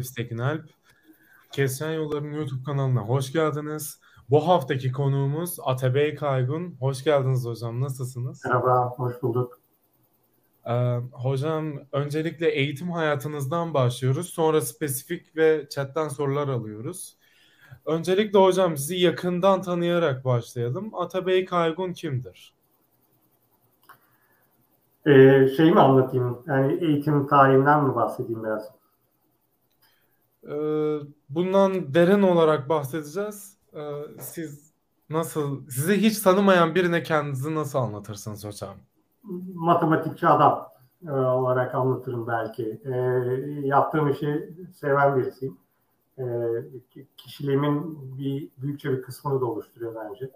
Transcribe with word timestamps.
Fevzi 0.00 0.14
Tekinalp. 0.14 0.64
Kesen 1.52 1.90
Yolların 1.92 2.32
YouTube 2.32 2.64
kanalına 2.64 3.00
hoş 3.00 3.32
geldiniz. 3.32 4.00
Bu 4.30 4.48
haftaki 4.48 4.92
konuğumuz 4.92 5.56
Atabey 5.64 6.14
Kaygun. 6.14 6.76
Hoş 6.80 7.04
geldiniz 7.04 7.44
hocam. 7.44 7.80
Nasılsınız? 7.80 8.44
Merhaba, 8.44 8.94
hoş 8.96 9.22
bulduk. 9.22 9.60
Ee, 10.66 10.96
hocam 11.12 11.72
öncelikle 11.92 12.48
eğitim 12.48 12.90
hayatınızdan 12.90 13.74
başlıyoruz. 13.74 14.28
Sonra 14.28 14.60
spesifik 14.60 15.36
ve 15.36 15.66
chatten 15.70 16.08
sorular 16.08 16.48
alıyoruz. 16.48 17.16
Öncelikle 17.86 18.38
hocam 18.38 18.76
sizi 18.76 18.96
yakından 18.96 19.62
tanıyarak 19.62 20.24
başlayalım. 20.24 20.94
Atabey 20.94 21.44
Kaygun 21.44 21.92
kimdir? 21.92 22.54
Ee, 25.06 25.48
şey 25.56 25.72
mi 25.72 25.80
anlatayım? 25.80 26.42
Yani 26.46 26.84
eğitim 26.84 27.26
tarihinden 27.26 27.84
mi 27.84 27.94
bahsedeyim 27.94 28.44
biraz? 28.44 28.79
Ee, 30.50 30.98
bundan 31.28 31.94
derin 31.94 32.22
olarak 32.22 32.68
bahsedeceğiz. 32.68 33.56
Ee, 33.74 33.80
siz 34.18 34.72
nasıl, 35.10 35.68
sizi 35.68 35.96
hiç 35.96 36.20
tanımayan 36.20 36.74
birine 36.74 37.02
kendinizi 37.02 37.54
nasıl 37.54 37.78
anlatırsınız 37.78 38.44
hocam? 38.44 38.74
Matematikçi 39.54 40.26
adam 40.26 40.68
e, 41.06 41.10
olarak 41.10 41.74
anlatırım 41.74 42.26
belki. 42.26 42.80
E, 42.84 42.94
yaptığım 43.64 44.10
işi 44.10 44.54
seven 44.74 45.16
birisiyim. 45.16 45.56
E, 46.18 46.24
kişiliğimin 47.16 47.98
bir 48.18 48.48
büyükçe 48.58 48.90
bir 48.92 49.02
kısmını 49.02 49.40
da 49.40 49.44
oluşturuyor 49.44 49.94
bence 49.94 50.30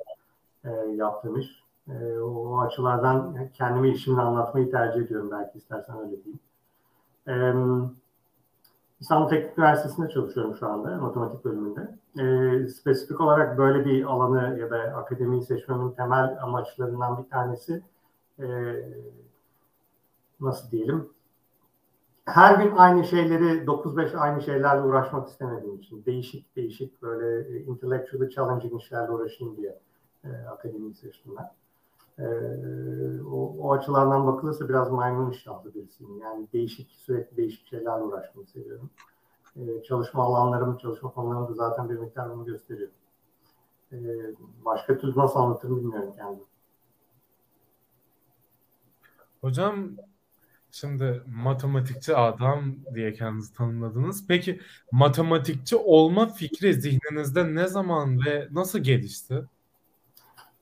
e, 0.64 0.70
yaptığım 0.94 1.38
iş. 1.40 1.64
E, 1.88 2.18
o 2.18 2.60
açılardan 2.60 3.48
kendimi 3.54 3.90
işimle 3.90 4.20
anlatmayı 4.20 4.70
tercih 4.70 5.00
ediyorum 5.00 5.30
belki 5.30 5.58
istersen 5.58 5.98
öyle 5.98 6.16
diyeyim. 6.24 6.40
E, 7.28 7.34
İstanbul 9.00 9.28
Teknik 9.28 9.58
Üniversitesi'nde 9.58 10.08
çalışıyorum 10.08 10.56
şu 10.56 10.68
anda 10.68 10.96
matematik 10.96 11.44
bölümünde. 11.44 11.98
E, 12.18 12.68
spesifik 12.68 13.20
olarak 13.20 13.58
böyle 13.58 13.84
bir 13.84 14.04
alanı 14.04 14.58
ya 14.58 14.70
da 14.70 14.76
akademiyi 14.76 15.42
seçmemin 15.42 15.90
temel 15.90 16.36
amaçlarından 16.42 17.24
bir 17.24 17.30
tanesi 17.30 17.82
e, 18.38 18.46
nasıl 20.40 20.70
diyelim 20.70 21.14
her 22.24 22.64
gün 22.64 22.76
aynı 22.76 23.04
şeyleri 23.04 23.66
9-5 23.66 24.16
aynı 24.16 24.42
şeylerle 24.42 24.82
uğraşmak 24.82 25.28
istemediğim 25.28 25.76
için 25.76 26.04
değişik 26.06 26.56
değişik 26.56 27.02
böyle 27.02 27.58
intellectually 27.60 28.30
challenging 28.30 28.82
işlerle 28.82 29.10
uğraşayım 29.10 29.56
diye 29.56 29.78
e, 30.24 30.28
akademiyi 30.28 30.94
seçtim 30.94 31.36
ben. 31.38 31.50
E, 32.18 32.24
o, 33.22 33.56
o 33.58 33.72
açılardan 33.72 34.26
bakılırsa 34.26 34.68
biraz 34.68 34.90
maymun 34.90 35.30
iştahlı 35.30 35.74
birisiyim. 35.74 36.18
Yani 36.20 36.48
değişik, 36.52 36.90
sürekli 36.90 37.36
değişik 37.36 37.66
şeylerle 37.66 38.02
uğraşmayı 38.02 38.46
seviyorum. 38.46 38.90
E, 39.56 39.82
çalışma 39.82 40.22
alanlarım, 40.22 40.78
çalışma 40.78 41.10
konularım 41.10 41.48
da 41.48 41.54
zaten 41.54 41.90
bir 41.90 41.94
miktar 41.94 42.30
bunu 42.30 42.44
gösteriyor. 42.44 42.90
E, 43.92 43.98
başka 44.64 44.98
türlü 44.98 45.16
nasıl 45.16 45.40
anlatırım 45.40 45.76
bilmiyorum 45.76 46.12
kendimi. 46.16 46.46
Hocam 49.40 49.90
şimdi 50.70 51.22
matematikçi 51.26 52.16
adam 52.16 52.76
diye 52.94 53.12
kendinizi 53.12 53.54
tanımladınız. 53.54 54.26
Peki 54.28 54.60
matematikçi 54.92 55.76
olma 55.76 56.26
fikri 56.28 56.74
zihninizde 56.74 57.54
ne 57.54 57.66
zaman 57.66 58.24
ve 58.26 58.48
nasıl 58.52 58.78
gelişti? 58.78 59.44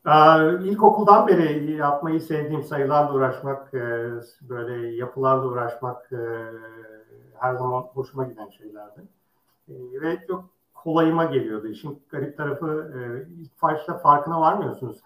Ee, 0.07 0.65
ilkokuldan 0.65 1.27
beri 1.27 1.73
yapmayı 1.73 2.21
sevdiğim 2.21 2.63
sayılarla 2.63 3.15
uğraşmak, 3.15 3.75
e, 3.75 4.11
böyle 4.43 4.97
yapılarla 4.97 5.47
uğraşmak 5.47 6.13
e, 6.13 6.19
her 7.39 7.55
zaman 7.55 7.81
hoşuma 7.83 8.25
giden 8.25 8.49
şeylerdi. 8.49 9.01
E, 9.69 9.75
ve 10.01 10.27
çok 10.27 10.45
kolayıma 10.75 11.25
geliyordu. 11.25 11.67
İşin 11.67 12.03
garip 12.11 12.37
tarafı 12.37 12.93
ilk 13.41 13.63
başta 13.63 13.99
farkına 13.99 14.41
varmıyorsunuz. 14.41 15.01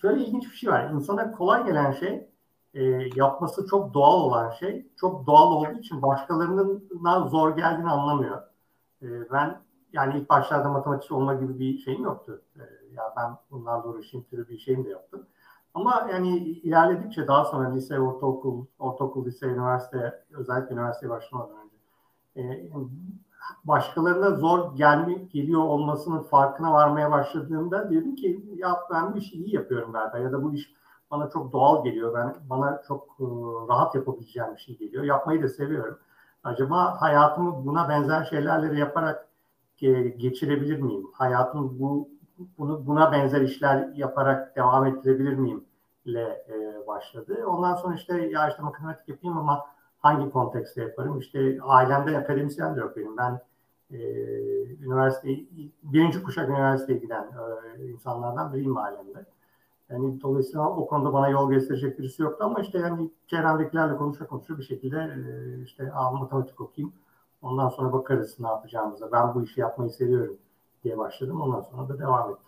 Şöyle 0.00 0.24
ilginç 0.24 0.44
bir 0.44 0.56
şey 0.56 0.70
var. 0.70 0.90
İnsana 0.90 1.32
kolay 1.32 1.64
gelen 1.64 1.92
şey 1.92 2.28
yapması 3.16 3.66
çok 3.66 3.94
doğal 3.94 4.20
olan 4.20 4.50
şey. 4.50 4.86
Çok 4.96 5.26
doğal 5.26 5.52
olduğu 5.52 5.78
için 5.78 6.02
başkalarının 6.02 7.28
zor 7.28 7.56
geldiğini 7.56 7.90
anlamıyor. 7.90 8.42
Ben 9.02 9.60
yani 9.92 10.18
ilk 10.18 10.28
başlarda 10.28 10.68
matematikçi 10.68 11.14
olma 11.14 11.34
gibi 11.34 11.58
bir 11.58 11.78
şeyim 11.78 12.04
yoktu 12.04 12.42
ya 12.92 13.14
ben 13.16 13.36
bunlarla 13.50 13.88
uğraşayım 13.88 14.26
türü 14.30 14.48
bir 14.48 14.58
şeyim 14.58 14.84
de 14.84 14.88
yaptım. 14.88 15.26
Ama 15.74 16.08
yani 16.12 16.38
ilerledikçe 16.38 17.26
daha 17.26 17.44
sonra 17.44 17.74
lise, 17.74 18.00
ortaokul, 18.00 18.66
ortaokul, 18.78 19.26
lise, 19.26 19.46
üniversite, 19.46 20.24
özellikle 20.30 20.74
üniversiteye 20.74 21.10
başlamadan 21.10 21.56
önce 21.56 21.76
e, 22.36 22.70
başkalarına 23.64 24.30
zor 24.30 24.76
gelme, 24.76 25.14
geliyor 25.14 25.62
olmasının 25.62 26.22
farkına 26.22 26.72
varmaya 26.72 27.10
başladığımda 27.10 27.90
dedim 27.90 28.16
ki 28.16 28.44
ya 28.54 28.80
ben 28.90 29.14
bu 29.14 29.18
işi 29.18 29.36
iyi 29.36 29.54
yapıyorum 29.54 29.92
galiba 29.92 30.18
ya 30.18 30.32
da 30.32 30.42
bu 30.42 30.54
iş 30.54 30.72
bana 31.10 31.30
çok 31.30 31.52
doğal 31.52 31.84
geliyor. 31.84 32.14
Ben 32.14 32.34
bana 32.50 32.82
çok 32.88 33.16
e, 33.20 33.24
rahat 33.68 33.94
yapabileceğim 33.94 34.54
bir 34.54 34.60
şey 34.60 34.78
geliyor. 34.78 35.04
Yapmayı 35.04 35.42
da 35.42 35.48
seviyorum. 35.48 35.98
Acaba 36.44 37.00
hayatımı 37.00 37.66
buna 37.66 37.88
benzer 37.88 38.24
şeylerle 38.24 38.78
yaparak 38.80 39.28
e, 39.82 39.92
geçirebilir 40.02 40.80
miyim? 40.80 41.06
Hayatımı 41.12 41.78
bu 41.78 42.08
bunu 42.58 42.86
buna 42.86 43.12
benzer 43.12 43.40
işler 43.40 43.88
yaparak 43.94 44.56
devam 44.56 44.86
ettirebilir 44.86 45.34
miyim 45.34 45.64
ile 46.04 46.44
e, 46.48 46.86
başladı. 46.86 47.46
Ondan 47.46 47.74
sonra 47.74 47.94
işte 47.94 48.26
ya 48.26 48.48
işte 48.48 48.62
matematik 48.62 49.08
yapayım 49.08 49.38
ama 49.38 49.66
hangi 49.98 50.30
kontekste 50.30 50.82
yaparım? 50.82 51.18
İşte 51.18 51.58
ailemde 51.62 52.18
akademisyen 52.18 52.76
de 52.76 52.80
yok 52.80 52.96
benim. 52.96 53.16
Ben 53.16 53.40
e, 53.90 53.98
üniversite 54.84 55.28
birinci 55.82 56.22
kuşak 56.22 56.48
üniversiteye 56.48 56.98
giden 56.98 57.30
e, 57.78 57.86
insanlardan 57.86 58.52
biriyim 58.52 58.76
ailemde. 58.76 59.24
Yani 59.90 60.20
dolayısıyla 60.20 60.70
o 60.70 60.86
konuda 60.86 61.12
bana 61.12 61.28
yol 61.28 61.50
gösterecek 61.50 61.98
birisi 61.98 62.22
yoktu 62.22 62.44
ama 62.44 62.60
işte 62.60 62.78
yani 62.78 63.10
çevremdekilerle 63.26 63.96
konuşa 63.96 64.26
konuşa 64.26 64.58
bir 64.58 64.62
şekilde 64.62 64.96
e, 64.98 65.62
işte 65.62 65.92
matematik 66.12 66.60
okuyayım. 66.60 66.92
Ondan 67.42 67.68
sonra 67.68 67.92
bakarız 67.92 68.40
ne 68.40 68.46
yapacağımıza. 68.46 69.12
Ben 69.12 69.34
bu 69.34 69.42
işi 69.42 69.60
yapmayı 69.60 69.90
seviyorum 69.90 70.38
diye 70.84 70.98
başladım. 70.98 71.40
Ondan 71.40 71.60
sonra 71.60 71.88
da 71.88 71.98
devam 71.98 72.30
ettim. 72.30 72.46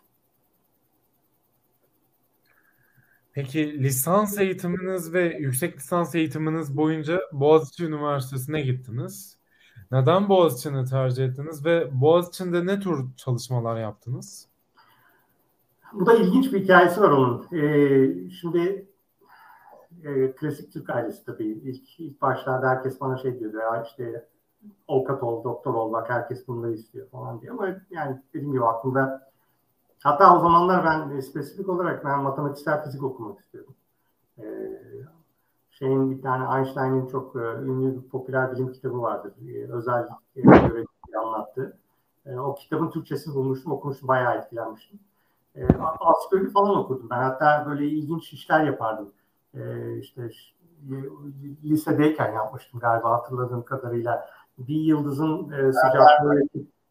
Peki 3.32 3.82
lisans 3.82 4.38
eğitiminiz 4.38 5.12
ve 5.12 5.36
yüksek 5.38 5.76
lisans 5.76 6.14
eğitiminiz 6.14 6.76
boyunca 6.76 7.20
Boğaziçi 7.32 7.84
Üniversitesi'ne 7.84 8.60
gittiniz. 8.60 9.38
Neden 9.90 10.28
Boğaziçi'ni 10.28 10.84
tercih 10.84 11.24
ettiniz 11.24 11.64
ve 11.64 12.00
Boğaziçi'nde 12.00 12.66
ne 12.66 12.80
tür 12.80 13.04
çalışmalar 13.16 13.80
yaptınız? 13.80 14.48
Bu 15.92 16.06
da 16.06 16.14
ilginç 16.14 16.52
bir 16.52 16.62
hikayesi 16.62 17.00
var 17.00 17.10
onun. 17.10 17.46
Ee, 17.52 18.30
şimdi 18.30 18.88
e, 20.04 20.32
klasik 20.32 20.72
Türk 20.72 20.90
ailesi 20.90 21.24
tabii. 21.24 21.46
İlk, 21.46 22.00
ilk 22.00 22.22
başlarda 22.22 22.68
herkes 22.68 23.00
bana 23.00 23.18
şey 23.18 23.40
diyordu 23.40 23.56
ya 23.56 23.82
işte 23.82 24.28
avukat 24.88 25.22
ol, 25.22 25.44
doktor 25.44 25.74
ol 25.74 25.92
bak 25.92 26.10
herkes 26.10 26.48
bunları 26.48 26.72
istiyor 26.72 27.08
falan 27.08 27.40
diye. 27.40 27.52
Ama 27.52 27.68
yani 27.90 28.22
dediğim 28.34 28.52
gibi 28.52 28.64
aklımda 28.64 29.30
hatta 30.02 30.36
o 30.36 30.40
zamanlar 30.40 30.84
ben 30.84 31.20
spesifik 31.20 31.68
olarak 31.68 32.04
ben 32.04 32.22
matematiksel 32.22 32.84
fizik 32.84 33.02
okumak 33.02 33.40
istiyordum. 33.40 33.74
Ee, 34.38 34.44
şeyin 35.70 36.10
bir 36.10 36.22
tane 36.22 36.58
Einstein'in 36.58 37.06
çok 37.06 37.36
e, 37.36 37.38
ünlü 37.38 37.96
bir 37.96 38.08
popüler 38.08 38.52
bilim 38.52 38.72
kitabı 38.72 39.02
vardır. 39.02 39.32
E, 39.48 39.72
özel 39.72 40.08
e, 40.36 40.40
görevi 40.40 40.84
anlattı. 41.18 41.78
E, 42.26 42.36
o 42.38 42.54
kitabın 42.54 42.90
Türkçesini 42.90 43.34
bulmuştum, 43.34 43.72
okumuştum, 43.72 44.08
bayağı 44.08 44.38
etkilenmiştim. 44.38 44.98
E, 45.56 45.66
Ansiklopedi 46.00 46.50
falan 46.50 46.76
okudum. 46.76 47.10
Ben 47.10 47.22
hatta 47.22 47.66
böyle 47.66 47.86
ilginç 47.86 48.32
işler 48.32 48.64
yapardım. 48.64 49.12
E, 49.54 49.60
işte 49.98 50.30
lisedeyken 51.64 52.32
yapmıştım 52.32 52.80
galiba 52.80 53.10
hatırladığım 53.10 53.64
kadarıyla 53.64 54.28
bir 54.58 54.80
yıldızın 54.80 55.52
e, 55.52 55.72
sıcaklığı 55.72 56.40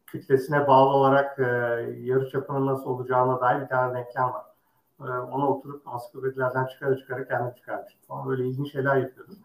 kütlesine 0.06 0.66
bağlı 0.66 0.90
olarak 0.90 1.38
e, 1.38 1.42
yarı 2.00 2.30
çapının 2.30 2.66
nasıl 2.66 2.90
olacağına 2.90 3.40
dair 3.40 3.62
bir 3.62 3.68
tane 3.68 3.94
denklem 3.94 4.24
var. 4.24 4.44
E, 5.00 5.18
onu 5.20 5.46
oturup 5.46 5.88
ansiklopedilerden 5.88 6.66
çıkarı 6.66 6.98
çıkarı 6.98 7.28
kendim 7.28 7.54
çıkarmıştım 7.54 8.02
falan. 8.08 8.28
Böyle 8.28 8.46
ilginç 8.46 8.72
şeyler 8.72 8.96
yapıyordum. 8.96 9.38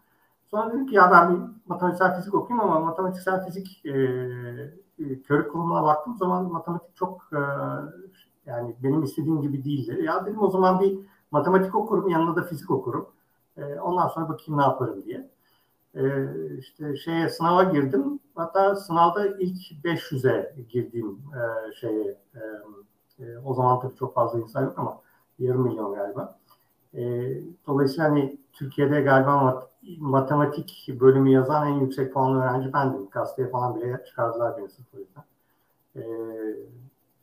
Sonra 0.47 0.69
dedim 0.69 0.87
ki 0.87 0.95
ya 0.95 1.11
ben 1.11 1.35
bir 1.35 1.41
matematiksel 1.65 2.15
fizik 2.15 2.33
okuyayım 2.33 2.69
ama 2.69 2.79
matematiksel 2.79 3.45
fizik 3.45 3.85
e, 3.85 3.91
e, 4.99 5.21
körük 5.21 5.51
kurumuna 5.51 5.83
baktığım 5.83 6.17
zaman 6.17 6.51
matematik 6.51 6.95
çok 6.95 7.29
e, 7.33 7.39
yani 8.45 8.75
benim 8.83 9.03
istediğim 9.03 9.41
gibi 9.41 9.63
değildi. 9.63 10.01
Ya 10.03 10.25
dedim 10.25 10.41
o 10.41 10.49
zaman 10.49 10.79
bir 10.79 10.99
matematik 11.31 11.75
okurum 11.75 12.09
yanında 12.09 12.35
da 12.35 12.43
fizik 12.43 12.71
okurum. 12.71 13.09
E, 13.57 13.79
ondan 13.79 14.07
sonra 14.07 14.29
bakayım 14.29 14.57
ne 14.57 14.63
yaparım 14.63 15.03
diye 15.05 15.29
e, 15.95 16.03
işte 16.57 16.97
şeye 16.97 17.29
sınava 17.29 17.63
girdim. 17.63 18.19
Hatta 18.35 18.75
sınavda 18.75 19.27
ilk 19.27 19.85
500'e 19.85 20.55
girdiğim 20.69 21.07
e, 21.09 21.73
şeye 21.73 22.17
e, 22.35 22.41
e, 23.19 23.37
o 23.45 23.53
zaman 23.53 23.79
tabii 23.79 23.95
çok 23.95 24.13
fazla 24.13 24.39
insan 24.39 24.63
yok 24.63 24.73
ama 24.77 25.01
yarım 25.39 25.63
milyon 25.63 25.95
galiba. 25.95 26.39
E, 26.93 27.33
dolayısıyla 27.67 28.09
hani 28.09 28.37
Türkiye'de 28.53 29.01
galiba 29.01 29.69
matematik 29.97 30.89
bölümü 30.99 31.29
yazan 31.29 31.67
en 31.67 31.79
yüksek 31.79 32.13
puanlı 32.13 32.39
öğrenci 32.39 32.73
bendim. 32.73 33.09
Gazeteye 33.11 33.49
falan 33.49 33.75
bile 33.75 34.03
çıkardılar 34.07 34.57
beni 34.57 34.69
sırf 34.69 34.87
o 34.95 34.99
yüzden. 34.99 35.23
E, 35.95 36.03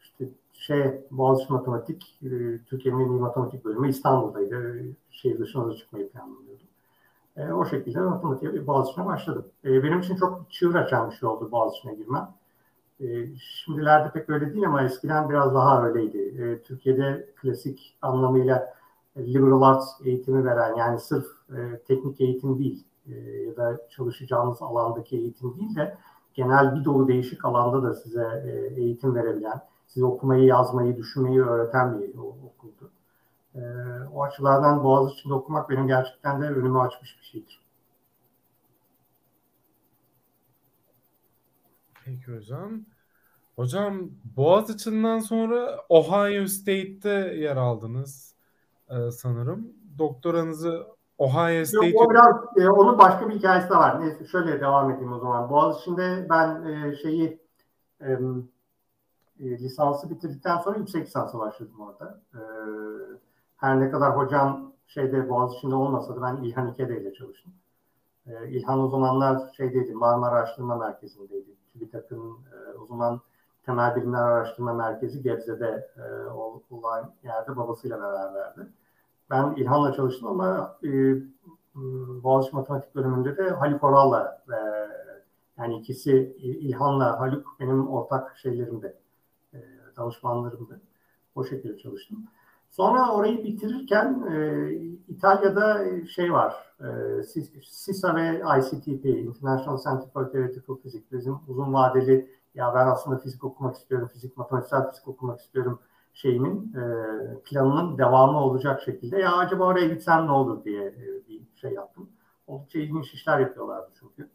işte 0.02 0.24
şey 0.52 1.00
Boğaziçi 1.10 1.52
Matematik, 1.52 2.18
e, 2.22 2.28
Türkiye'nin 2.66 3.00
en 3.00 3.10
iyi 3.10 3.20
matematik 3.20 3.64
bölümü 3.64 3.88
İstanbul'daydı. 3.88 4.84
Şehir 5.10 5.38
dışına 5.38 5.68
da 5.68 5.76
çıkmayı 5.76 6.10
planlıyordum. 6.10 6.66
E, 7.36 7.52
o 7.52 7.64
şekilde 7.64 8.00
matematiğe 8.00 8.66
Boğaziçi'ne 8.66 9.06
başladım. 9.06 9.46
E, 9.64 9.82
benim 9.82 10.00
için 10.00 10.16
çok 10.16 10.50
çığır 10.50 10.74
açan 10.74 11.10
bir 11.10 11.16
şey 11.16 11.28
oldu 11.28 11.48
Boğaziçi'ne 11.52 11.94
girmem. 11.94 12.28
E, 13.00 13.36
şimdilerde 13.36 14.10
pek 14.10 14.30
öyle 14.30 14.52
değil 14.52 14.66
ama 14.66 14.82
eskiden 14.82 15.28
biraz 15.30 15.54
daha 15.54 15.88
öyleydi. 15.88 16.18
E, 16.42 16.62
Türkiye'de 16.62 17.28
klasik 17.36 17.96
anlamıyla 18.02 18.74
liberal 19.18 19.62
arts 19.62 19.86
eğitimi 20.04 20.44
veren 20.44 20.76
yani 20.76 20.98
sırf 20.98 21.26
e, 21.50 21.78
teknik 21.88 22.20
eğitim 22.20 22.58
değil 22.58 22.84
e, 23.08 23.14
ya 23.20 23.56
da 23.56 23.88
çalışacağınız 23.88 24.62
alandaki 24.62 25.16
eğitim 25.16 25.56
değil 25.56 25.76
de 25.76 25.98
genel 26.34 26.74
bir 26.74 26.84
dolu 26.84 27.08
değişik 27.08 27.44
alanda 27.44 27.82
da 27.82 27.94
size 27.94 28.42
e, 28.46 28.80
eğitim 28.80 29.14
verebilen, 29.14 29.60
size 29.86 30.06
okumayı, 30.06 30.44
yazmayı, 30.44 30.96
düşünmeyi 30.96 31.42
öğreten 31.42 32.00
bir 32.00 32.18
okuldu. 32.18 32.90
E, 33.56 33.60
o 34.12 34.22
açılardan 34.22 34.84
Boğaziçi'nde 34.84 35.34
okumak 35.34 35.70
benim 35.70 35.86
gerçekten 35.86 36.42
de 36.42 36.44
önümü 36.46 36.80
açmış 36.80 37.18
bir 37.20 37.24
şeydir. 37.24 37.60
Peki 42.04 42.36
hocam. 42.36 42.80
Hocam 43.56 44.10
Boğaziçi'nden 44.36 45.18
sonra 45.18 45.80
Ohio 45.88 46.46
State'te 46.46 47.10
yer 47.36 47.56
aldınız 47.56 48.34
e, 48.90 49.10
sanırım. 49.10 49.72
Doktoranızı 49.98 50.86
Ohio 51.18 51.64
State... 51.64 51.92
O 51.96 52.10
biraz, 52.10 52.34
e, 52.56 52.68
onun 52.68 52.98
başka 52.98 53.28
bir 53.28 53.34
hikayesi 53.34 53.70
de 53.70 53.74
var. 53.74 54.00
Neyse 54.00 54.26
şöyle 54.26 54.60
devam 54.60 54.90
edeyim 54.90 55.12
o 55.12 55.18
zaman. 55.18 55.50
Boğaziçi'nde 55.50 56.26
ben 56.30 56.64
e, 56.64 56.96
şeyi 56.96 57.40
e, 58.00 58.12
e, 59.40 59.50
lisansı 59.58 60.10
bitirdikten 60.10 60.58
sonra 60.58 60.78
yüksek 60.78 61.06
lisansa 61.06 61.38
başladım 61.38 61.80
orada. 61.80 62.20
E, 62.34 62.40
her 63.56 63.80
ne 63.80 63.90
kadar 63.90 64.16
hocam 64.16 64.72
şeyde 64.86 65.28
Boğaziçi'nde 65.28 65.74
olmasa 65.74 66.16
da 66.16 66.22
ben 66.22 66.36
İlhan 66.36 66.72
İkede 66.72 67.14
çalıştım. 67.14 67.52
E, 68.26 68.48
İlhan 68.48 68.80
o 68.80 68.88
zamanlar 68.88 69.52
şeydeydi, 69.56 69.94
Marmara 69.94 70.34
Araştırma 70.34 70.76
Merkezi'ndeydi. 70.76 71.50
TÜBİTAK'ın 71.72 72.18
e, 72.18 72.78
o 72.78 72.86
zaman 72.86 73.20
Temel 73.66 73.96
Bilimler 73.96 74.22
Araştırma 74.22 74.72
Merkezi 74.72 75.22
Gebze'de 75.22 75.88
e, 75.96 76.30
olan 76.70 77.12
yerde 77.24 77.56
babasıyla 77.56 78.00
beraberdi. 78.00 78.68
Ben 79.30 79.54
İlhan'la 79.56 79.92
çalıştım 79.92 80.28
ama 80.28 80.76
e, 80.84 80.88
Boğaziçi 82.22 82.56
Matematik 82.56 82.94
bölümünde 82.94 83.36
de 83.36 83.50
Haluk 83.50 83.84
Oral'la 83.84 84.42
e, 84.48 84.58
yani 85.58 85.78
ikisi 85.78 86.36
İlhan'la 86.38 87.20
Haluk 87.20 87.56
benim 87.60 87.88
ortak 87.88 88.36
şeylerimde, 88.38 88.96
e, 89.54 89.58
danışmanlarımdı. 89.96 90.80
O 91.34 91.44
şekilde 91.44 91.78
çalıştım. 91.78 92.26
Sonra 92.76 93.12
orayı 93.12 93.44
bitirirken 93.44 94.26
e, 94.30 94.70
İtalya'da 95.08 95.84
şey 96.06 96.32
var, 96.32 96.54
e, 96.80 97.22
SISA 97.62 98.16
ve 98.16 98.42
ICTP, 98.58 99.04
International 99.04 100.08
for 100.12 100.32
Theoretical 100.32 100.76
Physics, 100.76 101.12
bizim 101.12 101.38
uzun 101.48 101.72
vadeli 101.72 102.30
ya 102.54 102.74
ben 102.74 102.86
aslında 102.86 103.18
fizik 103.18 103.44
okumak 103.44 103.76
istiyorum, 103.76 104.08
fizik, 104.12 104.36
matematiksel 104.36 104.90
fizik 104.90 105.08
okumak 105.08 105.40
istiyorum 105.40 105.78
şeyimin 106.14 106.72
e, 106.74 106.82
planının 107.44 107.98
devamı 107.98 108.38
olacak 108.38 108.82
şekilde 108.82 109.18
ya 109.18 109.36
acaba 109.36 109.64
oraya 109.64 109.88
gitsem 109.88 110.26
ne 110.26 110.32
olur 110.32 110.64
diye 110.64 110.86
e, 110.86 111.28
bir 111.28 111.42
şey 111.54 111.72
yaptım. 111.72 112.08
Oldukça 112.46 112.78
ilginç 112.78 113.14
işler 113.14 113.38
yapıyorlardı 113.38 113.90
çünkü. 114.00 114.28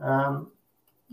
E, 0.00 0.08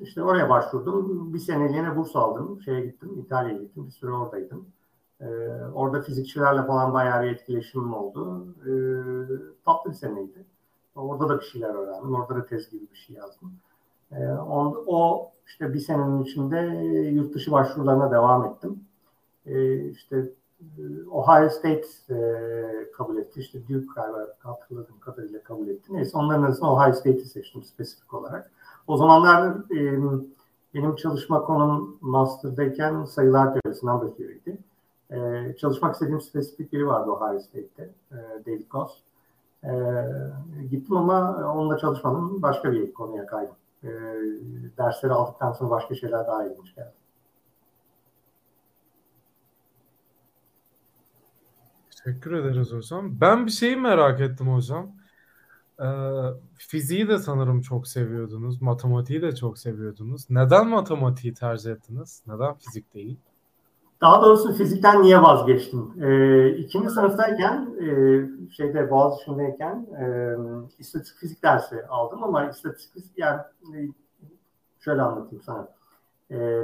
işte 0.01 0.23
oraya 0.23 0.49
başvurdum. 0.49 1.33
Bir 1.33 1.39
seneliğine 1.39 1.95
burs 1.97 2.15
aldım. 2.15 2.61
Şeye 2.61 2.85
gittim, 2.85 3.19
İtalya'ya 3.25 3.61
gittim. 3.61 3.85
Bir 3.87 3.91
süre 3.91 4.11
oradaydım. 4.11 4.65
E, 5.21 5.27
orada 5.74 6.01
fizikçilerle 6.01 6.63
falan 6.63 6.94
bayağı 6.94 7.24
bir 7.24 7.27
etkileşimim 7.27 7.94
oldu. 7.94 8.48
E, 8.66 8.71
tatlı 9.66 9.89
bir 9.89 9.95
seneydi. 9.95 10.45
Orada 10.95 11.30
da 11.30 11.39
bir 11.39 11.45
şeyler 11.45 11.75
öğrendim. 11.75 12.16
Orada 12.16 12.36
da 12.36 12.45
tez 12.45 12.69
gibi 12.69 12.83
bir 12.92 12.98
şey 12.98 13.16
yazdım. 13.16 13.54
E, 14.12 14.27
on, 14.27 14.83
o 14.88 15.31
işte 15.48 15.74
bir 15.74 15.80
senenin 15.80 16.24
içinde 16.24 16.60
yurt 17.10 17.33
dışı 17.33 17.51
başvurularına 17.51 18.11
devam 18.11 18.45
ettim. 18.45 18.83
E, 19.45 19.85
işte 19.90 20.30
Ohio 21.11 21.49
State 21.49 21.85
e, 22.09 22.92
kabul 22.92 23.18
etti. 23.18 23.40
İşte 23.40 23.61
Duke 23.61 23.85
galiba 23.95 24.28
hatırladığım 24.40 24.99
kadarıyla 24.99 25.44
kabul 25.44 25.68
etti. 25.68 25.94
Neyse 25.94 26.18
onların 26.18 26.44
arasında 26.44 26.71
Ohio 26.71 26.94
State'i 26.94 27.26
seçtim 27.26 27.64
spesifik 27.64 28.14
olarak. 28.14 28.52
O 28.88 28.97
zamanlar 28.97 29.56
e, 29.76 29.99
benim 30.73 30.95
çalışma 30.95 31.42
konum 31.42 31.97
master'dayken 32.02 33.06
sayılar 33.06 33.54
teorisi, 33.54 33.85
number 33.85 34.16
theory'di. 35.09 35.49
E, 35.49 35.57
çalışmak 35.57 35.94
istediğim 35.94 36.21
spesifik 36.21 36.73
biri 36.73 36.87
vardı 36.87 37.11
Ohio 37.11 37.39
State'te, 37.39 37.89
e, 38.11 38.16
David 38.45 38.68
Goss. 38.69 38.92
E, 39.63 39.71
gittim 40.71 40.97
ama 40.97 41.51
onunla 41.54 41.78
çalışmadım. 41.78 42.42
Başka 42.42 42.71
bir 42.71 42.94
konuya 42.94 43.25
kaydım. 43.25 43.56
E, 43.83 43.89
dersleri 44.78 45.13
aldıktan 45.13 45.54
sonra 45.54 45.69
başka 45.69 45.95
şeyler 45.95 46.28
daha 46.28 46.45
ilginç 46.45 46.75
geldi. 46.75 46.94
Teşekkür 52.06 52.31
ederiz 52.31 52.71
hocam. 52.71 53.21
Ben 53.21 53.45
bir 53.45 53.51
şeyi 53.51 53.78
merak 53.78 54.21
ettim 54.21 54.54
hocam. 54.54 54.92
Ee, 55.81 55.85
fiziği 56.57 57.07
de 57.07 57.18
sanırım 57.18 57.61
çok 57.61 57.87
seviyordunuz. 57.87 58.61
Matematiği 58.61 59.21
de 59.21 59.35
çok 59.35 59.59
seviyordunuz. 59.59 60.30
Neden 60.30 60.68
matematiği 60.68 61.33
tercih 61.33 61.71
ettiniz? 61.71 62.23
Neden 62.28 62.54
fizik 62.54 62.94
değil? 62.94 63.18
Daha 64.01 64.21
doğrusu 64.21 64.53
fizikten 64.53 65.01
niye 65.01 65.21
vazgeçtim? 65.21 66.03
Ee, 66.03 66.49
ikinci 66.49 66.89
sınıftayken 66.89 67.75
e, 67.81 68.51
şeyde 68.51 68.91
Boğaziçi'ndeyken 68.91 69.87
e, 70.01 70.35
istatistik 70.79 71.19
fizik 71.19 71.44
dersi 71.44 71.85
aldım 71.87 72.23
ama 72.23 72.49
istatistik 72.49 72.94
fizik 72.94 73.18
yani 73.18 73.41
e, 73.73 73.77
şöyle 74.79 75.01
anlatayım 75.01 75.44
sana. 75.44 75.68
E, 76.31 76.63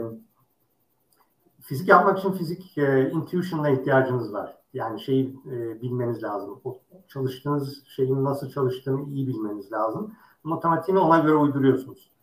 fizik 1.62 1.88
yapmak 1.88 2.20
için 2.20 2.32
fizik 2.32 2.78
e, 2.78 3.10
intuition'la 3.10 3.70
ihtiyacınız 3.70 4.34
var. 4.34 4.58
Yani 4.74 5.02
şeyi 5.02 5.40
e, 5.52 5.82
bilmeniz 5.82 6.24
lazım. 6.24 6.62
O 6.64 6.80
çalıştığınız 7.08 7.84
şeyin 7.88 8.24
nasıl 8.24 8.50
çalıştığını 8.50 9.10
iyi 9.10 9.28
bilmeniz 9.28 9.72
lazım. 9.72 10.14
Matematiğini 10.44 11.00
ona 11.00 11.20
göre 11.20 11.36
uyduruyorsunuz. 11.36 12.15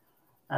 E, 0.52 0.56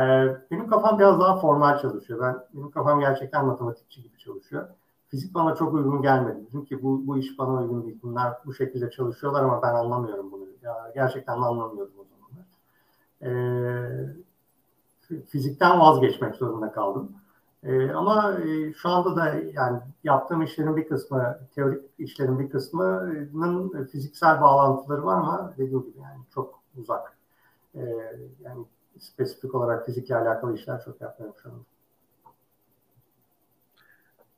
benim 0.51 0.69
kafam 0.69 0.99
biraz 0.99 1.21
daha 1.21 1.41
formal 1.41 1.79
çalışıyor. 1.79 2.21
Ben 2.21 2.37
Benim 2.55 2.71
kafam 2.71 3.01
gerçekten 3.01 3.47
matematikçi 3.47 4.03
gibi 4.03 4.19
çalışıyor. 4.19 4.69
Fizik 5.09 5.35
bana 5.35 5.55
çok 5.55 5.75
uygun 5.75 6.03
gelmedi. 6.03 6.39
Çünkü 6.53 6.83
bu, 6.83 7.07
bu 7.07 7.19
iş 7.19 7.39
bana 7.39 7.63
uygun 7.63 7.85
değil. 7.85 7.99
Bunlar 8.03 8.35
bu 8.47 8.55
şekilde 8.55 8.91
çalışıyorlar 8.91 9.45
ama 9.45 9.63
ben 9.63 9.75
anlamıyorum 9.75 10.33
bunu. 10.33 10.45
Ya, 10.63 10.93
gerçekten 10.95 11.33
anlamıyordum 11.33 11.95
o 11.99 12.05
zamanlar. 12.05 12.47
E, 13.23 13.29
fizikten 15.27 15.81
vazgeçmek 15.81 16.37
zorunda 16.37 16.73
kaldım. 16.73 17.13
E, 17.63 17.93
ama 17.93 18.39
e, 18.39 18.73
şu 18.73 18.89
anda 18.89 19.17
da 19.17 19.35
yani 19.55 19.81
yaptığım 20.05 20.43
işlerin 20.43 20.77
bir 20.77 20.89
kısmı, 20.89 21.39
teorik 21.55 21.83
işlerin 21.99 22.39
bir 22.39 22.51
kısmının 22.51 23.85
fiziksel 23.85 24.41
bağlantıları 24.41 25.05
var 25.05 25.17
ama 25.17 25.53
dediğim 25.59 25.83
gibi 25.83 25.99
yani 26.03 26.21
çok 26.35 26.61
uzak. 26.79 27.17
E, 27.75 27.81
yani 28.45 28.65
spesifik 28.99 29.55
olarak 29.55 29.87
fizikle 29.87 30.17
alakalı 30.17 30.55
işler 30.55 30.85
çok 30.85 31.01
yapmıyorum 31.01 31.39
şu 31.43 31.49
anda. 31.49 31.65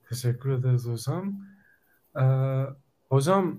Teşekkür 0.08 0.50
ederiz 0.50 0.88
hocam. 0.88 1.34
Ee, 2.20 2.66
hocam 3.08 3.58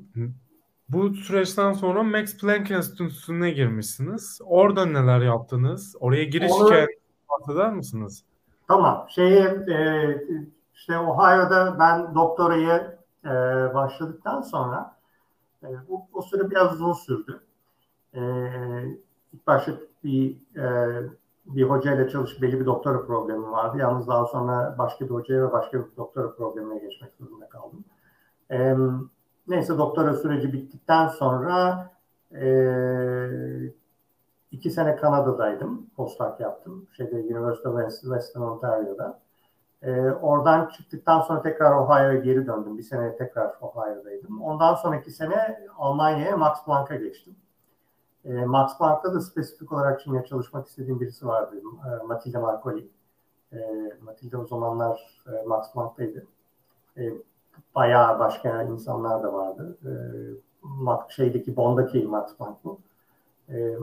bu 0.90 1.14
süreçten 1.14 1.74
sonra 1.74 2.04
Max 2.04 2.38
Planck 2.38 2.72
Enstitüsü'ne 2.72 3.52
girmişsiniz. 3.52 4.42
Orada 4.46 4.86
neler 4.86 5.22
yaptınız? 5.22 5.96
Oraya 6.00 6.24
giriş 6.24 6.52
Onu... 6.52 6.66
hikayenizi 6.66 7.00
bahseder 7.30 7.74
misiniz? 7.74 8.24
Tamam. 8.68 9.06
Şeyi 9.10 9.40
e, 9.70 10.18
işte 10.74 10.98
Ohio'da 10.98 11.80
ben 11.80 12.16
doktorayı 12.16 12.98
e, 13.26 13.30
başladıktan 13.74 14.42
sonra 14.42 14.98
e, 15.64 15.68
bu, 15.90 16.06
o 16.14 16.22
süre 16.22 16.52
biraz 16.52 16.74
uzun 16.74 16.94
sürdü. 16.94 17.42
E, 18.14 18.22
ilk 19.34 19.48
başta 19.48 19.72
bir 20.08 20.58
e, 20.62 21.02
bir 21.46 21.64
hocayla 21.64 22.10
çalışıp 22.10 22.42
belli 22.42 22.60
bir 22.60 22.66
doktora 22.66 23.06
problemi 23.06 23.52
vardı. 23.52 23.78
Yalnız 23.78 24.08
daha 24.08 24.26
sonra 24.26 24.76
başka 24.78 25.06
bir 25.06 25.12
hocaya 25.12 25.48
ve 25.48 25.52
başka 25.52 25.80
bir 25.80 25.86
doktora 25.98 26.36
problemine 26.36 26.80
geçmek 26.80 27.14
zorunda 27.20 27.50
kaldım. 27.50 27.86
E, 28.52 28.76
neyse 29.48 29.78
doktora 29.78 30.14
süreci 30.14 30.54
bittikten 30.54 31.08
sonra 31.08 31.90
e, 32.32 32.48
iki 34.52 34.70
sene 34.72 34.96
Kanada'daydım. 34.96 35.90
Postdoc 35.96 36.44
yaptım. 36.44 36.88
Şeyde 36.98 37.16
University 37.16 37.68
of 37.68 37.92
Western 37.92 38.44
Ontario'da. 38.44 39.20
E, 39.82 40.12
oradan 40.12 40.70
çıktıktan 40.70 41.22
sonra 41.22 41.42
tekrar 41.42 41.72
Ohio'ya 41.72 42.16
geri 42.16 42.48
döndüm. 42.48 42.78
Bir 42.78 42.84
sene 42.84 43.16
tekrar 43.18 43.54
Ohio'daydım. 43.62 44.42
Ondan 44.42 44.76
sonraki 44.76 45.12
sene 45.12 45.70
Almanya'ya 45.78 46.38
Max 46.38 46.66
Planck'a 46.66 46.96
geçtim. 46.96 47.36
E, 48.26 48.46
Max 48.46 48.78
Planck'ta 48.78 49.14
da 49.14 49.22
spesifik 49.22 49.72
olarak 49.72 50.02
Çin'le 50.02 50.24
çalışmak 50.24 50.68
istediğim 50.68 51.00
birisi 51.00 51.28
vardı. 51.28 51.56
E, 51.86 52.06
Matilde 52.06 52.38
Marcoli. 52.38 52.90
E, 53.54 53.58
Matilde 54.02 54.38
o 54.38 54.48
zamanlar 54.48 55.22
e, 55.28 55.48
Max 55.48 55.74
Planck'taydı. 55.74 56.26
E, 56.98 57.14
bayağı 57.76 58.20
başka 58.20 58.62
insanlar 58.64 59.24
da 59.24 59.34
vardı. 59.34 59.78
E, 59.86 59.92
şeydeki 61.10 61.56
Bonn'daki 61.56 62.08
Max 62.08 62.38
Planck 62.38 62.64
bu. 62.64 62.80
E, 63.50 63.78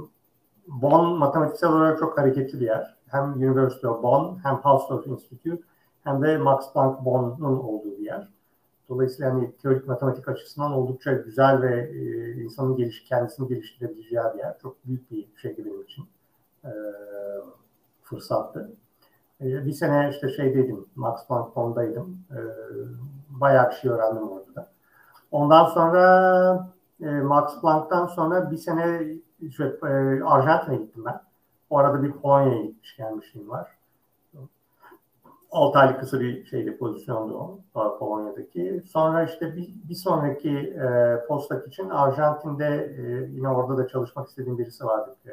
Bonn 0.68 1.18
matematiksel 1.18 1.72
olarak 1.72 1.98
çok 1.98 2.18
hareketli 2.18 2.60
bir 2.60 2.66
yer. 2.66 2.96
Hem 3.06 3.32
University 3.32 3.86
of 3.86 4.02
Bonn 4.02 4.38
hem 4.42 4.56
Hausdorff 4.56 5.06
Institute 5.06 5.62
hem 6.04 6.22
de 6.22 6.38
Max 6.38 6.72
Planck 6.72 7.04
Bonn'un 7.04 7.58
olduğu 7.58 7.98
bir 7.98 8.04
yer. 8.04 8.28
Dolayısıyla 8.88 9.34
hani 9.34 9.56
teorik 9.56 9.88
matematik 9.88 10.28
açısından 10.28 10.72
oldukça 10.72 11.12
güzel 11.12 11.62
ve 11.62 11.90
e, 11.90 12.30
insanın 12.32 12.76
geliş, 12.76 13.04
kendisini 13.04 13.48
geliştirebileceği 13.48 14.22
bir 14.34 14.38
yer. 14.38 14.58
Çok 14.62 14.86
büyük 14.86 15.10
bir 15.10 15.26
şeydi 15.36 15.64
benim 15.64 15.82
için. 15.82 16.04
E, 16.64 16.70
fırsattı. 18.02 18.72
E, 19.40 19.66
bir 19.66 19.72
sene 19.72 20.10
işte 20.10 20.28
şeydeydim, 20.28 20.86
Max 20.94 21.26
Planck 21.28 21.56
Bonn'daydım. 21.56 22.18
E, 22.30 22.38
bayağı 23.40 23.70
bir 23.70 23.74
şey 23.74 23.90
öğrendim 23.90 24.28
orada 24.28 24.54
da. 24.54 24.70
Ondan 25.30 25.64
sonra 25.66 26.68
e, 27.00 27.06
Max 27.06 27.60
Planck'tan 27.60 28.06
sonra 28.06 28.50
bir 28.50 28.56
sene 28.56 29.14
şey, 29.56 29.66
e, 29.66 30.22
Arjantin'e 30.24 30.76
gittim 30.76 31.04
ben. 31.04 31.20
O 31.70 31.78
arada 31.78 32.02
bir 32.02 32.12
Polonya'ya 32.12 32.62
gitmiş 32.62 32.96
gelmişliğim 32.96 33.50
var. 33.50 33.68
6 35.54 35.78
aylık 35.78 36.00
kısa 36.00 36.20
bir 36.20 36.44
şeyde 36.44 36.76
pozisyondu 36.76 37.60
o 37.74 37.98
Polonya'daki. 37.98 38.82
Sonra 38.86 39.24
işte 39.24 39.56
bir, 39.56 39.74
bir 39.88 39.94
sonraki 39.94 40.58
e, 40.58 41.18
postak 41.28 41.68
için 41.68 41.90
Arjantin'de 41.90 42.94
e, 42.98 43.02
yine 43.32 43.48
orada 43.48 43.76
da 43.76 43.88
çalışmak 43.88 44.28
istediğim 44.28 44.58
birisi 44.58 44.84
vardı. 44.84 45.16
E, 45.26 45.32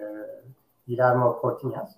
Guillermo 0.87 1.39
Cortinas. 1.41 1.95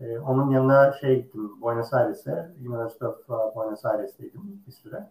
E, 0.00 0.18
onun 0.18 0.50
yanına 0.50 0.92
şey 0.92 1.22
gittim 1.22 1.60
Buenos 1.60 1.94
Aires'e. 1.94 2.52
University 2.60 3.04
of 3.04 3.30
uh, 3.30 3.56
Buenos 3.56 3.84
Aires'teydim 3.84 4.62
bir 4.66 4.72
süre. 4.72 5.08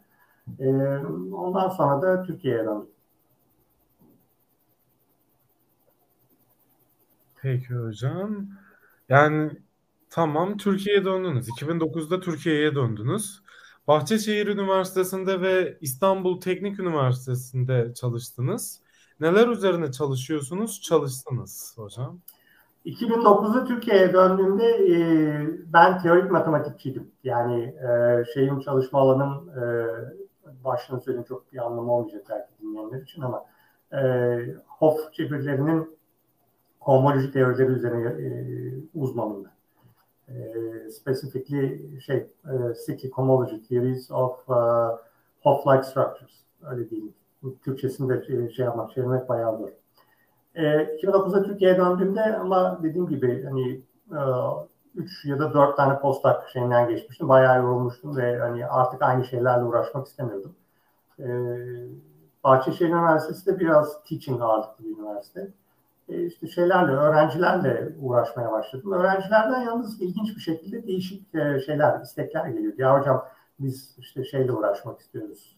E, 0.59 0.97
ondan 1.33 1.69
sonra 1.69 2.01
da 2.01 2.23
Türkiye'ye 2.23 2.65
döndüm. 2.65 2.87
Peki 7.41 7.75
hocam. 7.75 8.47
Yani 9.09 9.51
tamam 10.13 10.57
Türkiye'ye 10.57 11.05
döndünüz. 11.05 11.49
2009'da 11.49 12.19
Türkiye'ye 12.19 12.75
döndünüz. 12.75 13.43
Bahçeşehir 13.87 14.47
Üniversitesi'nde 14.47 15.41
ve 15.41 15.77
İstanbul 15.81 16.41
Teknik 16.41 16.79
Üniversitesi'nde 16.79 17.93
çalıştınız. 17.93 18.81
Neler 19.19 19.47
üzerine 19.47 19.91
çalışıyorsunuz, 19.91 20.81
çalıştınız 20.81 21.73
hocam? 21.77 22.19
2009'da 22.85 23.65
Türkiye'ye 23.65 24.13
döndüğümde 24.13 24.65
e, 24.65 24.95
ben 25.73 26.01
teorik 26.01 26.31
matematikçiydim. 26.31 27.11
Yani 27.23 27.63
e, 27.63 28.23
şeyin 28.33 28.59
çalışma 28.59 28.99
alanım 28.99 29.49
e, 29.49 29.63
başını 30.63 31.01
söyleyeyim 31.01 31.25
çok 31.27 31.53
bir 31.53 31.57
anlamı 31.57 31.91
olmayacak 31.93 32.25
belki 32.29 32.61
dinleyenler 32.61 33.01
için 33.01 33.21
ama 33.21 33.45
e, 33.93 34.01
Hof 34.67 35.13
çevirilerinin 35.13 35.97
homoloji 36.79 37.31
teorileri 37.31 37.71
üzerine 37.71 38.07
e, 38.07 38.27
uzmanım 38.93 39.52
E, 40.29 40.33
specifically 40.89 42.01
şey, 42.01 42.17
e, 42.17 42.53
cyclic 42.85 43.11
homology 43.11 43.57
theories 43.67 44.11
of 44.11 44.49
uh, 44.49 44.97
Hopf-like 45.43 45.83
structures. 45.83 46.31
Öyle 46.71 46.89
diyeyim. 46.89 47.13
Türkçesinde 47.63 48.25
şey, 48.25 48.51
şey 48.51 48.65
yapmak, 48.65 48.91
çevirmek 48.91 49.29
bayağı 49.29 49.57
zor. 49.57 49.69
E, 50.55 50.63
2009'da 50.63 51.43
Türkiye'ye 51.43 51.77
döndüğümde 51.77 52.37
ama 52.37 52.79
dediğim 52.83 53.07
gibi 53.07 53.43
hani 53.43 53.81
e, 54.11 54.19
3 54.95 55.25
ya 55.25 55.39
da 55.39 55.53
4 55.53 55.77
tane 55.77 55.99
postak 55.99 56.49
şeyinden 56.49 56.89
geçmiştim. 56.89 57.29
Bayağı 57.29 57.63
yorulmuştum 57.63 58.17
ve 58.17 58.39
hani 58.39 58.67
artık 58.67 59.01
aynı 59.01 59.25
şeylerle 59.25 59.63
uğraşmak 59.63 60.07
istemiyordum. 60.07 60.55
E, 61.19 61.27
Bahçeşehir 62.43 62.89
Üniversitesi 62.89 63.45
de 63.45 63.59
biraz 63.59 64.03
teaching 64.03 64.41
ağırlıklı 64.41 64.85
bir 64.85 64.97
üniversite. 64.97 65.47
E, 66.09 66.25
işte 66.25 66.47
şeylerle, 66.47 66.91
öğrencilerle 66.91 67.95
uğraşmaya 68.01 68.51
başladım. 68.51 68.91
Öğrencilerden 68.91 69.61
yalnız 69.61 70.01
ilginç 70.01 70.35
bir 70.35 70.41
şekilde 70.41 70.87
değişik 70.87 71.35
e, 71.35 71.59
şeyler, 71.59 72.01
istekler 72.01 72.45
geliyor. 72.47 72.73
Ya 72.77 72.99
hocam 72.99 73.25
biz 73.59 73.95
işte 73.97 74.23
şeyle 74.23 74.51
uğraşmak 74.51 74.99
istiyoruz. 74.99 75.57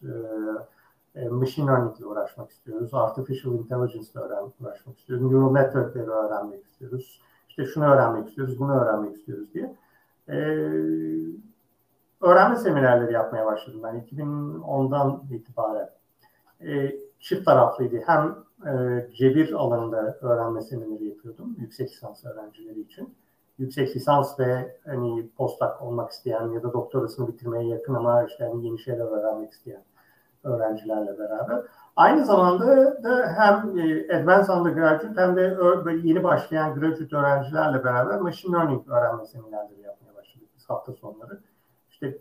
E, 1.14 1.28
machine 1.28 1.66
learning 1.66 1.98
ile 1.98 2.06
uğraşmak 2.06 2.50
istiyoruz. 2.50 2.94
Artificial 2.94 3.54
intelligence 3.54 4.10
ile 4.14 4.20
uğraşmak 4.60 4.98
istiyoruz. 4.98 5.32
Neural 5.32 5.52
network'leri 5.52 6.10
öğrenmek 6.10 6.64
istiyoruz. 6.64 7.20
İşte 7.48 7.64
şunu 7.64 7.84
öğrenmek 7.84 8.28
istiyoruz, 8.28 8.58
bunu 8.58 8.80
öğrenmek 8.80 9.16
istiyoruz 9.16 9.54
diye. 9.54 9.74
öğrenme 12.20 12.56
seminerleri 12.56 13.12
yapmaya 13.12 13.46
başladım 13.46 13.80
ben 13.82 13.94
2010'dan 14.00 15.22
itibaren. 15.30 15.90
çift 17.20 17.44
taraflıydı. 17.44 18.02
Hem 18.06 18.45
e, 18.66 18.70
cebir 19.14 19.52
alanında 19.52 20.18
öğrenme 20.20 20.62
semineri 20.62 21.04
yapıyordum 21.04 21.56
yüksek 21.58 21.90
lisans 21.90 22.24
öğrencileri 22.24 22.80
için. 22.80 23.14
Yüksek 23.58 23.96
lisans 23.96 24.40
ve 24.40 24.78
hani 24.86 25.28
postdoc 25.36 25.80
olmak 25.80 26.10
isteyen 26.10 26.48
ya 26.48 26.62
da 26.62 26.72
doktorasını 26.72 27.28
bitirmeye 27.28 27.68
yakın 27.68 27.94
ama 27.94 28.24
işte 28.24 28.44
hani 28.44 28.66
yeni 28.66 28.78
şeyler 28.78 29.04
öğrenmek 29.04 29.52
isteyen 29.52 29.82
öğrencilerle 30.44 31.18
beraber. 31.18 31.62
Aynı 31.96 32.24
zamanda 32.24 32.66
da 33.02 33.34
hem 33.36 33.78
e, 33.78 34.16
advanced 34.16 34.48
undergraduate 34.48 35.20
hem 35.20 35.36
de 35.36 35.56
yeni 36.08 36.24
başlayan 36.24 36.74
graduate 36.74 37.16
öğrencilerle 37.16 37.84
beraber 37.84 38.20
machine 38.20 38.56
learning 38.56 38.88
öğrenme 38.88 39.26
seminerleri 39.26 39.80
yapmaya 39.80 40.14
başladık 40.14 40.48
biz 40.56 40.70
hafta 40.70 40.92
sonları. 40.92 41.40
İşte 41.90 42.18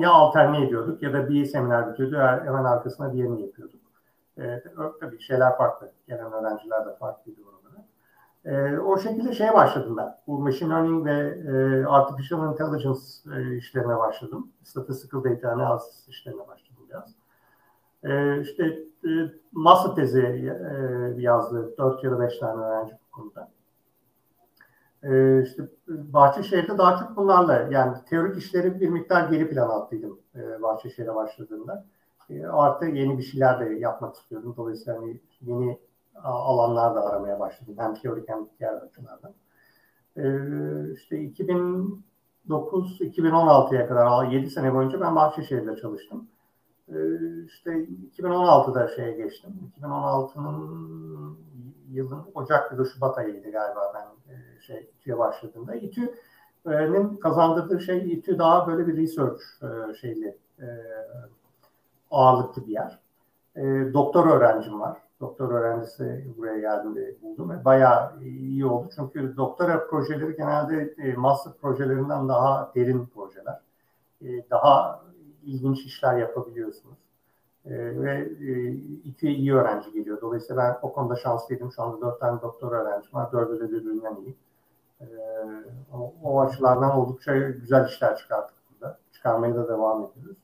ya 0.00 0.10
alterne 0.10 0.64
ediyorduk 0.64 1.02
ya 1.02 1.12
da 1.12 1.28
bir 1.28 1.44
seminer 1.44 1.90
bitiyordu 1.90 2.16
hemen 2.44 2.64
arkasına 2.64 3.12
diğerini 3.12 3.42
yapıyorduk. 3.42 3.80
E, 4.38 4.62
tabii 5.00 5.20
şeyler 5.20 5.56
farklı. 5.56 5.92
Gelen 6.08 6.32
öğrenciler 6.32 6.86
de 6.86 6.96
farklıydı 6.96 7.40
oralara. 7.42 7.84
E, 8.44 8.78
o 8.78 8.98
şekilde 8.98 9.34
şeye 9.34 9.54
başladım 9.54 9.96
ben. 9.96 10.18
Bu 10.26 10.38
machine 10.38 10.70
learning 10.70 11.06
ve 11.06 11.38
e, 11.52 11.84
artificial 11.86 12.52
intelligence 12.52 13.00
e, 13.36 13.56
işlerine 13.56 13.98
başladım. 13.98 14.52
Statistical 14.62 15.24
data 15.24 15.50
analysis 15.50 16.08
işlerine 16.08 16.48
başladım 16.48 16.82
biraz. 16.88 17.14
E, 18.04 18.40
işte 18.40 18.64
e, 19.04 19.10
master 19.52 19.94
tezi 19.94 20.20
e, 20.20 21.22
yazdı. 21.22 21.74
Dört 21.78 22.04
ya 22.04 22.10
da 22.10 22.20
beş 22.20 22.38
tane 22.38 22.64
öğrenci 22.64 22.92
bu 22.92 23.16
konuda. 23.16 23.50
E, 25.02 25.42
işte 25.42 25.62
Bahçeşehir'de 25.88 26.78
daha 26.78 26.96
çok 26.96 27.16
bunlarla 27.16 27.68
yani 27.70 27.96
teorik 28.08 28.36
işleri 28.36 28.80
bir 28.80 28.88
miktar 28.88 29.28
geri 29.28 29.50
plan 29.50 29.68
attıydım 29.68 30.20
e, 30.34 30.62
Bahçeşehir'e 30.62 31.14
başladığımda. 31.14 31.84
E, 32.30 32.46
artı 32.46 32.84
yeni 32.84 33.18
bir 33.18 33.22
şeyler 33.22 33.60
de 33.60 33.74
yapmak 33.74 34.16
istiyordum. 34.16 34.54
Dolayısıyla 34.56 35.00
hani 35.00 35.20
yeni 35.40 35.78
alanlar 36.24 36.94
da 36.94 37.04
aramaya 37.04 37.40
başladım. 37.40 37.74
Hem 37.78 37.94
teorik 37.94 38.28
hem 38.28 38.38
diğer 38.58 38.72
açılardan. 38.72 39.34
Ee, 40.16 40.92
işte 40.94 41.16
2009-2016'ya 42.48 43.88
kadar 43.88 44.26
7 44.26 44.50
sene 44.50 44.74
boyunca 44.74 45.00
ben 45.00 45.16
Bahçeşehir'de 45.16 45.76
çalıştım. 45.76 46.28
Ee, 46.88 46.94
işte 47.46 47.86
2016'da 48.18 48.88
şeye 48.88 49.12
geçtim. 49.12 49.50
2016'nın 49.80 51.38
yılın 51.92 52.22
Ocak 52.34 52.72
ya 52.72 52.78
da 52.78 52.84
Şubat 52.84 53.18
ayıydı 53.18 53.50
galiba 53.50 53.92
ben 53.94 54.34
e, 54.34 54.60
şey 54.60 54.90
İTÜ'ye 55.00 55.18
başladığımda. 55.18 55.74
İTÜ'nin 55.74 57.16
kazandırdığı 57.16 57.80
şey 57.80 58.12
İTÜ 58.12 58.38
daha 58.38 58.66
böyle 58.66 58.86
bir 58.86 58.96
research 58.96 59.42
e, 59.62 59.94
şeyli 59.94 60.36
e, 60.60 60.66
ağırlıklı 62.10 62.66
bir 62.66 62.72
yer. 62.72 62.98
E, 63.56 63.62
doktor 63.94 64.26
öğrencim 64.26 64.80
var. 64.80 64.98
Doktor 65.20 65.50
öğrencisi 65.50 66.34
buraya 66.36 66.58
geldiğimde 66.58 67.14
buldum 67.22 67.50
ve 67.50 67.64
bayağı 67.64 68.20
iyi 68.22 68.66
oldu. 68.66 68.88
Çünkü 68.96 69.36
doktora 69.36 69.86
projeleri 69.86 70.36
genelde 70.36 70.94
e, 70.98 71.12
master 71.12 71.52
projelerinden 71.52 72.28
daha 72.28 72.72
derin 72.74 73.06
projeler. 73.14 73.60
E, 74.22 74.50
daha 74.50 75.02
ilginç 75.44 75.84
işler 75.84 76.18
yapabiliyorsunuz. 76.18 76.98
E, 77.64 77.70
ve 78.02 78.28
e, 78.40 78.72
iki 79.04 79.28
iyi 79.28 79.54
öğrenci 79.54 79.92
geliyor. 79.92 80.20
Dolayısıyla 80.20 80.62
ben 80.62 80.88
o 80.88 80.92
konuda 80.92 81.16
şanslıydım. 81.16 81.72
Şu 81.72 81.82
anda 81.82 82.00
dört 82.00 82.20
tane 82.20 82.42
doktor 82.42 82.72
öğrencim 82.72 83.14
var. 83.14 83.32
Dördü 83.32 83.60
de 83.60 83.70
birbirinden 83.72 84.16
iyi. 84.16 84.36
E, 85.00 85.06
o, 85.94 86.12
o 86.22 86.40
açılardan 86.40 86.96
oldukça 86.96 87.36
güzel 87.36 87.88
işler 87.88 88.16
çıkarttık 88.16 88.56
burada. 88.70 88.98
Çıkarmaya 89.12 89.54
da 89.54 89.68
devam 89.68 90.04
ediyoruz. 90.04 90.36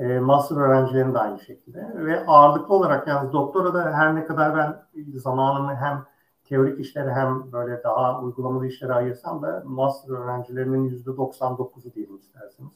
E, 0.00 0.18
master 0.18 0.56
öğrencilerin 0.56 1.14
de 1.14 1.18
aynı 1.18 1.40
şekilde. 1.40 1.92
Ve 1.94 2.26
ağırlıklı 2.26 2.74
olarak 2.74 3.08
yani 3.08 3.32
doktora 3.32 3.74
da 3.74 3.92
her 3.92 4.14
ne 4.14 4.26
kadar 4.26 4.56
ben 4.56 4.82
zamanımı 5.18 5.74
hem 5.74 6.04
teorik 6.44 6.80
işlere 6.80 7.12
hem 7.12 7.52
böyle 7.52 7.82
daha 7.82 8.20
uygulamalı 8.20 8.66
işlere 8.66 8.92
ayırsam 8.92 9.42
da 9.42 9.62
master 9.66 10.14
öğrencilerinin 10.14 10.84
yüzde 10.84 11.10
99'u 11.10 11.94
diyelim 11.94 12.16
isterseniz. 12.16 12.72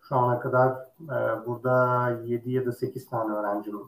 Şu 0.00 0.16
ana 0.16 0.40
kadar 0.40 0.72
e, 1.00 1.46
burada 1.46 2.10
7 2.24 2.50
ya 2.50 2.66
da 2.66 2.72
8 2.72 3.08
tane 3.08 3.32
öğrencim, 3.32 3.80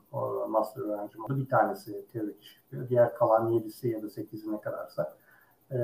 master 0.49 0.83
öğrencim 0.83 1.25
oldu. 1.25 1.37
Bir 1.37 1.49
tanesi 1.49 2.07
teorik 2.13 2.43
iş 2.43 2.57
yapıyor. 2.57 2.89
Diğer 2.89 3.15
kalan 3.15 3.53
7'si 3.53 3.89
ya 3.89 4.03
da 4.03 4.07
8'i 4.07 4.53
ne 4.53 4.61
kadarsa 4.61 5.17
e, 5.71 5.79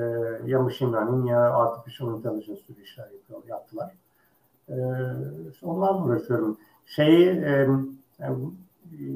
ya 0.47 0.61
machine 0.61 0.93
learning 0.93 1.31
ya 1.31 1.52
artificial 1.52 2.16
intelligence 2.16 2.62
gibi 2.69 2.83
işler 2.83 3.11
yapıyor, 3.11 3.43
yaptılar. 3.47 3.95
E, 4.68 4.75
onlarla 5.62 6.04
uğraşıyorum. 6.04 6.59
Şey, 6.87 7.28
e, 7.28 7.68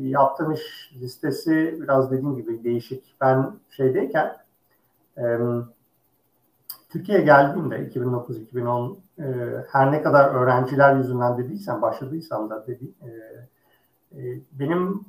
yaptığım 0.02 0.52
iş 0.52 0.93
listesi 1.00 1.78
biraz 1.83 2.11
dediğim 2.11 2.37
gibi 2.37 2.64
değişik. 2.64 3.14
Ben 3.21 3.52
şeydeyken 3.71 4.37
e, 5.19 5.38
Türkiye'ye 6.88 7.25
geldiğimde 7.25 7.76
2009-2010 7.76 8.97
e, 9.19 9.25
her 9.73 9.93
ne 9.93 10.02
kadar 10.02 10.35
öğrenciler 10.35 10.97
yüzünden 10.97 11.38
dediysem, 11.38 11.83
başladıysam 11.83 12.50
da 12.50 12.67
dedi, 12.67 12.85
e, 13.02 13.09
e, 14.21 14.40
benim 14.52 15.05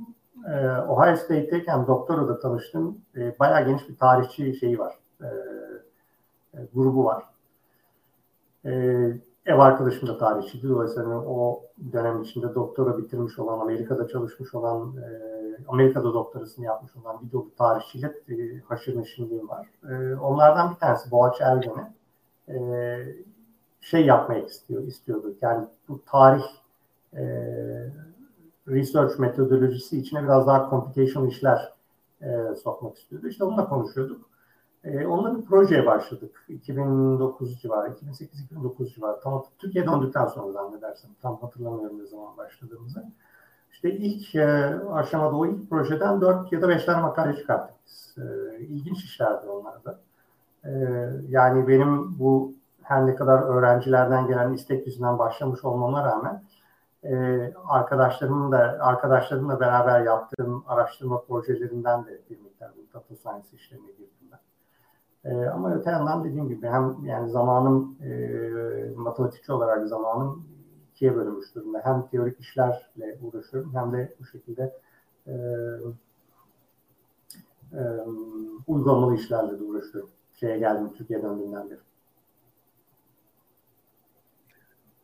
e, 0.48 0.68
Ohio 0.68 1.16
State'teyken 1.16 1.88
doktora 1.88 2.40
tanıştım. 2.40 2.98
E, 3.16 3.40
bayağı 3.40 3.66
geniş 3.66 3.90
bir 3.90 3.98
tarihçi 3.98 4.56
şeyi 4.56 4.80
var, 4.80 4.96
e, 5.22 5.28
e, 6.54 6.60
grubu 6.74 7.06
var. 7.06 7.24
E, 8.66 8.72
ev 9.50 9.60
arkadaşım 9.60 10.10
da 10.10 10.18
tarihçiydi. 10.18 10.70
Dolayısıyla 10.70 11.10
o 11.10 11.64
dönem 11.94 12.22
içinde 12.22 12.56
doktora 12.56 12.98
bitirmiş 12.98 13.40
olan, 13.40 13.60
Amerika'da 13.60 14.08
çalışmış 14.08 14.56
olan, 14.56 14.96
e, 14.98 15.10
Amerika'da 15.68 16.14
doktorasını 16.14 16.66
yapmış 16.66 16.96
olan 16.96 17.22
bir 17.22 17.32
dolu 17.32 17.56
tarihçiyle 17.58 18.08
e, 18.08 18.60
haşır 18.60 18.98
neşirliğim 18.98 19.50
var. 19.50 19.68
E, 19.90 20.16
onlardan 20.16 20.72
bir 20.72 20.76
tanesi 20.76 21.12
Boğaç 21.12 21.42
Ergen'e 21.42 21.94
şey 23.82 24.06
yapmak 24.06 24.50
istiyor, 24.50 24.84
istiyordu. 24.84 25.36
Yani 25.42 25.68
bu 25.90 26.02
tarih 26.06 26.44
research 28.68 29.20
metodolojisi 29.20 30.00
içine 30.00 30.24
biraz 30.24 30.48
daha 30.48 30.70
computation 30.70 31.28
işler 31.28 31.74
sokmak 32.64 32.98
istiyordu. 32.98 33.28
İşte 33.28 33.44
onunla 33.44 33.70
konuşuyorduk. 33.70 34.29
E, 34.84 35.08
onunla 35.08 35.38
bir 35.38 35.46
projeye 35.46 35.86
başladık. 35.86 36.46
2009 36.50 37.62
civarı, 37.62 37.90
2008-2009 37.90 38.94
civarı. 38.94 39.20
Tam 39.22 39.46
Türkiye 39.60 39.86
döndükten 39.86 40.26
sonra 40.26 40.52
zannedersem. 40.52 41.12
Tam 41.22 41.38
hatırlamıyorum 41.42 42.00
ne 42.00 42.08
zaman 42.08 42.38
başladığımızı. 42.38 43.06
İşte 43.72 43.92
ilk 43.92 44.36
e, 44.36 44.48
aşamada 44.94 45.36
o 45.36 45.46
ilk 45.46 45.70
projeden 45.70 46.22
4 46.22 46.52
ya 46.52 46.62
da 46.62 46.70
5 46.70 46.86
tane 46.86 47.02
makale 47.02 47.38
çıkarttık 47.38 47.76
biz. 47.86 48.16
E, 48.18 48.58
ilginç 48.60 49.04
işlerdi 49.04 49.48
onlar 49.48 49.84
da. 49.84 50.00
E, 50.64 50.72
yani 51.30 51.68
benim 51.68 52.20
bu 52.20 52.54
her 52.84 53.08
ne 53.08 53.16
kadar 53.16 53.42
öğrencilerden 53.42 54.28
gelen 54.28 54.54
istek 54.54 54.88
yüzünden 54.88 55.20
başlamış 55.20 55.64
olmama 55.66 56.04
rağmen 56.04 56.44
e, 57.04 57.14
arkadaşlarımın 57.68 58.52
da 58.52 58.78
arkadaşlarımla 58.80 59.60
beraber 59.60 60.02
yaptığım 60.02 60.64
araştırma 60.68 61.22
projelerinden 61.22 62.06
de 62.06 62.22
bir 62.30 62.40
miktar 62.40 62.72
bu 62.78 62.94
data 62.94 63.16
science 63.16 63.48
işlerine 63.54 63.92
girdim. 63.92 64.09
E, 65.26 65.46
ama 65.46 65.76
öte 65.76 65.90
yandan 65.90 66.24
dediğim 66.24 66.50
gibi 66.50 66.68
hem 66.68 67.06
yani 67.06 67.30
zamanım 67.30 67.98
e, 68.04 68.94
matematikçi 68.96 69.52
olarak 69.52 69.88
zamanım 69.88 70.48
ikiye 70.92 71.16
bölünmüş 71.16 71.56
durumda. 71.56 71.82
Hem 71.84 72.08
teorik 72.08 72.40
işlerle 72.40 73.20
uğraşıyorum 73.22 73.76
hem 73.76 73.94
de 73.94 74.16
bu 74.20 74.26
şekilde 74.26 74.80
e, 75.28 75.34
e, 77.74 77.82
uygulamalı 78.68 79.16
işlerle 79.16 79.60
de 79.60 79.64
uğraşıyorum. 79.64 80.10
Şeye 80.40 80.60
geldim 80.60 80.94
Türkiye 80.98 81.24
döndüğümden 81.24 81.70
beri. 81.70 81.80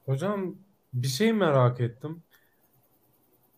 Hocam 0.06 0.56
bir 0.94 1.08
şey 1.08 1.34
merak 1.34 1.82
ettim. 1.82 2.24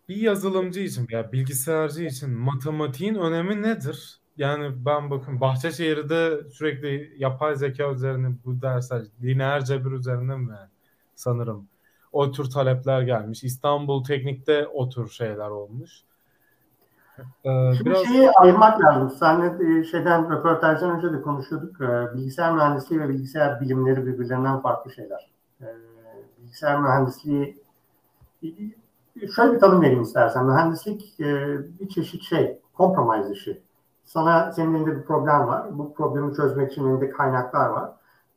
Bir 0.09 0.15
yazılımcı 0.15 0.79
için 0.79 1.07
veya 1.11 1.31
bilgisayarcı 1.31 2.03
için 2.03 2.29
matematiğin 2.29 3.15
önemi 3.15 3.61
nedir? 3.61 4.21
Yani 4.37 4.85
ben 4.85 5.11
bakın 5.11 5.41
Bahçeşehir'de 5.41 6.49
sürekli 6.49 7.13
yapay 7.17 7.55
zeka 7.55 7.91
üzerine 7.91 8.35
bu 8.45 8.61
dersler 8.61 9.01
lineer 9.23 9.65
cebir 9.65 9.91
üzerine 9.91 10.35
mi 10.35 10.57
sanırım 11.15 11.67
o 12.11 12.31
tür 12.31 12.49
talepler 12.49 13.01
gelmiş. 13.01 13.43
İstanbul 13.43 14.03
Teknik'te 14.03 14.67
o 14.67 14.89
tür 14.89 15.09
şeyler 15.09 15.49
olmuş. 15.49 15.91
Ee, 17.19 17.73
Şimdi 17.77 17.89
biraz... 17.89 18.03
şeyi 18.05 18.31
ayırmak 18.31 18.83
lazım. 18.83 19.17
Seninle 19.19 19.79
e, 19.79 19.83
şeyden 19.83 20.31
röportajdan 20.31 20.95
önce 20.95 21.13
de 21.13 21.21
konuşuyorduk. 21.21 21.81
Ee, 21.81 22.13
bilgisayar 22.13 22.53
mühendisliği 22.53 23.01
ve 23.01 23.09
bilgisayar 23.09 23.61
bilimleri 23.61 24.05
birbirlerinden 24.05 24.61
farklı 24.61 24.91
şeyler. 24.91 25.29
Ee, 25.61 25.65
bilgisayar 26.41 26.81
mühendisliği 26.81 27.57
şöyle 29.35 29.53
bir 29.53 29.59
tanım 29.59 29.81
vereyim 29.81 30.01
istersen. 30.01 30.45
Mühendislik 30.45 31.19
e, 31.19 31.57
bir 31.79 31.89
çeşit 31.89 32.23
şey, 32.23 32.59
compromise 32.77 33.33
işi. 33.33 33.66
Sana 34.07 34.51
senin 34.51 34.73
elinde 34.73 34.95
bir 34.95 35.03
problem 35.03 35.47
var. 35.47 35.77
Bu 35.77 35.93
problemi 35.93 36.35
çözmek 36.35 36.71
için 36.71 36.87
elinde 36.87 37.09
kaynaklar 37.09 37.69
var. 37.69 37.91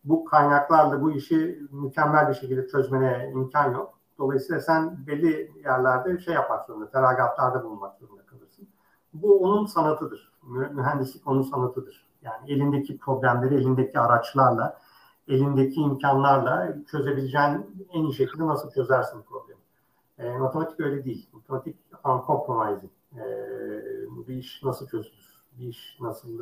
Bu 0.04 0.24
kaynaklarla 0.24 1.02
bu 1.02 1.10
işi 1.12 1.62
mükemmel 1.70 2.28
bir 2.28 2.34
şekilde 2.34 2.68
çözmene 2.68 3.30
imkan 3.34 3.72
yok. 3.72 3.98
Dolayısıyla 4.18 4.60
sen 4.60 5.06
belli 5.06 5.52
yerlerde 5.64 6.18
şey 6.18 6.34
yapmak 6.34 6.66
zorunda, 6.66 6.86
feragatlarda 6.86 7.64
bulunmak 7.64 7.98
zorunda 7.98 8.22
kalırsın. 8.26 8.68
Bu 9.14 9.40
onun 9.40 9.66
sanatıdır. 9.66 10.32
Mühendislik 10.72 11.28
onun 11.28 11.42
sanatıdır. 11.42 12.06
Yani 12.22 12.52
elindeki 12.52 12.98
problemleri 12.98 13.54
elindeki 13.54 14.00
araçlarla 14.00 14.78
elindeki 15.28 15.80
imkanlarla 15.80 16.76
çözebileceğin 16.90 17.86
en 17.92 18.02
iyi 18.02 18.14
şekilde 18.14 18.46
nasıl 18.46 18.70
çözersin 18.70 19.22
problemi. 19.22 19.60
E, 20.18 20.38
matematik 20.38 20.80
öyle 20.80 21.04
değil. 21.04 21.28
Matematik 21.32 21.76
uncompromising. 22.04 22.92
E, 23.16 23.24
bir 24.28 24.34
iş 24.34 24.62
nasıl 24.62 24.86
çözülür? 24.86 25.29
İş 25.60 25.98
nasıl 26.00 26.40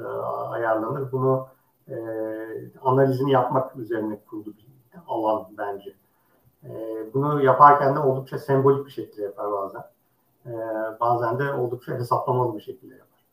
ayarlanır? 0.51 1.13
Bunu 1.13 1.47
e, 1.89 1.97
analizini 2.83 3.31
yapmak 3.31 3.77
üzerine 3.77 4.21
kurulu 4.31 4.47
bir 4.47 4.69
alan 5.07 5.47
bence. 5.59 5.95
E, 6.65 6.71
bunu 7.15 7.43
yaparken 7.43 7.95
de 7.95 7.99
oldukça 7.99 8.39
sembolik 8.39 8.87
bir 8.87 8.91
şekilde 8.91 9.23
yapar 9.23 9.53
bazen. 9.53 9.85
E, 10.47 10.53
bazen 11.01 11.39
de 11.39 11.53
oldukça 11.53 11.95
hesaplamalı 11.95 12.57
bir 12.57 12.61
şekilde 12.61 12.95
yapar. 12.95 13.25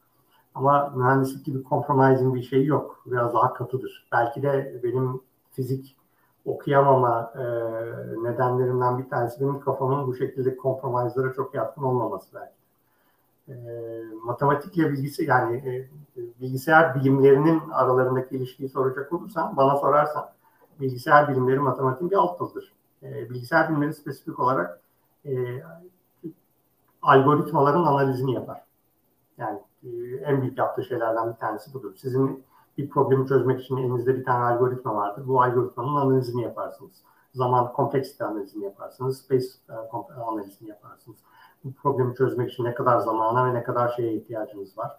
Ama 0.55 0.93
mühendislik 0.95 1.45
gibi 1.45 1.63
compromising 1.63 2.35
bir 2.35 2.43
şey 2.43 2.65
yok. 2.65 3.01
Biraz 3.05 3.33
daha 3.33 3.53
katıdır. 3.53 4.07
Belki 4.11 4.43
de 4.43 4.79
benim 4.83 5.21
fizik 5.51 5.97
okuyamama 6.45 7.33
e, 7.35 7.43
nedenlerinden 8.23 8.99
bir 8.99 9.09
tanesi 9.09 9.41
benim 9.41 9.59
kafamın 9.59 10.07
bu 10.07 10.15
şekilde 10.15 10.57
kompromislara 10.57 11.33
çok 11.33 11.55
yatkın 11.55 11.83
olmaması 11.83 12.35
belki. 12.35 12.64
E, 13.49 13.53
matematikle 14.23 14.91
bilgisi 14.91 15.25
yani 15.25 15.57
e, 15.57 15.89
bilgisayar 16.41 16.95
bilimlerinin 16.95 17.69
aralarındaki 17.69 18.35
ilişkiyi 18.35 18.69
soracak 18.69 19.13
olursan 19.13 19.57
bana 19.57 19.77
sorarsan 19.77 20.29
bilgisayar 20.79 21.27
bilimleri 21.27 21.59
matematiğin 21.59 22.11
bir 22.11 22.15
alt 22.15 22.39
dalıdır. 22.39 22.73
E, 23.03 23.29
bilgisayar 23.29 23.69
bilimleri 23.69 23.93
spesifik 23.93 24.39
olarak 24.39 24.79
e, 25.25 25.63
algoritmaların 27.01 27.83
analizini 27.83 28.33
yapar. 28.33 28.61
Yani 29.37 29.59
e, 29.83 29.89
en 30.15 30.41
büyük 30.41 30.57
yaptığı 30.57 30.83
şeylerden 30.83 31.33
bir 31.33 31.37
tanesi 31.37 31.73
budur. 31.73 31.95
Sizin 31.95 32.43
bir 32.77 32.89
problemi 32.89 33.27
çözmek 33.27 33.61
için 33.61 33.77
elinizde 33.77 34.15
bir 34.15 34.25
tane 34.25 34.45
algoritma 34.45 34.95
vardır. 34.95 35.27
Bu 35.27 35.41
algoritmanın 35.41 35.95
analizini 35.95 36.41
yaparsınız. 36.41 36.91
Zaman 37.33 37.73
kompleksite 37.73 38.25
analizini 38.25 38.63
yaparsınız. 38.63 39.21
Space 39.21 39.45
e, 39.69 39.73
analizini 40.21 40.69
yaparsınız. 40.69 41.17
Bu 41.65 41.73
problemi 41.73 42.15
çözmek 42.15 42.51
için 42.51 42.63
ne 42.63 42.73
kadar 42.73 42.99
zamana 42.99 43.45
ve 43.45 43.53
ne 43.53 43.63
kadar 43.63 43.89
şeye 43.89 44.13
ihtiyacınız 44.13 44.77
var. 44.77 44.91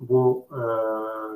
Bu 0.00 0.46
e, 0.52 0.60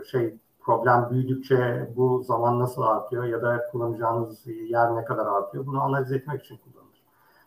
şey 0.05 0.39
problem 0.61 1.11
büyüdükçe 1.11 1.91
bu 1.97 2.23
zaman 2.23 2.61
nasıl 2.61 2.83
artıyor 2.83 3.25
ya 3.25 3.43
da 3.43 3.69
kullanacağınız 3.73 4.47
yer 4.47 4.97
ne 4.97 5.05
kadar 5.05 5.27
artıyor. 5.27 5.67
Bunu 5.67 5.83
analiz 5.83 6.13
etmek 6.13 6.45
için 6.45 6.57
kullanılır. 6.57 7.03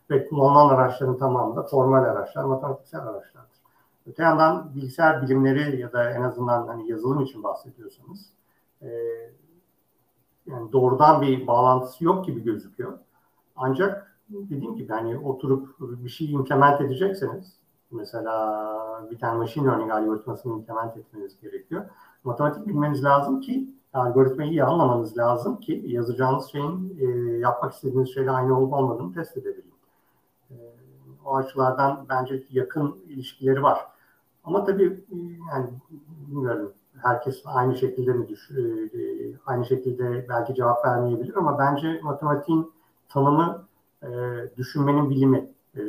Ve 0.10 0.28
kullanılan 0.28 0.76
araçların 0.76 1.18
tamamı 1.18 1.56
da 1.56 1.64
formal 1.64 2.04
araçlar, 2.04 2.44
matematiksel 2.44 3.02
araçlardır. 3.02 3.62
Öte 4.08 4.24
yandan 4.24 4.76
bilgisayar 4.76 5.22
bilimleri 5.22 5.82
ya 5.82 5.94
da 5.94 6.12
en 6.12 6.22
azından 6.22 6.68
hani 6.68 6.92
yazılım 6.92 7.22
için 7.22 7.44
bahsediyorsanız 7.44 8.30
e, 8.82 8.90
yani 10.46 10.72
doğrudan 10.72 11.22
bir 11.22 11.48
bağlantısı 11.48 12.06
yok 12.06 12.26
gibi 12.26 12.44
gözüküyor. 12.44 13.00
Ancak 13.56 14.11
dediğim 14.34 14.76
gibi 14.76 14.94
hani 14.94 15.18
oturup 15.18 15.76
bir 15.80 16.10
şey 16.10 16.32
implement 16.32 16.82
edecekseniz 16.82 17.54
mesela 17.92 18.68
bir 19.12 19.20
tane 19.20 19.38
machine 19.38 19.68
learning 19.68 19.92
algoritmasını 19.92 20.54
implement 20.54 20.98
etmeniz 20.98 21.42
gerekiyor. 21.42 21.86
Matematik 22.24 22.68
bilmeniz 22.68 23.04
lazım 23.04 23.42
ki 23.42 23.70
algoritmayı 23.94 24.50
iyi 24.50 24.64
anlamanız 24.64 25.18
lazım 25.18 25.60
ki 25.60 25.84
yazacağınız 25.88 26.46
şeyin 26.46 26.98
e, 27.00 27.06
yapmak 27.38 27.74
istediğiniz 27.74 28.14
şeyle 28.14 28.32
aynı 28.32 28.60
olup 28.60 28.74
olmadığını 28.74 29.14
test 29.14 29.38
edebilin. 29.38 29.74
E, 30.52 30.56
o 31.26 31.36
açılardan 31.36 32.06
bence 32.10 32.44
yakın 32.52 32.96
ilişkileri 33.08 33.64
var. 33.64 33.80
Ama 34.44 34.64
tabii 34.64 35.04
yani 35.52 35.70
bilmiyorum 36.28 36.74
herkes 37.02 37.44
aynı 37.46 37.76
şekilde 37.76 38.14
mi 38.14 38.28
düş, 38.28 38.52
e, 38.52 38.62
e, 38.62 39.34
aynı 39.46 39.66
şekilde 39.66 40.26
belki 40.30 40.56
cevap 40.56 40.86
vermeyebilir 40.86 41.36
ama 41.36 41.60
bence 41.60 42.00
matematiğin 42.04 42.72
tanımı 43.10 43.68
e, 44.04 44.08
düşünmenin 44.58 45.10
bilimi 45.10 45.50
e, 45.76 45.82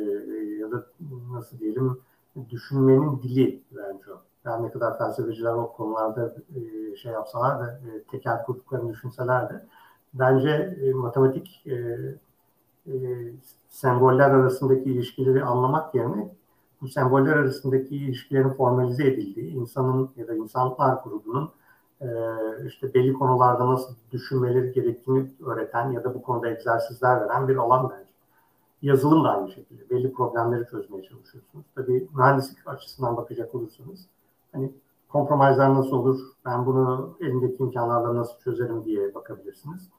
ya 0.59 0.71
da 0.71 0.85
nasıl 1.31 1.59
diyelim 1.59 2.01
düşünmenin 2.49 3.21
dili 3.21 3.63
bence 3.71 4.11
o. 4.11 4.21
Yani 4.45 4.67
ne 4.67 4.71
kadar 4.71 4.97
felsefeciler 4.97 5.53
o 5.53 5.73
konularda 5.73 6.35
e, 6.55 6.95
şey 6.95 7.11
yapsalar 7.11 7.59
da 7.59 7.71
e, 7.71 8.03
tekel 8.03 8.43
kurduklarını 8.43 8.93
düşünseler 8.93 9.49
de 9.49 9.65
bence 10.13 10.49
e, 10.83 10.93
matematik 10.93 11.63
e, 11.67 11.73
e, 12.87 12.93
semboller 13.69 14.29
arasındaki 14.29 14.91
ilişkileri 14.91 15.43
anlamak 15.43 15.95
yerine 15.95 16.35
bu 16.81 16.87
semboller 16.87 17.33
arasındaki 17.35 17.95
ilişkilerin 17.95 18.49
formalize 18.49 19.07
edildiği, 19.07 19.51
insanın 19.51 20.09
ya 20.17 20.27
da 20.27 20.35
insanlar 20.35 21.03
grubunun 21.03 21.51
e, 22.01 22.07
işte 22.67 22.93
belli 22.93 23.13
konularda 23.13 23.71
nasıl 23.71 23.93
düşünmeleri 24.11 24.73
gerektiğini 24.73 25.31
öğreten 25.45 25.91
ya 25.91 26.03
da 26.03 26.13
bu 26.13 26.21
konuda 26.21 26.49
egzersizler 26.49 27.21
veren 27.21 27.47
bir 27.47 27.55
alan 27.55 27.89
bence. 27.89 28.13
Yazılım 28.81 29.23
da 29.23 29.29
aynı 29.29 29.51
şekilde. 29.51 29.89
Belli 29.89 30.13
problemleri 30.13 30.65
çözmeye 30.65 31.03
çalışıyorsunuz. 31.03 31.65
Tabii 31.75 32.07
mühendislik 32.15 32.67
açısından 32.67 33.17
bakacak 33.17 33.55
olursanız 33.55 34.05
hani 34.51 34.71
kompromisler 35.09 35.73
nasıl 35.73 35.91
olur, 35.91 36.19
ben 36.45 36.65
bunu 36.65 37.17
elimdeki 37.21 37.63
imkanlarla 37.63 38.15
nasıl 38.15 38.39
çözerim 38.39 38.85
diye 38.85 39.15
bakabilirsiniz. 39.15 39.89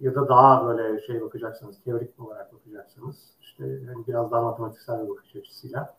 Ya 0.00 0.14
da 0.14 0.28
daha 0.28 0.66
böyle 0.66 1.00
şey 1.00 1.20
bakacaksınız, 1.20 1.76
teorik 1.84 2.20
olarak 2.20 2.54
bakacaksınız. 2.54 3.16
İşte 3.40 3.66
yani 3.66 4.06
biraz 4.08 4.30
daha 4.30 4.42
matematiksel 4.42 5.04
bir 5.04 5.08
bakış 5.08 5.36
açısıyla 5.36 5.94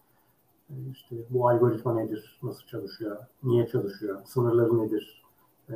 e, 0.69 0.73
işte 0.91 1.15
bu 1.29 1.49
algoritma 1.49 1.93
nedir, 1.93 2.39
nasıl 2.43 2.65
çalışıyor, 2.67 3.17
niye 3.43 3.67
çalışıyor, 3.67 4.21
sınırları 4.25 4.77
nedir, 4.77 5.18
ee, 5.69 5.75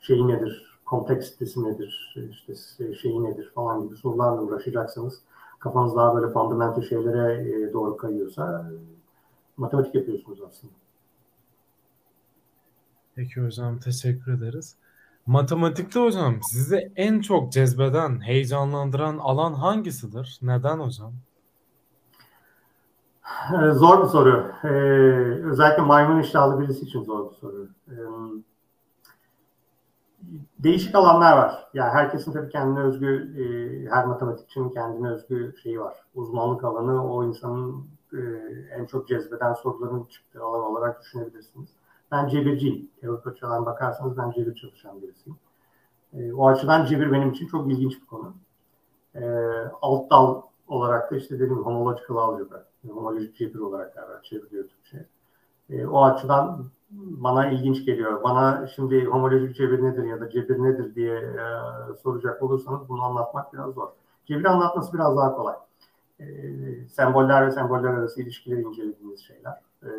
şeyi 0.00 0.28
nedir, 0.28 0.78
kompleksitesi 0.84 1.64
nedir, 1.64 2.14
işte 2.48 2.94
şeyi 2.94 3.24
nedir 3.24 3.50
falan 3.54 3.82
gibi 3.82 3.96
sorularla 3.96 4.42
uğraşacaksanız 4.42 5.20
kafanız 5.58 5.96
daha 5.96 6.14
böyle 6.14 6.32
fundamental 6.32 6.82
şeylere 6.82 7.50
e, 7.50 7.72
doğru 7.72 7.96
kayıyorsa 7.96 8.70
matematik 9.56 9.94
yapıyorsunuz 9.94 10.38
aslında. 10.48 10.72
Peki 13.14 13.40
hocam 13.40 13.78
teşekkür 13.78 14.32
ederiz. 14.32 14.76
Matematikte 15.26 16.00
hocam 16.00 16.38
sizi 16.42 16.92
en 16.96 17.20
çok 17.20 17.52
cezbeden, 17.52 18.20
heyecanlandıran 18.20 19.18
alan 19.18 19.54
hangisidir? 19.54 20.38
Neden 20.42 20.78
hocam? 20.78 21.12
Ee, 23.52 23.70
zor 23.70 24.02
bir 24.02 24.08
soru. 24.08 24.52
Ee, 24.64 24.68
özellikle 25.44 25.82
maymun 25.82 26.20
iştahlı 26.20 26.60
birisi 26.60 26.84
için 26.84 27.04
zor 27.04 27.30
bir 27.30 27.36
soru. 27.36 27.68
Ee, 27.88 27.94
değişik 30.58 30.94
alanlar 30.94 31.36
var. 31.36 31.68
Yani 31.74 31.90
herkesin 31.90 32.32
tabii 32.32 32.48
kendine 32.48 32.80
özgü, 32.80 33.34
e, 33.38 33.44
her 33.90 34.06
matematikçinin 34.06 34.70
kendine 34.70 35.08
özgü 35.08 35.54
şeyi 35.62 35.80
var. 35.80 35.96
Uzmanlık 36.14 36.64
alanı 36.64 37.12
o 37.14 37.24
insanın 37.24 37.86
e, 38.12 38.18
en 38.78 38.86
çok 38.86 39.08
cezbeden 39.08 39.54
soruların 39.54 40.04
çıktığı 40.04 40.42
alan 40.42 40.60
olarak 40.60 41.02
düşünebilirsiniz. 41.02 41.68
Ben 42.12 42.28
cebirciyim. 42.28 42.90
Teorik 43.00 43.26
açıdan 43.26 43.66
bakarsanız 43.66 44.18
ben 44.18 44.30
cebir 44.30 44.54
çalışan 44.54 45.02
birisiyim. 45.02 45.38
E, 46.12 46.32
o 46.32 46.48
açıdan 46.48 46.84
cebir 46.84 47.12
benim 47.12 47.30
için 47.30 47.46
çok 47.46 47.72
ilginç 47.72 48.00
bir 48.00 48.06
konu. 48.06 48.34
E, 49.14 49.22
alt 49.82 50.10
dal 50.10 50.42
olarak 50.68 51.10
da 51.10 51.16
işte 51.16 51.34
dediğim 51.34 51.64
homological 51.64 52.16
algebra, 52.16 52.64
homolojik 52.88 53.36
cebir 53.36 53.58
olarak 53.58 53.94
galiba 53.94 54.20
çevriliyor 54.22 54.64
Türkçe. 54.68 55.06
E, 55.70 55.86
o 55.86 56.04
açıdan 56.04 56.64
bana 56.90 57.50
ilginç 57.50 57.84
geliyor. 57.84 58.22
Bana 58.22 58.66
şimdi 58.66 59.04
homolojik 59.04 59.56
cebir 59.56 59.82
nedir 59.82 60.04
ya 60.04 60.20
da 60.20 60.30
cebir 60.30 60.62
nedir 60.62 60.94
diye 60.94 61.16
e, 61.16 61.44
soracak 62.02 62.42
olursanız 62.42 62.88
bunu 62.88 63.02
anlatmak 63.02 63.52
biraz 63.52 63.74
zor. 63.74 63.88
Cebir 64.26 64.44
anlatması 64.44 64.92
biraz 64.94 65.16
daha 65.16 65.36
kolay. 65.36 65.56
E, 66.20 66.26
semboller 66.88 67.46
ve 67.46 67.50
semboller 67.50 67.88
arası 67.88 68.22
ilişkileri 68.22 68.62
incelediğimiz 68.62 69.20
şeyler. 69.20 69.60
E, 69.82 69.90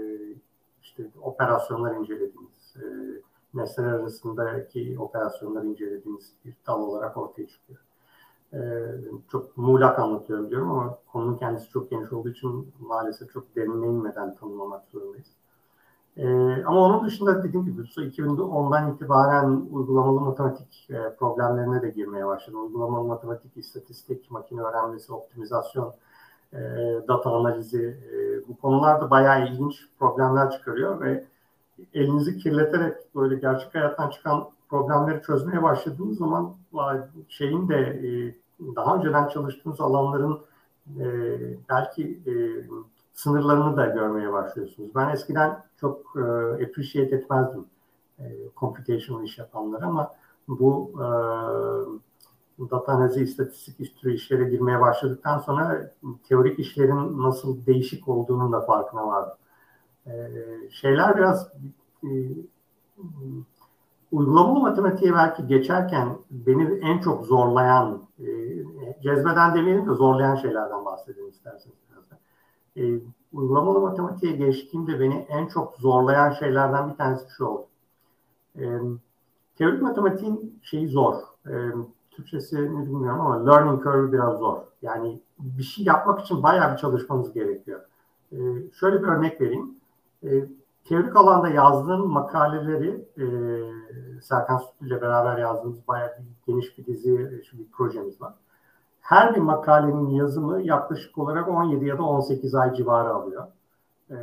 işte 0.84 1.04
operasyonlar 1.22 1.96
incelediğimiz, 1.96 2.76
e, 2.76 2.86
nesneler 3.54 3.93
arasındaki 3.93 4.96
operasyonları 5.00 5.67
incelediğimiz 5.67 6.34
bir 6.46 6.54
dal 6.67 6.82
olarak 6.82 7.17
ortaya 7.17 7.48
çıkıyor. 7.48 7.80
E, 8.53 8.59
çok 9.31 9.57
muğlak 9.57 9.99
anlatıyorum 9.99 10.49
diyorum 10.49 10.71
ama 10.71 10.97
konunun 11.11 11.37
kendisi 11.37 11.69
çok 11.69 11.89
geniş 11.89 12.13
olduğu 12.13 12.29
için 12.29 12.73
maalesef 12.79 13.33
çok 13.33 13.55
derinine 13.55 13.87
inmeden 13.87 14.35
tanımlamak 14.35 14.83
zorundayız. 14.91 15.27
E, 16.17 16.25
ama 16.65 16.79
onun 16.79 17.07
dışında 17.07 17.43
dediğim 17.43 17.65
gibi 17.65 17.81
2010'dan 17.81 18.93
itibaren 18.93 19.65
uygulamalı 19.71 20.21
matematik 20.21 20.87
e, 20.89 21.15
problemlerine 21.15 21.81
de 21.81 21.89
girmeye 21.89 22.27
başladım. 22.27 22.65
Uygulamalı 22.65 23.07
matematik, 23.07 23.57
istatistik, 23.57 24.31
makine 24.31 24.61
öğrenmesi, 24.61 25.13
optimizasyon, 25.13 25.93
e, 26.53 26.59
data 27.07 27.29
analizi 27.31 27.97
e, 28.13 28.47
bu 28.47 28.57
konularda 28.57 29.09
bayağı 29.09 29.47
ilginç 29.47 29.87
problemler 29.99 30.51
çıkarıyor 30.51 31.01
ve 31.01 31.25
elinizi 31.93 32.37
kirleterek 32.37 33.15
böyle 33.15 33.35
gerçek 33.35 33.75
hayattan 33.75 34.09
çıkan 34.09 34.49
problemleri 34.69 35.21
çözmeye 35.21 35.63
başladığınız 35.63 36.17
zaman 36.17 36.53
şeyin 37.29 37.69
de 37.69 37.77
e, 37.77 38.35
daha 38.76 38.95
önceden 38.95 39.28
çalıştığınız 39.28 39.82
alanların 39.82 40.39
e, 40.99 41.06
belki 41.69 42.19
e, 42.28 42.34
sınırlarını 43.13 43.78
da 43.78 43.86
görmeye 43.86 44.34
başlıyorsunuz. 44.34 44.89
Ben 44.95 45.10
eskiden 45.10 45.63
çok 45.78 46.02
e, 46.15 46.21
appreciate 46.65 47.15
etmezdim 47.15 47.65
e, 48.19 48.23
computational 48.60 49.23
iş 49.23 49.38
yapanları 49.38 49.86
ama 49.86 50.12
bu 50.47 50.91
e, 50.95 51.06
data 52.71 52.91
analizi, 52.91 53.23
istatistik 53.23 54.02
türü 54.02 54.13
işlere 54.13 54.43
girmeye 54.43 54.82
başladıktan 54.82 55.39
sonra 55.39 55.93
teorik 56.28 56.60
işlerin 56.60 57.23
nasıl 57.23 57.65
değişik 57.65 58.08
olduğunun 58.08 58.52
da 58.52 58.62
farkına 58.62 59.08
vardım. 59.08 59.38
E, 60.08 60.12
şeyler 60.71 61.17
biraz 61.17 61.52
e, 62.04 62.10
uygulamalı 64.12 64.60
matematiğe 64.60 65.13
belki 65.13 65.47
geçerken 65.47 66.17
beni 66.32 66.80
en 66.80 66.99
çok 66.99 67.26
zorlayan, 67.26 68.02
e, 68.19 68.26
cezbeden 69.03 69.55
demeyelim 69.55 69.89
de 69.89 69.93
zorlayan 69.93 70.35
şeylerden 70.35 70.85
bahsedelim 70.85 71.29
isterseniz 71.29 71.77
biraz. 71.91 72.19
E, 72.77 73.01
uygulamalı 73.33 73.79
matematiğe 73.79 74.35
geçtiğimde 74.35 74.99
beni 74.99 75.25
en 75.29 75.47
çok 75.47 75.75
zorlayan 75.75 76.31
şeylerden 76.31 76.89
bir 76.89 76.95
tanesi 76.95 77.25
şu 77.37 77.45
oldu. 77.45 77.67
E, 78.59 78.63
teorik 79.57 79.81
matematiğin 79.81 80.59
şeyi 80.63 80.87
zor. 80.87 81.15
E, 81.47 81.53
Türkçesi 82.11 82.55
ne 82.55 82.85
bilmiyorum 82.85 83.21
ama 83.21 83.45
learning 83.45 83.83
curve 83.83 84.11
biraz 84.11 84.39
zor. 84.39 84.57
Yani 84.81 85.19
bir 85.39 85.63
şey 85.63 85.85
yapmak 85.85 86.21
için 86.21 86.43
bayağı 86.43 86.73
bir 86.73 86.77
çalışmanız 86.77 87.33
gerekiyor. 87.33 87.81
E, 88.31 88.37
şöyle 88.79 89.01
bir 89.01 89.07
örnek 89.07 89.41
vereyim. 89.41 89.75
E, 90.23 90.29
teorik 90.85 91.15
alanda 91.15 91.49
yazdığım 91.49 92.09
makaleleri 92.09 93.05
e, 93.17 93.25
Serkan 94.21 94.57
Sütlü 94.57 94.87
ile 94.87 95.01
beraber 95.01 95.37
yazdığımız 95.37 95.87
bayağı 95.87 96.09
bir 96.09 96.53
geniş 96.53 96.77
bir 96.77 96.85
dizi 96.85 97.17
bir 97.53 97.71
projemiz 97.71 98.21
var. 98.21 98.33
Her 99.03 99.35
bir 99.35 99.39
makalenin 99.39 100.09
yazımı 100.09 100.61
yaklaşık 100.61 101.17
olarak 101.17 101.47
17 101.47 101.85
ya 101.85 101.97
da 101.97 102.03
18 102.03 102.55
ay 102.55 102.73
civarı 102.73 103.09
alıyor. 103.09 103.47
E, 104.09 104.15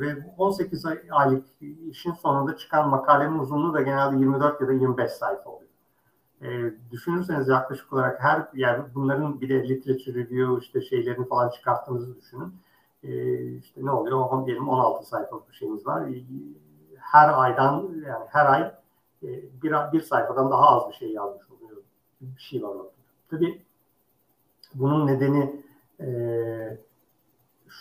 ve 0.00 0.16
18 0.38 0.86
ay, 0.86 0.98
aylık 1.10 1.44
işin 1.90 2.12
sonunda 2.12 2.56
çıkan 2.56 2.88
makalenin 2.88 3.38
uzunluğu 3.38 3.74
da 3.74 3.82
genelde 3.82 4.16
24 4.16 4.60
ya 4.60 4.68
da 4.68 4.72
25 4.72 5.10
sayfa 5.10 5.50
oluyor. 5.50 5.70
E, 6.42 6.74
düşünürseniz 6.90 7.48
yaklaşık 7.48 7.92
olarak 7.92 8.22
her 8.22 8.48
yani 8.54 8.84
bunların 8.94 9.40
bir 9.40 9.48
de 9.48 9.68
literature 9.68 10.14
review 10.14 10.64
işte 10.64 10.80
şeylerini 10.80 11.28
falan 11.28 11.50
çıkarttığınızı 11.50 12.16
düşünün 12.16 12.54
e, 13.04 13.42
işte 13.56 13.84
ne 13.84 13.90
oluyor? 13.90 14.46
Diyelim 14.46 14.68
16 14.68 15.08
sayfalık 15.08 15.50
bir 15.50 15.54
şeyimiz 15.54 15.86
var. 15.86 16.08
Ee, 16.08 16.24
her 16.98 17.42
aydan 17.42 17.90
yani 18.06 18.24
her 18.28 18.46
ay 18.46 18.62
e, 19.22 19.28
bir, 19.62 19.72
bir 19.92 20.00
sayfadan 20.00 20.50
daha 20.50 20.68
az 20.68 20.88
bir 20.88 20.94
şey 20.94 21.12
yazmış 21.12 21.50
oluyor. 21.50 21.82
Bir 22.20 22.40
şey 22.40 22.62
var 22.62 22.68
orada. 22.68 22.90
Tabii 23.30 23.62
bunun 24.74 25.06
nedeni 25.06 25.62
e, 26.00 26.08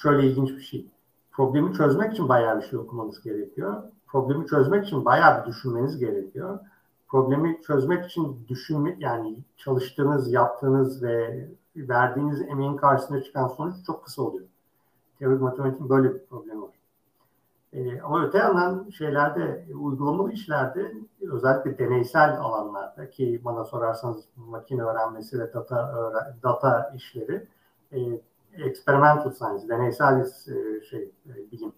şöyle 0.01 0.27
ilginç 0.27 0.49
bir 0.49 0.62
şey. 0.62 0.88
Problemi 1.32 1.73
çözmek 1.73 2.13
için 2.13 2.30
bayağı 2.30 2.62
bir 2.62 2.65
şey 2.65 2.80
okumanız 2.80 3.21
gerekiyor. 3.21 3.84
Problemi 4.08 4.47
çözmek 4.47 4.86
için 4.86 5.06
bayağı 5.06 5.41
bir 5.41 5.49
düşünmeniz 5.49 5.97
gerekiyor. 5.99 6.60
Problemi 7.08 7.62
çözmek 7.67 8.06
için 8.06 8.45
düşünme 8.47 8.95
yani 8.99 9.38
çalıştığınız, 9.58 10.32
yaptığınız 10.32 11.04
ve 11.04 11.47
verdiğiniz 11.75 12.41
emeğin 12.41 12.75
karşısına 12.75 13.23
çıkan 13.23 13.47
sonuç 13.47 13.75
çok 13.86 14.04
kısa 14.06 14.21
oluyor. 14.21 14.47
Teorik 15.19 15.41
matematiğin 15.41 15.89
böyle 15.89 16.13
bir 16.13 16.25
problemi 16.25 16.62
var. 16.62 16.81
E, 17.73 18.01
ama 18.01 18.25
öte 18.25 18.38
yandan 18.38 18.89
şeylerde, 18.89 19.65
uygulamalı 19.75 20.31
işlerde 20.31 20.93
özellikle 21.21 21.77
deneysel 21.77 22.39
alanlarda 22.39 23.10
ki 23.10 23.41
bana 23.45 23.63
sorarsanız 23.63 24.25
makine 24.36 24.84
öğrenmesi 24.84 25.39
ve 25.39 25.53
data 25.53 25.93
data 26.43 26.93
işleri 26.95 27.47
e, 27.91 27.99
experimental 28.53 29.31
science, 29.31 29.69
deneysel 29.69 30.19
e, 30.19 30.81
şey 30.81 31.12
e, 31.25 31.51
bilim. 31.51 31.73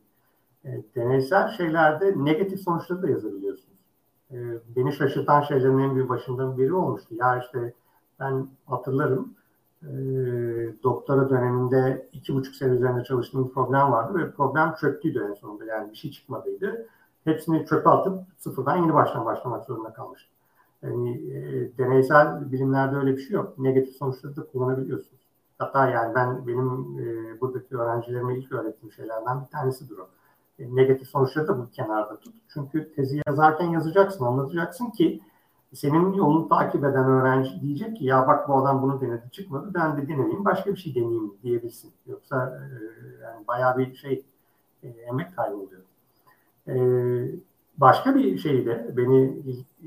E, 0.66 0.84
deneysel 0.96 1.48
şeylerde 1.48 2.14
negatif 2.18 2.60
sonuçları 2.60 3.02
da 3.02 3.10
yazabiliyorsunuz. 3.10 3.78
E, 4.32 4.38
beni 4.76 4.94
şaşırtan 4.94 5.42
şeylerin 5.42 5.80
en 5.80 5.96
bir 5.96 6.10
başından 6.10 6.58
biri 6.58 6.74
olmuştu. 6.74 7.16
Ya 7.16 7.40
işte 7.40 7.74
ben 8.20 8.48
hatırlarım 8.66 9.36
e, 9.84 9.94
doktora 10.84 11.30
döneminde 11.30 12.10
iki 12.14 12.34
buçuk 12.34 12.56
sene 12.56 12.74
üzerinde 12.74 13.04
çalıştığım 13.04 13.48
bir 13.48 13.54
problem 13.54 13.92
vardı 13.92 14.20
ve 14.20 14.32
problem 14.32 14.76
çöktüydü 14.82 15.28
en 15.30 15.34
sonunda. 15.34 15.66
Yani 15.66 15.92
bir 15.92 15.96
şey 15.96 16.12
çıkmadıydı. 16.12 16.88
Hepsini 17.24 17.66
çöpe 17.66 17.90
atıp 17.90 18.20
sıfırdan 18.38 18.78
yeni 18.78 18.94
baştan 18.94 19.26
başlamak 19.26 19.66
zorunda 19.66 19.94
kalmıştım. 19.94 20.34
Yani 20.82 21.12
e, 21.12 21.78
deneysel 21.78 22.52
bilimlerde 22.52 22.96
öyle 22.96 23.18
bir 23.18 23.22
şey 23.22 23.32
yok. 23.32 23.60
Negatif 23.60 23.96
sonuçları 23.96 24.36
da 24.36 24.46
kullanabiliyorsunuz. 24.46 25.22
Hatta 25.58 25.90
yani 25.90 26.16
ben 26.16 26.48
benim 26.48 27.00
e, 27.00 27.42
buradaki 27.42 27.78
öğrencilerime 27.78 28.38
ilk 28.38 28.52
öğrettiğim 28.52 28.92
şeylerden 28.92 29.42
bir 29.42 29.48
tanesidir 29.48 29.98
o. 29.98 30.08
E, 30.60 30.76
negatif 30.76 31.08
sonuçları 31.08 31.48
da 31.48 31.60
bu 31.60 31.70
kenarda 31.70 32.20
tut. 32.20 32.36
Çünkü 32.54 32.94
tezi 32.96 33.22
yazarken 33.28 33.70
yazacaksın, 33.70 34.26
anlatacaksın 34.26 34.90
ki 34.90 35.22
senin 35.74 36.14
yolunu 36.14 36.50
takip 36.50 36.84
eden 36.84 37.06
öğrenci 37.06 37.62
diyecek 37.62 37.98
ki 37.98 38.06
ya 38.06 38.28
bak 38.28 38.50
bu 38.50 38.58
adam 38.58 38.82
bunu 38.82 39.02
denedi 39.02 39.32
çıkmadı 39.32 39.72
ben 39.74 39.98
de 39.98 40.08
deneyeyim 40.08 40.46
başka 40.46 40.72
bir 40.72 40.78
şey 40.78 40.96
deneyeyim 40.96 41.34
diyebilsin. 41.44 41.92
Yoksa 42.08 42.60
e, 42.60 42.66
yani 43.24 43.48
bayağı 43.48 43.78
bir 43.78 43.96
şey 43.96 44.26
e, 44.84 44.88
emek 44.88 45.36
kaybı 45.36 45.56
oluyor. 45.56 45.82
E, 46.68 46.76
başka 47.78 48.16
bir 48.16 48.38
şey 48.38 48.66
de 48.66 48.94
beni 48.98 49.42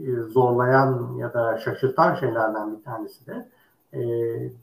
e, 0.07 0.23
zorlayan 0.23 1.15
ya 1.17 1.35
da 1.35 1.59
şaşırtan 1.59 2.15
şeylerden 2.15 2.77
bir 2.77 2.85
tanesi 2.85 3.27
de 3.27 3.49
e, 3.93 4.01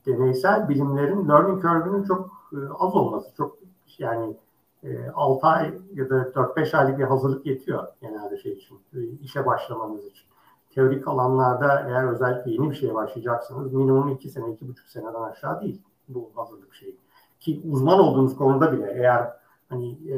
deneysel 0.06 0.70
bilimlerin 0.70 1.30
learning 1.30 1.62
curve'ünün 1.62 2.04
çok 2.04 2.30
e, 2.54 2.58
az 2.80 2.96
olması. 2.96 3.36
Çok 3.36 3.58
yani 3.98 4.36
e, 4.84 5.10
6 5.10 5.48
ay 5.48 5.74
ya 5.94 6.10
da 6.10 6.16
4-5 6.16 6.78
aylık 6.78 7.00
bir 7.00 7.04
hazırlık 7.04 7.46
yetiyor 7.46 7.88
genelde 8.02 8.38
şey 8.38 8.52
için, 8.54 8.80
e, 8.94 9.00
işe 9.04 9.46
başlamanız 9.46 10.06
için 10.06 10.33
teorik 10.76 11.08
alanlarda 11.08 11.82
eğer 11.88 12.08
özellikle 12.08 12.52
yeni 12.52 12.70
bir 12.70 12.76
şeye 12.76 12.96
başlayacaksanız 12.96 13.74
minimum 13.74 14.10
iki 14.10 14.30
sene, 14.30 14.54
iki 14.54 14.68
buçuk 14.68 14.88
seneden 14.88 15.22
aşağı 15.22 15.62
değil 15.62 15.82
bu 16.08 16.32
hazırlık 16.36 16.74
şeyi. 16.76 16.98
Ki 17.40 17.62
uzman 17.72 18.00
olduğunuz 18.00 18.36
konuda 18.36 18.72
bile 18.72 18.92
eğer 18.92 19.34
hani 19.70 19.92
e, 19.92 20.18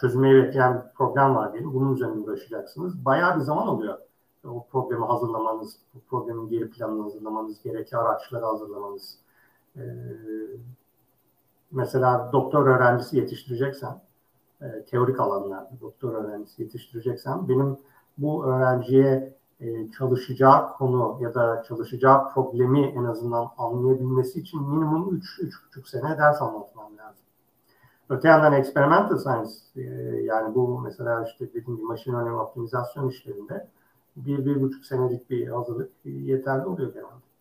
çözümeyi 0.00 0.42
bekleyen 0.42 0.92
problem 0.94 1.34
var 1.34 1.52
diyelim, 1.52 1.74
bunun 1.74 1.94
üzerine 1.94 2.20
uğraşacaksınız. 2.20 3.04
Bayağı 3.04 3.36
bir 3.36 3.40
zaman 3.40 3.68
oluyor. 3.68 3.98
O 4.48 4.66
problemi 4.72 5.04
hazırlamanız, 5.04 5.76
bu 5.94 6.00
problemin 6.00 6.48
geri 6.48 6.70
planını 6.70 7.02
hazırlamanız, 7.02 7.62
gerekli 7.62 7.96
araçları 7.96 8.44
hazırlamanız. 8.44 9.18
E, 9.76 9.82
mesela 11.70 12.30
doktor 12.32 12.66
öğrencisi 12.66 13.16
yetiştireceksen, 13.16 14.00
e, 14.62 14.84
teorik 14.84 15.20
alanlarda 15.20 15.70
doktor 15.80 16.14
öğrencisi 16.14 16.62
yetiştireceksen 16.62 17.48
benim 17.48 17.78
bu 18.18 18.46
öğrenciye 18.46 19.36
e, 19.60 19.90
çalışacağı 19.90 20.72
konu 20.72 21.18
ya 21.20 21.34
da 21.34 21.62
çalışacağı 21.68 22.32
problemi 22.34 22.80
en 22.80 23.04
azından 23.04 23.48
anlayabilmesi 23.58 24.40
için 24.40 24.62
minimum 24.62 25.20
3-3,5 25.38 25.88
sene 25.88 26.18
ders 26.18 26.42
anlatmam 26.42 26.98
lazım. 26.98 27.24
Öte 28.08 28.28
yandan 28.28 28.52
experimental 28.52 29.18
science 29.18 29.50
e, 29.76 29.82
yani 30.22 30.54
bu 30.54 30.80
mesela 30.80 31.24
işte 31.24 31.48
dediğim 31.48 31.76
gibi 31.76 31.86
machine 31.86 32.14
learning 32.14 32.40
optimizasyon 32.40 33.08
işlerinde 33.08 33.68
bir, 34.16 34.46
bir 34.46 34.62
buçuk 34.62 34.84
senelik 34.84 35.30
bir 35.30 35.48
hazırlık 35.48 35.90
yeterli 36.04 36.66
oluyor 36.66 36.92
genelde. 36.92 37.32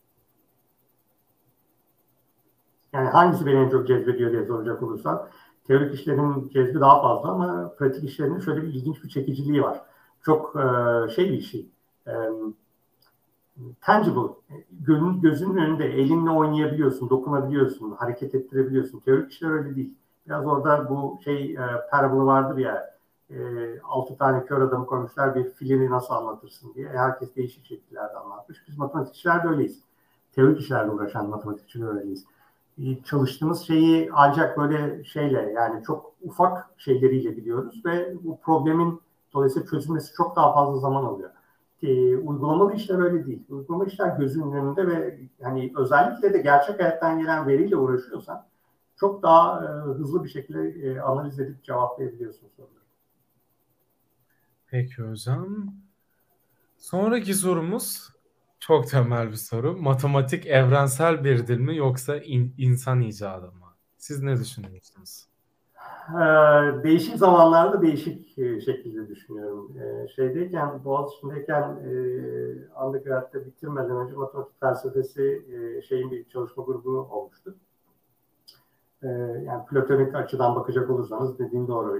Yani 2.93 3.09
hangisi 3.09 3.45
beni 3.45 3.55
en 3.55 3.69
çok 3.69 3.87
cezbediyor 3.87 4.31
diye 4.31 4.45
soracak 4.45 4.83
olursan 4.83 5.27
teorik 5.67 5.93
işlerin 5.93 6.49
cezbi 6.49 6.79
daha 6.79 7.01
fazla 7.01 7.29
ama 7.29 7.73
pratik 7.77 8.03
işlerinin 8.03 8.39
şöyle 8.39 8.63
bir 8.63 8.67
ilginç 8.67 9.03
bir 9.03 9.09
çekiciliği 9.09 9.61
var 9.61 9.90
çok 10.25 10.55
e, 10.55 11.11
şey 11.11 11.31
bir 11.31 11.41
şey. 11.41 11.65
E, 12.07 12.13
tangible. 13.81 14.33
Gözün, 14.71 15.21
gözünün 15.21 15.57
önünde 15.57 15.85
elinle 15.85 16.29
oynayabiliyorsun, 16.29 17.09
dokunabiliyorsun, 17.09 17.91
hareket 17.91 18.35
ettirebiliyorsun. 18.35 18.99
Teorik 18.99 19.31
işler 19.31 19.51
öyle 19.51 19.75
değil. 19.75 19.93
Biraz 20.27 20.45
orada 20.45 20.89
bu 20.89 21.19
şey 21.23 21.53
e, 21.53 21.65
parable 21.91 22.25
vardır 22.25 22.57
ya 22.57 22.91
e, 23.29 23.39
altı 23.83 24.17
tane 24.17 24.45
kör 24.45 24.61
adamı 24.61 24.85
koymuşlar 24.85 25.35
bir 25.35 25.49
filmi 25.49 25.89
nasıl 25.89 26.13
anlatırsın 26.13 26.73
diye. 26.73 26.89
Herkes 26.89 27.35
değişik 27.35 27.65
şekillerde 27.65 28.17
anlatmış. 28.17 28.57
Biz 28.67 28.77
matematikçiler 28.77 29.43
de 29.43 29.47
öyleyiz. 29.47 29.79
Teorik 30.31 30.59
işlerle 30.59 30.91
uğraşan 30.91 31.29
matematikçiler 31.29 31.87
öyleyiz. 31.87 32.25
Çalıştığımız 33.05 33.61
şeyi 33.61 34.09
ancak 34.13 34.57
böyle 34.57 35.03
şeyle 35.03 35.51
yani 35.55 35.83
çok 35.83 36.13
ufak 36.21 36.69
şeyleriyle 36.77 37.37
biliyoruz 37.37 37.81
ve 37.85 38.13
bu 38.23 38.39
problemin 38.39 39.01
Dolayısıyla 39.33 39.67
çözülmesi 39.67 40.13
çok 40.13 40.35
daha 40.35 40.53
fazla 40.53 40.79
zaman 40.79 41.03
alıyor. 41.03 41.29
E, 41.83 42.17
uygulamalı 42.17 42.75
işler 42.75 42.99
öyle 42.99 43.25
değil. 43.25 43.43
Uygulamalı 43.49 43.87
işler 43.87 44.17
gözünün 44.17 44.51
önünde 44.51 44.87
ve 44.87 45.19
yani 45.39 45.73
özellikle 45.75 46.33
de 46.33 46.37
gerçek 46.37 46.79
hayattan 46.79 47.19
gelen 47.19 47.47
veriyle 47.47 47.75
uğraşıyorsan 47.75 48.45
çok 48.95 49.23
daha 49.23 49.65
e, 49.65 49.67
hızlı 49.67 50.23
bir 50.23 50.29
şekilde 50.29 50.69
e, 50.69 50.99
analiz 50.99 51.39
edip 51.39 51.63
cevaplayabiliyorsun 51.63 52.47
soruları. 52.55 52.81
Peki 54.67 55.03
hocam. 55.03 55.73
Sonraki 56.77 57.33
sorumuz 57.33 58.09
çok 58.59 58.87
temel 58.87 59.31
bir 59.31 59.35
soru. 59.35 59.77
Matematik 59.77 60.47
evrensel 60.47 61.23
bir 61.23 61.47
dil 61.47 61.57
mi 61.57 61.77
yoksa 61.77 62.17
in, 62.17 62.55
insan 62.57 63.01
icadı 63.01 63.45
mı? 63.45 63.75
Siz 63.97 64.21
ne 64.21 64.39
düşünüyorsunuz? 64.39 65.30
Ee, 66.09 66.83
değişik 66.83 67.17
zamanlarda 67.17 67.81
değişik 67.81 68.37
e, 68.37 68.61
şekilde 68.61 69.07
düşünüyorum. 69.07 69.71
Ee, 69.77 70.07
şeydeyken, 70.07 70.83
Boğaziçi'ndeyken 70.85 71.61
e, 71.61 71.91
undergrad'da 72.85 73.45
bitirmeden 73.45 73.97
önce 73.97 74.13
matematik 74.13 74.59
felsefesi 74.59 75.43
e, 75.51 75.81
şeyin 75.81 76.11
bir 76.11 76.29
çalışma 76.29 76.63
grubu 76.63 76.89
olmuştu. 76.89 77.55
Ee, 79.03 79.07
yani 79.45 79.65
platonik 79.65 80.15
açıdan 80.15 80.55
bakacak 80.55 80.89
olursanız 80.89 81.39
dediğim 81.39 81.67
doğru. 81.67 81.97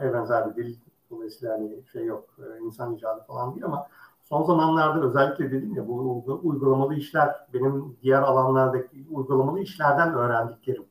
Evrensel 0.00 0.50
bir 0.50 0.64
dil 0.64 0.76
dolayısıyla 1.10 1.54
hani 1.54 1.82
şey 1.92 2.04
yok, 2.04 2.36
insan 2.62 2.94
icadı 2.94 3.24
falan 3.26 3.54
değil 3.54 3.64
ama 3.64 3.86
son 4.22 4.42
zamanlarda 4.44 5.06
özellikle 5.06 5.52
dedim 5.52 5.74
ya 5.74 5.88
bu 5.88 6.24
uygulamalı 6.42 6.94
işler 6.94 7.34
benim 7.54 7.96
diğer 8.02 8.22
alanlardaki 8.22 9.06
uygulamalı 9.10 9.60
işlerden 9.60 10.14
öğrendiklerim 10.14 10.84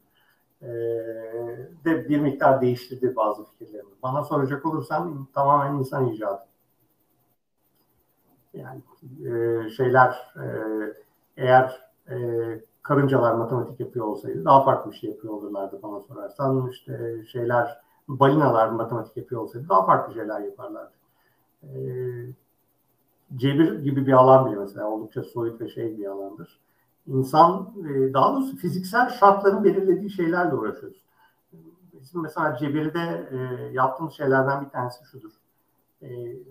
de 1.85 2.09
bir 2.09 2.19
miktar 2.19 2.61
değiştirdi 2.61 3.15
bazı 3.15 3.43
fikirlerimi. 3.45 3.91
Bana 4.03 4.23
soracak 4.23 4.65
olursam 4.65 5.27
tamamen 5.33 5.79
insan 5.79 6.07
icadı. 6.07 6.41
Yani 8.53 8.81
e, 9.25 9.69
şeyler 9.69 10.33
e, 10.35 10.47
eğer 11.37 11.81
e, 12.09 12.15
karıncalar 12.81 13.33
matematik 13.33 13.79
yapıyor 13.79 14.05
olsaydı 14.05 14.45
daha 14.45 14.63
farklı 14.63 14.91
bir 14.91 14.95
şey 14.95 15.09
yapıyor 15.09 15.33
olurlardı 15.33 15.79
bana 15.83 15.99
sorarsan. 15.99 16.69
işte 16.69 17.23
şeyler 17.31 17.81
balinalar 18.07 18.69
matematik 18.69 19.17
yapıyor 19.17 19.41
olsaydı 19.41 19.69
daha 19.69 19.85
farklı 19.85 20.13
şeyler 20.13 20.39
yaparlardı. 20.39 20.93
E, 21.63 21.69
cebir 23.35 23.79
gibi 23.79 24.07
bir 24.07 24.13
alan 24.13 24.45
bile 24.45 24.55
mesela 24.55 24.89
oldukça 24.89 25.23
soyut 25.23 25.61
ve 25.61 25.69
şey 25.69 25.97
bir 25.97 26.05
alandır 26.05 26.62
insan 27.07 27.73
e, 27.89 28.13
daha 28.13 28.33
doğrusu 28.33 28.57
fiziksel 28.57 29.09
şartların 29.09 29.63
belirlediği 29.63 30.09
şeylerle 30.09 30.55
uğraşıyoruz. 30.55 31.03
Bizim 32.01 32.21
mesela 32.21 32.57
Cebir'de 32.57 33.29
e, 33.31 33.37
yaptığımız 33.73 34.13
şeylerden 34.13 34.65
bir 34.65 34.69
tanesi 34.69 35.05
şudur. 35.05 35.31
E, 36.01 36.07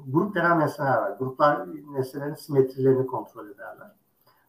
grup 0.06 0.34
denen 0.34 0.60
nesneler 0.60 0.96
var. 0.96 1.16
Gruplar 1.18 1.66
nesnelerin 1.92 2.34
simetrilerini 2.34 3.06
kontrol 3.06 3.46
ederler. 3.46 3.92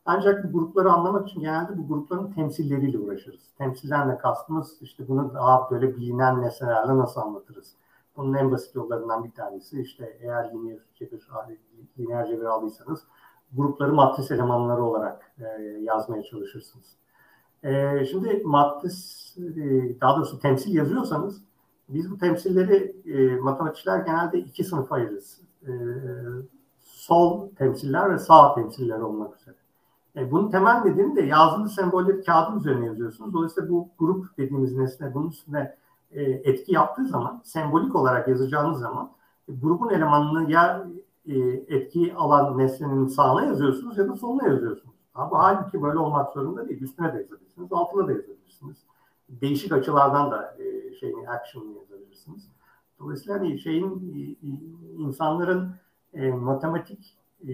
Ancak 0.05 0.43
bu 0.43 0.59
grupları 0.59 0.91
anlamak 0.91 1.29
için 1.29 1.41
genelde 1.41 1.77
bu 1.77 1.87
grupların 1.87 2.31
temsilleriyle 2.31 2.97
uğraşırız. 2.99 3.41
Temsillerle 3.57 4.17
kastımız 4.17 4.77
işte 4.81 5.07
bunu 5.07 5.33
daha 5.33 5.71
böyle 5.71 5.95
bilinen 5.95 6.41
nesnelerle 6.41 6.97
nasıl 6.97 7.21
anlatırız? 7.21 7.75
Bunun 8.17 8.33
en 8.33 8.51
basit 8.51 8.75
yollarından 8.75 9.23
bir 9.23 9.31
tanesi 9.31 9.81
işte 9.81 10.17
eğer 10.21 10.53
lineer 10.53 10.79
cebir, 10.95 11.27
lineer 11.99 12.27
cebir 12.27 12.45
aldıysanız 12.45 13.03
grupları 13.57 13.93
matris 13.93 14.31
elemanları 14.31 14.83
olarak 14.83 15.31
e, 15.39 15.61
yazmaya 15.81 16.23
çalışırsınız. 16.23 16.85
E, 17.63 18.05
şimdi 18.05 18.41
matris, 18.45 19.33
e, 19.37 20.01
daha 20.01 20.17
doğrusu 20.17 20.39
temsil 20.39 20.75
yazıyorsanız 20.75 21.41
biz 21.89 22.11
bu 22.11 22.17
temsilleri 22.17 22.95
e, 23.05 23.35
matematikçiler 23.35 23.99
genelde 23.99 24.39
iki 24.39 24.63
sınıfa 24.63 24.95
ayırırız. 24.95 25.41
E, 25.67 25.71
sol 26.79 27.49
temsiller 27.49 28.13
ve 28.13 28.19
sağ 28.19 28.55
temsiller 28.55 28.99
olmak 28.99 29.41
üzere. 29.41 29.55
E, 30.15 30.31
bunun 30.31 30.51
temel 30.51 30.81
nedeni 30.81 31.15
de 31.15 31.21
yazılı 31.21 31.69
sembolleri 31.69 32.23
kağıdın 32.23 32.59
üzerine 32.59 32.85
yazıyorsunuz. 32.85 33.33
Dolayısıyla 33.33 33.69
bu 33.69 33.89
grup 33.99 34.37
dediğimiz 34.37 34.75
nesne 34.75 35.13
bunun 35.13 35.29
üstüne 35.29 35.75
e, 36.11 36.21
etki 36.23 36.73
yaptığı 36.73 37.07
zaman, 37.07 37.41
sembolik 37.43 37.95
olarak 37.95 38.27
yazacağınız 38.27 38.79
zaman 38.79 39.11
e, 39.49 39.53
grubun 39.53 39.89
elemanını 39.89 40.51
ya 40.51 40.87
e, 41.27 41.39
etki 41.67 42.13
alan 42.15 42.57
nesnenin 42.57 43.07
sağına 43.07 43.45
yazıyorsunuz 43.45 43.97
ya 43.97 44.09
da 44.09 44.15
soluna 44.15 44.47
yazıyorsunuz. 44.47 44.95
Ama 45.15 45.43
halbuki 45.43 45.81
böyle 45.81 45.97
olmak 45.97 46.33
zorunda 46.33 46.69
değil. 46.69 46.81
Üstüne 46.81 47.13
de 47.13 47.17
yazabilirsiniz, 47.17 47.71
altına 47.71 48.07
da 48.07 48.11
yazabilirsiniz. 48.11 48.77
Değişik 49.29 49.71
açılardan 49.71 50.31
da 50.31 50.57
e, 50.59 50.95
şeyini, 50.95 51.29
action'ını 51.29 51.77
yazabilirsiniz. 51.77 52.49
Dolayısıyla 52.99 53.39
hani 53.39 53.59
şeyin 53.59 54.13
e, 54.15 54.47
insanların 55.03 55.75
e, 56.13 56.31
matematik 56.31 57.17
e, 57.47 57.53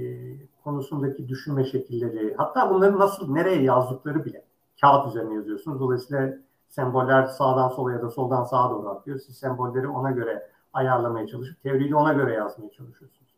konusundaki 0.64 1.28
düşünme 1.28 1.66
şekilleri, 1.66 2.36
hatta 2.38 2.74
bunları 2.74 3.00
nasıl, 3.00 3.32
nereye 3.32 3.62
yazdıkları 3.62 4.26
bile 4.26 4.46
kağıt 4.82 5.08
üzerine 5.08 5.34
yazıyorsunuz. 5.34 5.80
Dolayısıyla 5.80 6.34
semboller 6.68 7.26
sağdan 7.26 7.70
sola 7.70 7.92
ya 7.92 8.02
da 8.02 8.10
soldan 8.10 8.44
sağa 8.44 8.70
doğru 8.70 8.90
akıyor. 8.90 9.20
Siz 9.20 9.38
sembolleri 9.38 9.88
ona 9.88 10.12
göre 10.12 10.50
ayarlamaya 10.74 11.28
çalışıp 11.28 11.64
teoriyi 11.64 11.92
de 11.92 11.96
ona 11.96 12.14
göre 12.14 12.34
yazmaya 12.34 12.72
çalışıyorsunuz. 12.72 13.29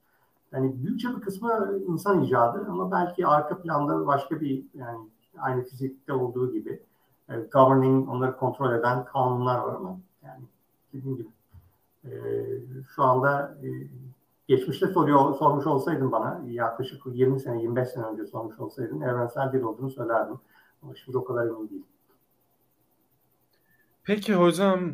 Yani 0.52 0.84
büyükçe 0.84 1.10
bir 1.16 1.22
kısmı 1.22 1.80
insan 1.88 2.24
icadı 2.24 2.66
ama 2.70 2.92
belki 2.92 3.28
arka 3.28 3.62
planda 3.62 4.08
başka 4.08 4.42
bir 4.42 4.64
yani 4.74 4.98
aynı 5.38 5.64
fizikte 5.64 6.14
olduğu 6.14 6.54
gibi 6.54 6.84
e, 7.30 7.36
governing 7.36 8.10
onları 8.10 8.38
kontrol 8.38 8.74
eden 8.74 9.06
kanunlar 9.06 9.60
var 9.60 9.76
ama 9.76 10.00
yani 10.24 10.44
dediğim 10.94 11.18
gibi 11.18 11.30
e, 12.06 12.12
şu 12.96 13.04
anda 13.04 13.58
e, 13.64 13.68
geçmişte 14.48 14.88
soruyor, 14.88 15.36
sormuş 15.36 15.68
olsaydın 15.68 16.12
bana 16.12 16.42
yaklaşık 16.48 17.02
20 17.06 17.40
sene 17.40 17.62
25 17.62 17.88
sene 17.88 18.06
önce 18.06 18.26
sormuş 18.26 18.60
olsaydın 18.60 19.02
evrensel 19.02 19.54
bir 19.54 19.62
olduğunu 19.62 19.92
söylerdim. 19.92 20.40
Ama 20.84 20.96
şimdi 20.96 21.18
o 21.18 21.24
kadar 21.24 21.48
emin 21.48 21.70
değilim. 21.70 21.86
Peki 24.04 24.36
hocam 24.36 24.94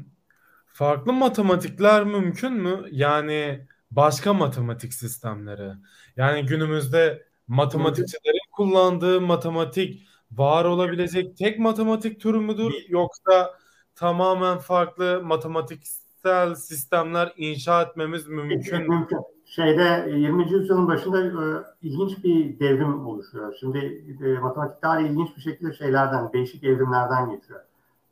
farklı 0.68 1.14
matematikler 1.14 2.04
mümkün 2.04 2.54
mü? 2.54 2.86
Yani 2.92 3.68
başka 3.92 4.34
matematik 4.34 4.94
sistemleri. 4.94 5.72
Yani 6.16 6.46
günümüzde 6.46 7.28
matematikçilerin 7.48 8.52
kullandığı 8.52 9.22
matematik 9.22 10.08
var 10.32 10.66
olabilecek 10.66 11.38
tek 11.38 11.60
matematik 11.60 12.22
türü 12.22 12.40
müdür 12.40 12.74
yoksa 12.90 13.54
tamamen 13.96 14.58
farklı 14.58 15.22
matematiksel 15.24 16.56
sistemler 16.56 17.34
inşa 17.38 17.82
etmemiz 17.82 18.28
mümkün? 18.28 18.90
Mümkün. 18.90 19.20
Şeyde 19.46 20.10
20. 20.18 20.52
yüzyılın 20.52 20.88
başında 20.88 21.22
e, 21.22 21.64
ilginç 21.88 22.24
bir 22.24 22.60
devrim 22.60 23.08
oluşuyor. 23.08 23.56
Şimdi 23.60 24.04
e, 24.24 24.40
matematik 24.40 24.82
tarihi 24.82 25.08
ilginç 25.08 25.36
bir 25.38 25.42
şekilde 25.42 25.74
şeylerden, 25.74 26.34
değişik 26.34 26.64
evrimlerden 26.64 27.30
geçiyor. 27.30 27.60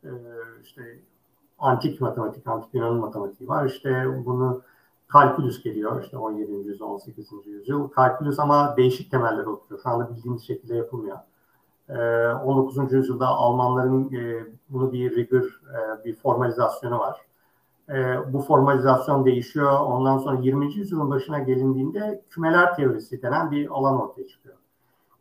E, 0.04 0.10
işte 0.64 1.00
antik 1.60 2.02
matematik, 2.02 2.48
antik 2.48 2.74
Yunan 2.74 2.96
matematiği 2.96 3.50
var. 3.50 3.66
İşte 3.66 4.06
bunu 4.26 4.62
kalkülüs 5.08 5.64
geliyor 5.64 6.04
işte 6.04 6.18
17. 6.18 6.52
yüzyıl, 6.52 6.86
18. 6.86 7.32
yüzyıl. 7.46 7.88
Kalkülüs 7.88 8.40
ama 8.40 8.78
değişik 8.78 9.12
temeller 9.12 9.46
oturuyor. 9.46 9.82
Şu 9.84 9.90
anda 9.90 10.10
bildiğimiz 10.10 10.44
şekilde 10.44 10.76
yapılmıyor. 10.76 11.18
19. 11.90 12.78
Ee, 12.78 12.96
yüzyılda 12.96 13.28
Almanların 13.28 14.14
e, 14.14 14.46
bunu 14.70 14.94
bir 14.94 15.16
rigor, 15.16 15.44
e, 15.44 16.06
bir 16.06 16.16
formalizasyonu 16.16 17.00
var. 17.00 17.22
E, 17.90 18.18
bu 18.34 18.42
formalizasyon 18.42 19.26
değişiyor. 19.26 19.80
Ondan 19.80 20.18
sonra 20.18 20.40
20. 20.42 20.74
yüzyılın 20.76 21.10
başına 21.10 21.40
gelindiğinde 21.40 22.22
kümeler 22.30 22.76
teorisi 22.76 23.22
denen 23.22 23.52
bir 23.52 23.70
alan 23.70 24.02
ortaya 24.02 24.28
çıkıyor. 24.28 24.56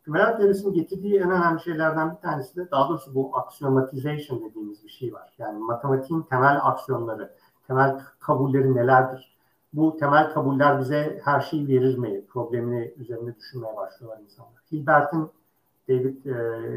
Kümeler 0.03 0.37
teorisinin 0.37 0.73
getirdiği 0.73 1.19
en 1.19 1.31
önemli 1.31 1.61
şeylerden 1.61 2.11
bir 2.11 2.21
tanesi 2.21 2.55
de 2.55 2.71
daha 2.71 2.89
doğrusu 2.89 3.15
bu 3.15 3.37
axiomatization 3.37 4.41
dediğimiz 4.41 4.83
bir 4.83 4.89
şey 4.89 5.13
var. 5.13 5.33
Yani 5.37 5.59
matematiğin 5.59 6.21
temel 6.21 6.59
aksiyonları, 6.61 7.31
temel 7.67 7.99
kabulleri 8.19 8.75
nelerdir? 8.75 9.34
Bu 9.75 9.97
temel 9.97 10.33
kabuller 10.33 10.79
bize 10.79 11.21
her 11.23 11.41
şeyi 11.41 11.67
verir 11.67 11.97
mi? 11.97 12.25
Problemini 12.25 12.93
üzerinde 12.97 13.35
düşünmeye 13.35 13.75
başlıyorlar 13.75 14.21
insanlar. 14.23 14.53
Hilbert'in 14.71 15.29
David 15.89 16.25
e, 16.25 16.35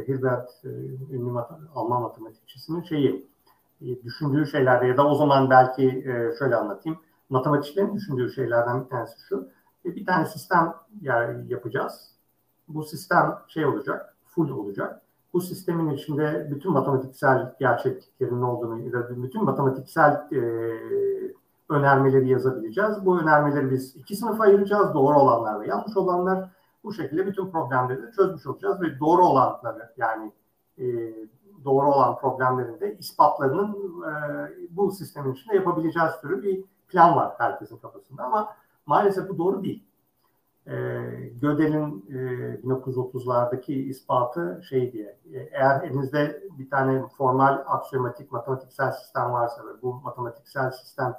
Hilbert 0.08 0.50
e, 0.64 0.68
ünlü 1.14 1.30
mat 1.30 1.50
Alman 1.74 2.02
matematikçisinin 2.02 2.82
şeyi 2.82 3.26
e, 3.82 4.02
düşündüğü 4.02 4.46
şeylerde 4.46 4.86
ya 4.86 4.96
da 4.96 5.08
o 5.08 5.14
zaman 5.14 5.50
belki 5.50 5.88
e, 5.88 6.38
şöyle 6.38 6.56
anlatayım. 6.56 6.98
Matematikçilerin 7.30 7.94
düşündüğü 7.94 8.32
şeylerden 8.32 8.84
bir 8.84 8.88
tanesi 8.88 9.20
şu. 9.28 9.48
E, 9.84 9.96
bir 9.96 10.06
tane 10.06 10.26
sistem 10.26 10.74
yani 11.00 11.52
yapacağız. 11.52 12.10
Bu 12.68 12.84
sistem 12.84 13.38
şey 13.48 13.66
olacak, 13.66 14.16
full 14.26 14.50
olacak. 14.50 15.02
Bu 15.32 15.40
sistemin 15.40 15.90
içinde 15.90 16.48
bütün 16.50 16.72
matematiksel 16.72 17.54
gerçekliklerin 17.60 18.42
olduğunu 18.42 18.80
ya 18.80 18.92
da 18.92 19.22
bütün 19.22 19.44
matematiksel 19.44 20.28
e, 20.32 20.40
önermeleri 21.68 22.28
yazabileceğiz. 22.28 23.06
Bu 23.06 23.20
önermeleri 23.20 23.70
biz 23.70 23.96
iki 23.96 24.16
sınıfa 24.16 24.44
ayıracağız. 24.44 24.94
Doğru 24.94 25.18
olanlar 25.18 25.60
ve 25.60 25.66
yanlış 25.66 25.96
olanlar. 25.96 26.48
Bu 26.84 26.92
şekilde 26.92 27.26
bütün 27.26 27.50
problemleri 27.50 28.02
de 28.02 28.12
çözmüş 28.12 28.46
olacağız 28.46 28.80
ve 28.82 29.00
doğru 29.00 29.24
olanları 29.24 29.92
yani 29.96 30.32
e, 30.78 30.84
doğru 31.64 31.86
olan 31.86 32.18
problemlerin 32.18 32.80
de 32.80 32.96
ispatlarının 32.98 34.02
e, 34.02 34.12
bu 34.70 34.90
sistemin 34.90 35.32
içinde 35.32 35.56
yapabileceğiz 35.56 36.10
türü 36.20 36.42
bir 36.42 36.64
plan 36.88 37.16
var 37.16 37.34
herkesin 37.38 37.76
kafasında 37.76 38.22
ama 38.22 38.56
maalesef 38.86 39.28
bu 39.28 39.38
doğru 39.38 39.64
değil. 39.64 39.84
E, 40.66 40.74
Gödel'in 41.40 42.04
e, 42.10 42.16
1930'lardaki 42.64 43.72
ispatı 43.72 44.62
şey 44.68 44.92
diye 44.92 45.18
e, 45.32 45.38
eğer 45.38 45.82
elinizde 45.82 46.42
bir 46.58 46.70
tane 46.70 47.02
formal 47.18 47.64
aksiyomatik 47.66 48.32
matematiksel 48.32 48.92
sistem 48.92 49.32
varsa 49.32 49.66
ve 49.66 49.82
bu 49.82 49.94
matematiksel 49.94 50.70
sistem 50.70 51.14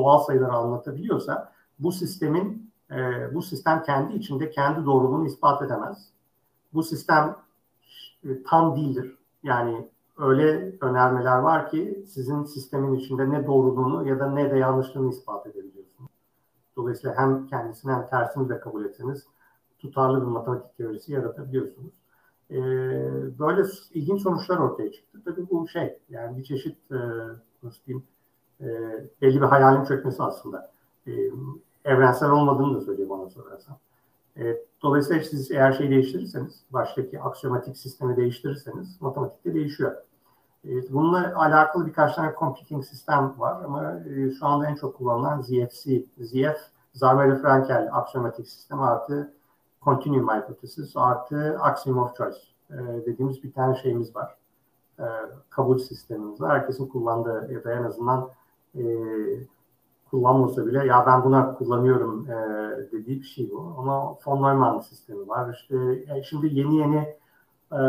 doğal 0.00 0.18
sayıları 0.18 0.52
anlatabiliyorsa 0.52 1.52
bu 1.78 1.92
sistemin 1.92 2.70
e, 2.90 2.96
bu 3.34 3.42
sistem 3.42 3.82
kendi 3.82 4.16
içinde 4.16 4.50
kendi 4.50 4.86
doğruluğunu 4.86 5.26
ispat 5.26 5.62
edemez. 5.62 6.08
Bu 6.74 6.82
sistem 6.82 7.36
e, 8.24 8.42
tam 8.42 8.76
değildir. 8.76 9.18
Yani 9.42 9.88
öyle 10.18 10.76
önermeler 10.80 11.38
var 11.38 11.70
ki 11.70 12.04
sizin 12.08 12.44
sistemin 12.44 12.94
içinde 12.94 13.30
ne 13.30 13.46
doğruluğunu 13.46 14.08
ya 14.08 14.20
da 14.20 14.30
ne 14.30 14.50
de 14.50 14.58
yanlışlığını 14.58 15.10
ispat 15.10 15.46
edebiliyorsunuz. 15.46 16.10
Dolayısıyla 16.76 17.16
hem 17.18 17.46
kendisini 17.46 17.92
hem 17.92 18.06
tersini 18.06 18.48
de 18.48 18.60
kabul 18.60 18.84
etseniz 18.84 19.26
tutarlı 19.78 20.20
bir 20.20 20.26
matematik 20.26 20.76
teorisi 20.76 21.12
yaratabiliyorsunuz. 21.12 21.92
Ee, 22.50 22.58
böyle 23.38 23.68
ilginç 23.94 24.22
sonuçlar 24.22 24.58
ortaya 24.58 24.92
çıktı. 24.92 25.18
Tabii 25.24 25.50
bu 25.50 25.68
şey 25.68 25.98
yani 26.08 26.38
bir 26.38 26.44
çeşit 26.44 26.92
e, 26.92 26.98
nasıl 27.62 27.84
diyeyim 27.86 28.06
e, 28.60 28.66
belli 29.22 29.40
bir 29.40 29.46
hayalin 29.46 29.84
çökmesi 29.84 30.22
aslında. 30.22 30.72
E, 31.06 31.12
evrensel 31.84 32.30
olmadığını 32.30 32.74
da 32.74 32.80
söylüyor 32.80 33.08
bana 33.08 33.28
sorarsan. 33.28 33.76
E, 34.36 34.56
dolayısıyla 34.82 35.22
siz 35.22 35.50
eğer 35.50 35.72
şeyi 35.72 35.90
değiştirirseniz, 35.90 36.64
baştaki 36.70 37.20
aksiyomatik 37.20 37.76
sistemi 37.76 38.16
değiştirirseniz 38.16 39.00
matematik 39.00 39.44
de 39.44 39.54
değişiyor. 39.54 39.96
E, 40.64 40.92
bununla 40.92 41.36
alakalı 41.36 41.86
birkaç 41.86 42.14
tane 42.14 42.34
computing 42.38 42.84
sistem 42.84 43.34
var 43.38 43.64
ama 43.64 43.94
e, 44.00 44.30
şu 44.30 44.46
anda 44.46 44.66
en 44.66 44.74
çok 44.74 44.96
kullanılan 44.96 45.40
ZFC, 45.40 46.04
ZF, 46.18 46.58
Zarmeli-Frankel 46.94 47.88
aksiyomatik 47.92 48.48
sistem 48.48 48.80
artı 48.80 49.32
continuum 49.82 50.28
hypothesis 50.28 50.96
artı 50.96 51.58
axiom 51.60 51.98
of 51.98 52.16
choice 52.16 52.38
e, 52.70 52.76
dediğimiz 53.06 53.42
bir 53.42 53.52
tane 53.52 53.74
şeyimiz 53.74 54.16
var. 54.16 54.34
E, 54.98 55.04
kabul 55.50 55.78
sistemimiz 55.78 56.40
var. 56.40 56.60
Herkesin 56.60 56.86
kullandığı 56.88 57.52
ya 57.52 57.64
da 57.64 57.72
en 57.72 57.82
azından 57.82 58.30
e, 58.74 58.82
kullanmasa 60.10 60.66
bile 60.66 60.86
ya 60.86 61.06
ben 61.06 61.24
buna 61.24 61.54
kullanıyorum 61.54 62.30
e, 62.30 62.36
dediği 62.92 63.20
bir 63.20 63.26
şey 63.26 63.50
bu. 63.50 63.74
Ama 63.78 64.18
von 64.26 64.42
Neumann 64.42 64.80
sistemi 64.80 65.28
var. 65.28 65.54
İşte 65.54 65.76
e, 66.16 66.22
şimdi 66.22 66.58
yeni 66.58 66.76
yeni 66.76 67.16
e, 67.72 67.80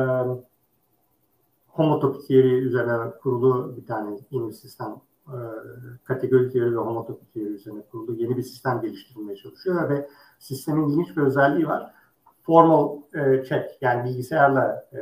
homotopik 1.67 2.27
teori 2.27 2.53
üzerine 2.53 3.11
kurulu 3.23 3.77
bir 3.77 3.85
tane 3.85 4.19
yeni 4.31 4.47
bir 4.47 4.53
sistem 4.53 4.95
e, 5.27 5.37
kategori 6.03 6.51
teori 6.51 6.75
ve 6.75 6.79
homotopik 6.79 7.33
teori 7.33 7.49
üzerine 7.49 7.81
kurulu 7.91 8.13
yeni 8.13 8.37
bir 8.37 8.43
sistem 8.43 8.81
geliştirilmeye 8.81 9.37
çalışıyor 9.37 9.89
ve 9.89 10.07
sistemin 10.39 10.89
ilginç 10.89 11.17
bir 11.17 11.21
özelliği 11.21 11.67
var. 11.67 11.93
Formal 12.43 12.97
e, 13.13 13.43
check 13.43 13.65
yani 13.81 14.09
bilgisayarla 14.09 14.87
e, 14.93 14.99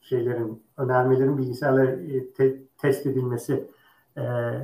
şeylerin 0.00 0.62
önermelerin 0.76 1.38
bilgisayarla 1.38 1.84
e, 1.84 2.32
te, 2.32 2.62
test 2.78 3.06
edilmesi 3.06 3.68
e, 4.18 4.22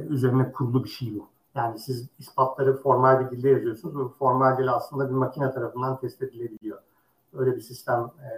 üzerine 0.09 0.53
kurulu 0.53 0.85
bir 0.85 0.89
şey 0.89 1.15
bu. 1.15 1.29
Yani 1.55 1.79
siz 1.79 2.09
ispatları 2.19 2.77
formal 2.77 3.21
bir 3.21 3.37
dilde 3.37 3.49
yazıyorsunuz. 3.49 3.95
Bu 3.95 4.15
formal 4.19 4.59
dil 4.59 4.73
aslında 4.73 5.09
bir 5.09 5.15
makine 5.15 5.51
tarafından 5.51 6.01
test 6.01 6.23
edilebiliyor. 6.23 6.79
Öyle 7.33 7.57
bir 7.57 7.61
sistem 7.61 8.01
e, 8.01 8.31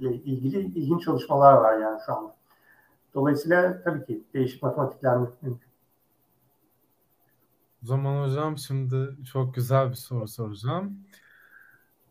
ile 0.00 0.14
ilgili 0.14 0.60
ilginç 0.60 1.04
çalışmalar 1.04 1.52
var 1.52 1.78
yani 1.78 2.00
şu 2.06 2.12
anda. 2.14 2.34
Dolayısıyla 3.14 3.82
tabii 3.82 4.06
ki 4.06 4.24
değişik 4.34 4.62
matematikler 4.62 5.16
mümkün. 5.16 5.60
O 7.82 7.86
zaman 7.86 8.28
hocam 8.28 8.58
şimdi 8.58 9.16
çok 9.32 9.54
güzel 9.54 9.90
bir 9.90 9.94
soru 9.94 10.28
soracağım. 10.28 10.98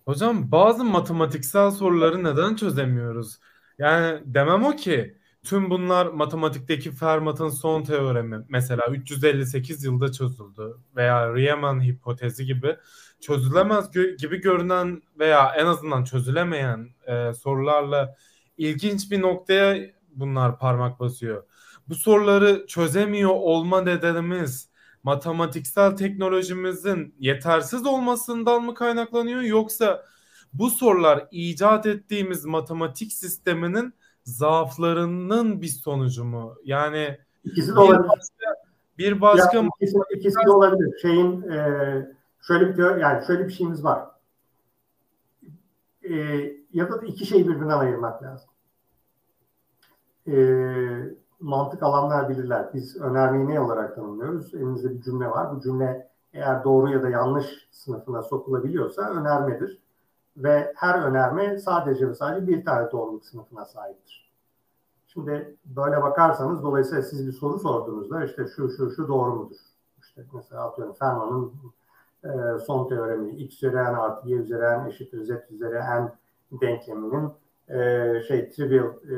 Hocam 0.06 0.52
bazı 0.52 0.84
matematiksel 0.84 1.72
soruları 1.72 2.24
neden 2.24 2.56
çözemiyoruz? 2.56 3.40
Yani 3.78 4.22
demem 4.26 4.66
o 4.66 4.72
ki 4.72 5.18
Tüm 5.48 5.70
bunlar 5.70 6.06
matematikteki 6.06 6.92
Fermat'ın 6.92 7.50
son 7.50 7.84
teoremi 7.84 8.46
mesela 8.50 8.88
358 8.88 9.84
yılda 9.84 10.12
çözüldü 10.12 10.78
veya 10.96 11.36
Riemann 11.36 11.84
hipotezi 11.84 12.46
gibi 12.46 12.76
çözülemez 13.22 13.86
gö- 13.86 14.18
gibi 14.18 14.42
görünen 14.42 15.02
veya 15.20 15.54
en 15.56 15.66
azından 15.66 16.04
çözülemeyen 16.04 16.90
e, 17.08 17.34
sorularla 17.34 18.16
ilginç 18.58 19.12
bir 19.12 19.22
noktaya 19.22 19.92
bunlar 20.10 20.60
parmak 20.60 21.00
basıyor. 21.00 21.44
Bu 21.90 21.96
soruları 21.96 22.68
çözemiyor 22.68 23.32
olma 23.34 23.82
nedenimiz 23.82 24.70
matematiksel 25.04 25.98
teknolojimizin 25.98 27.16
yetersiz 27.20 27.86
olmasından 27.86 28.64
mı 28.64 28.74
kaynaklanıyor 28.74 29.42
yoksa 29.42 30.06
bu 30.54 30.70
sorular 30.70 31.28
icat 31.32 31.86
ettiğimiz 31.86 32.46
matematik 32.46 33.14
sisteminin 33.14 33.94
zaaflarının 34.28 35.62
bir 35.62 35.68
sonucu 35.68 36.24
mu? 36.24 36.56
Yani 36.64 37.18
ikisi 37.44 37.76
de 37.76 37.80
olabilir. 37.80 38.04
Bir 38.04 38.10
başka, 38.10 38.48
bir 38.98 39.22
başka 39.22 39.58
ya, 39.58 39.70
ikisi, 39.82 39.98
ikisi 40.16 40.46
de 40.46 40.52
olabilir. 40.52 41.00
Şeyin 41.02 41.42
e, 41.42 41.60
şöyle 42.42 42.78
bir 42.78 42.98
yani 42.98 43.26
şöyle 43.28 43.48
bir 43.48 43.54
şeyimiz 43.54 43.84
var. 43.84 44.08
E, 46.04 46.16
ya 46.74 46.92
da 46.92 46.98
iki 46.98 47.26
şeyi 47.26 47.48
birbirinden 47.48 47.78
ayırmak 47.78 48.24
lazım. 48.24 48.50
E, 50.28 50.36
mantık 51.40 51.84
alanlar 51.84 52.30
bilirler. 52.30 52.70
Biz 52.74 53.02
önermeyi 53.02 53.48
ne 53.48 53.60
olarak 53.60 53.96
tanımlıyoruz? 53.96 54.56
Elimizde 54.56 54.90
bir 54.90 55.02
cümle 55.02 55.30
var. 55.30 55.56
Bu 55.56 55.62
cümle 55.62 56.10
eğer 56.34 56.64
doğru 56.64 56.90
ya 56.90 57.04
da 57.04 57.10
yanlış 57.10 57.68
sınıfına 57.72 58.24
sokulabiliyorsa 58.24 59.10
önermedir. 59.10 59.82
Ve 60.38 60.74
her 60.76 61.00
önerme 61.04 61.60
sadece 61.60 62.10
ve 62.10 62.16
sadece 62.16 62.48
bir 62.48 62.66
tane 62.66 62.92
doğruluk 62.92 63.26
sınıfına 63.26 63.66
sahiptir. 63.66 64.32
Şimdi 65.08 65.58
böyle 65.66 66.02
bakarsanız 66.02 66.64
dolayısıyla 66.64 67.02
siz 67.02 67.28
bir 67.28 67.32
soru 67.32 67.60
sorduğunuzda 67.60 68.26
işte 68.26 68.48
şu 68.56 68.70
şu 68.70 68.92
şu 68.92 69.08
doğru 69.08 69.36
mudur? 69.36 69.56
İşte 70.02 70.26
mesela 70.34 70.68
atıyorum 70.68 70.94
Feynman'ın 70.94 71.54
e, 72.24 72.60
son 72.60 72.90
teoremi 72.90 73.32
x 73.32 73.56
üzeri 73.56 73.76
n 73.76 73.80
artı 73.80 74.30
y 74.30 74.38
üzeri 74.38 74.84
n 74.84 74.90
eşittir 74.90 75.24
z 75.24 75.30
üzeri 75.52 75.76
n 75.76 76.12
denkleminin 76.62 77.32
e, 77.70 78.22
şey 78.28 78.50
trivial 78.50 78.86
e, 78.86 79.14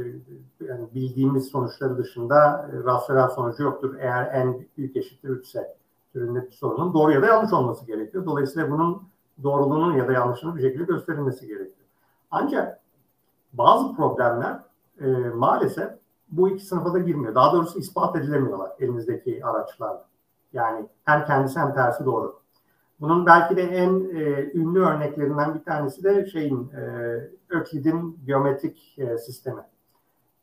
yani 0.59 0.87
bildiğimiz 0.95 1.47
sonuçları 1.47 1.97
dışında 1.97 2.69
e, 2.73 2.83
rasyonel 2.83 3.29
sonucu 3.29 3.63
yoktur. 3.63 3.95
Eğer 3.99 4.47
n 4.47 4.67
büyük 4.77 4.95
eşittir 4.95 5.29
3 5.29 5.47
ise 5.47 5.77
türünde 6.13 6.45
bir 6.45 6.51
sorunun 6.51 6.93
doğru 6.93 7.11
ya 7.11 7.21
da 7.21 7.25
yanlış 7.25 7.53
olması 7.53 7.85
gerekiyor. 7.85 8.25
Dolayısıyla 8.25 8.71
bunun 8.71 9.03
doğruluğunun 9.43 9.97
ya 9.97 10.07
da 10.07 10.13
yanlışının 10.13 10.55
bir 10.55 10.61
şekilde 10.61 10.83
gösterilmesi 10.83 11.47
gerekiyor. 11.47 11.87
Ancak 12.31 12.79
bazı 13.53 13.95
problemler 13.95 14.59
e, 15.01 15.07
maalesef 15.29 15.89
bu 16.31 16.49
iki 16.49 16.65
sınıfa 16.65 16.93
da 16.93 16.99
girmiyor. 16.99 17.35
Daha 17.35 17.53
doğrusu 17.53 17.79
ispat 17.79 18.15
edilemiyorlar 18.15 18.71
elinizdeki 18.79 19.45
araçlarla. 19.45 20.05
Yani 20.53 20.85
hem 21.05 21.25
kendisi 21.25 21.59
hem 21.59 21.73
tersi 21.73 22.05
doğru. 22.05 22.39
Bunun 22.99 23.25
belki 23.25 23.55
de 23.55 23.61
en 23.61 23.89
e, 23.89 24.51
ünlü 24.53 24.79
örneklerinden 24.79 25.55
bir 25.55 25.63
tanesi 25.63 26.03
de 26.03 26.25
şeyin 26.25 26.71
e, 26.71 26.81
Öklid'in 27.49 28.19
geometrik 28.25 28.95
e, 28.99 29.17
sistemi. 29.17 29.61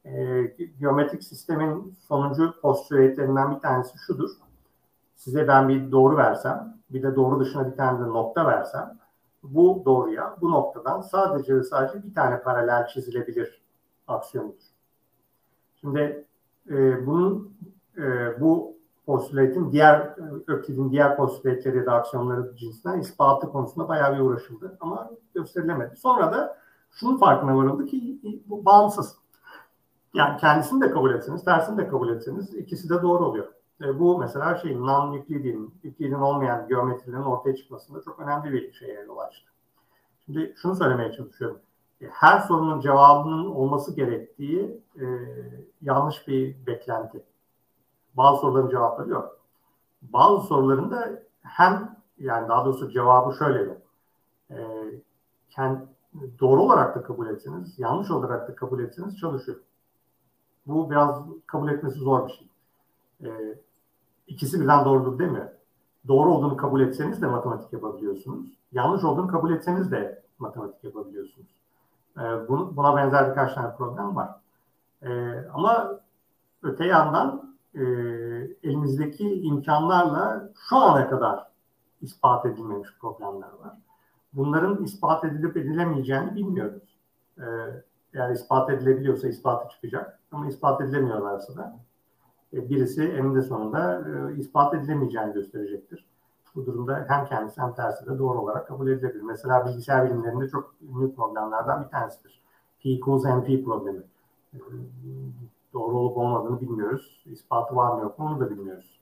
E, 0.05 0.42
geometrik 0.80 1.24
sistemin 1.24 1.94
sonuncu 2.09 2.55
postülatlerinden 2.62 3.55
bir 3.55 3.61
tanesi 3.61 3.99
şudur. 3.99 4.30
Size 5.16 5.48
ben 5.48 5.68
bir 5.68 5.92
doğru 5.92 6.16
versem, 6.16 6.76
bir 6.90 7.02
de 7.02 7.16
doğru 7.16 7.40
dışına 7.40 7.70
bir 7.70 7.76
tane 7.76 8.00
de 8.00 8.08
nokta 8.08 8.46
versem, 8.46 8.98
bu 9.42 9.82
doğruya, 9.84 10.36
bu 10.40 10.50
noktadan 10.50 11.00
sadece 11.00 11.56
ve 11.56 11.62
sadece 11.62 12.02
bir 12.02 12.14
tane 12.14 12.42
paralel 12.42 12.86
çizilebilir 12.86 13.62
aksiyonudur. 14.08 14.62
Şimdi 15.80 16.24
e, 16.70 17.06
bunun 17.06 17.56
e, 17.98 18.40
bu 18.40 18.76
postülatin 19.06 19.72
diğer 19.72 20.16
Öklid'in 20.46 20.90
diğer 20.90 21.16
postülatleri 21.16 21.76
ya 21.76 21.86
da 21.86 21.92
aksiyonları 21.92 22.56
cinsinden 22.56 23.00
ispatı 23.00 23.48
konusunda 23.48 23.88
bayağı 23.88 24.14
bir 24.14 24.20
uğraşıldı 24.20 24.76
ama 24.80 25.10
gösterilemedi. 25.34 25.96
Sonra 25.96 26.32
da 26.32 26.58
şunun 26.90 27.18
farkına 27.18 27.56
varıldı 27.56 27.86
ki 27.86 28.20
bu 28.46 28.64
bağımsız. 28.64 29.16
Yani 30.14 30.36
kendisini 30.36 30.80
de 30.80 30.90
kabul 30.90 31.14
etseniz, 31.14 31.44
tersini 31.44 31.78
de 31.78 31.88
kabul 31.88 32.08
etseniz 32.08 32.54
ikisi 32.54 32.88
de 32.88 33.02
doğru 33.02 33.24
oluyor. 33.24 33.55
E, 33.81 33.99
bu 33.99 34.18
mesela 34.18 34.57
şey 34.57 34.72
non-Euclidean, 34.72 35.70
Euclidean 35.85 36.22
olmayan 36.22 36.68
geometrilerin 36.68 37.22
ortaya 37.22 37.57
çıkmasında 37.57 38.03
çok 38.03 38.18
önemli 38.18 38.53
bir 38.53 38.72
şeye 38.72 39.01
yol 39.03 39.18
açtı. 39.18 39.51
Şimdi 40.27 40.55
şunu 40.57 40.74
söylemeye 40.74 41.12
çalışıyorum. 41.12 41.61
E, 42.01 42.07
her 42.07 42.41
sorunun 42.41 42.81
cevabının 42.81 43.47
olması 43.47 43.95
gerektiği 43.97 44.81
e, 45.01 45.05
yanlış 45.83 46.29
bir 46.29 46.66
beklenti. 46.66 47.24
Bazı 48.14 48.41
soruların 48.41 48.70
cevapları 48.70 49.09
yok. 49.09 49.41
Bazı 50.03 50.47
soruların 50.47 50.91
da 50.91 51.22
hem 51.43 51.97
yani 52.18 52.49
daha 52.49 52.64
doğrusu 52.64 52.91
cevabı 52.91 53.37
şöyle 53.37 53.62
yok. 53.62 53.79
E, 54.51 54.57
kend, 55.51 55.79
doğru 56.41 56.62
olarak 56.62 56.97
da 56.97 57.03
kabul 57.03 57.27
etseniz, 57.27 57.79
yanlış 57.79 58.11
olarak 58.11 58.49
da 58.49 58.55
kabul 58.55 58.81
etseniz 58.81 59.18
çalışıyor. 59.18 59.59
Bu 60.66 60.91
biraz 60.91 61.22
kabul 61.47 61.68
etmesi 61.68 61.99
zor 61.99 62.29
bir 62.29 62.33
şey. 62.33 62.49
E, 63.24 63.59
ikisi 64.27 64.61
birden 64.61 64.85
doğrudur 64.85 65.18
demiyor. 65.18 65.47
Doğru 66.09 66.35
olduğunu 66.35 66.57
kabul 66.57 66.81
etseniz 66.81 67.22
de 67.22 67.27
matematik 67.27 67.72
yapabiliyorsunuz. 67.72 68.47
Yanlış 68.72 69.05
olduğunu 69.05 69.29
kabul 69.29 69.51
etseniz 69.53 69.91
de 69.91 70.22
matematik 70.39 70.85
yapabiliyorsunuz. 70.85 71.49
E, 72.18 72.49
bunu, 72.49 72.77
buna 72.77 72.97
benzer 72.97 73.31
birkaç 73.31 73.55
tane 73.55 73.77
problem 73.77 74.16
var. 74.16 74.31
E, 75.03 75.41
ama 75.55 76.01
öte 76.62 76.87
yandan 76.87 77.57
e, 77.74 77.83
elimizdeki 78.62 79.41
imkanlarla 79.43 80.49
şu 80.68 80.77
ana 80.77 81.09
kadar 81.09 81.47
ispat 82.03 82.47
edilmemiş 82.47 82.89
problemler 83.01 83.53
var. 83.64 83.72
Bunların 84.33 84.85
ispat 84.85 85.24
edilip 85.24 85.57
edilemeyeceğini 85.57 86.35
bilmiyoruz. 86.35 86.83
E, 87.39 87.45
eğer 88.14 88.31
ispat 88.31 88.70
edilebiliyorsa 88.70 89.29
ispatı 89.29 89.74
çıkacak 89.74 90.18
ama 90.33 90.47
ispat 90.47 90.81
edilemiyorlarsa 90.81 91.57
da 91.57 91.77
birisi 92.70 93.02
eninde 93.02 93.42
sonunda 93.42 94.04
e, 94.09 94.36
ispat 94.36 94.74
edilemeyeceğini 94.74 95.32
gösterecektir. 95.32 96.07
Bu 96.54 96.66
durumda 96.66 97.04
hem 97.09 97.26
kendisi 97.26 97.61
hem 97.61 97.74
tersi 97.74 98.07
de 98.07 98.18
doğru 98.18 98.40
olarak 98.40 98.68
kabul 98.68 98.88
edilebilir. 98.88 99.22
Mesela 99.22 99.66
bilgisayar 99.66 100.07
bilimlerinde 100.07 100.48
çok 100.48 100.74
ünlü 100.82 101.14
problemlerden 101.14 101.84
bir 101.84 101.88
tanesidir. 101.88 102.40
P 102.82 102.90
equals 102.90 103.24
NP 103.24 103.64
problemi. 103.64 104.02
E, 104.54 104.59
doğru 105.72 105.98
olup 105.98 106.16
olmadığını 106.16 106.61
bilmiyoruz. 106.61 107.22
İspatı 107.26 107.76
var 107.76 107.96
mı 107.96 108.02
yok 108.02 108.18
mu 108.18 108.26
onu 108.26 108.40
da 108.40 108.50
bilmiyoruz. 108.50 109.00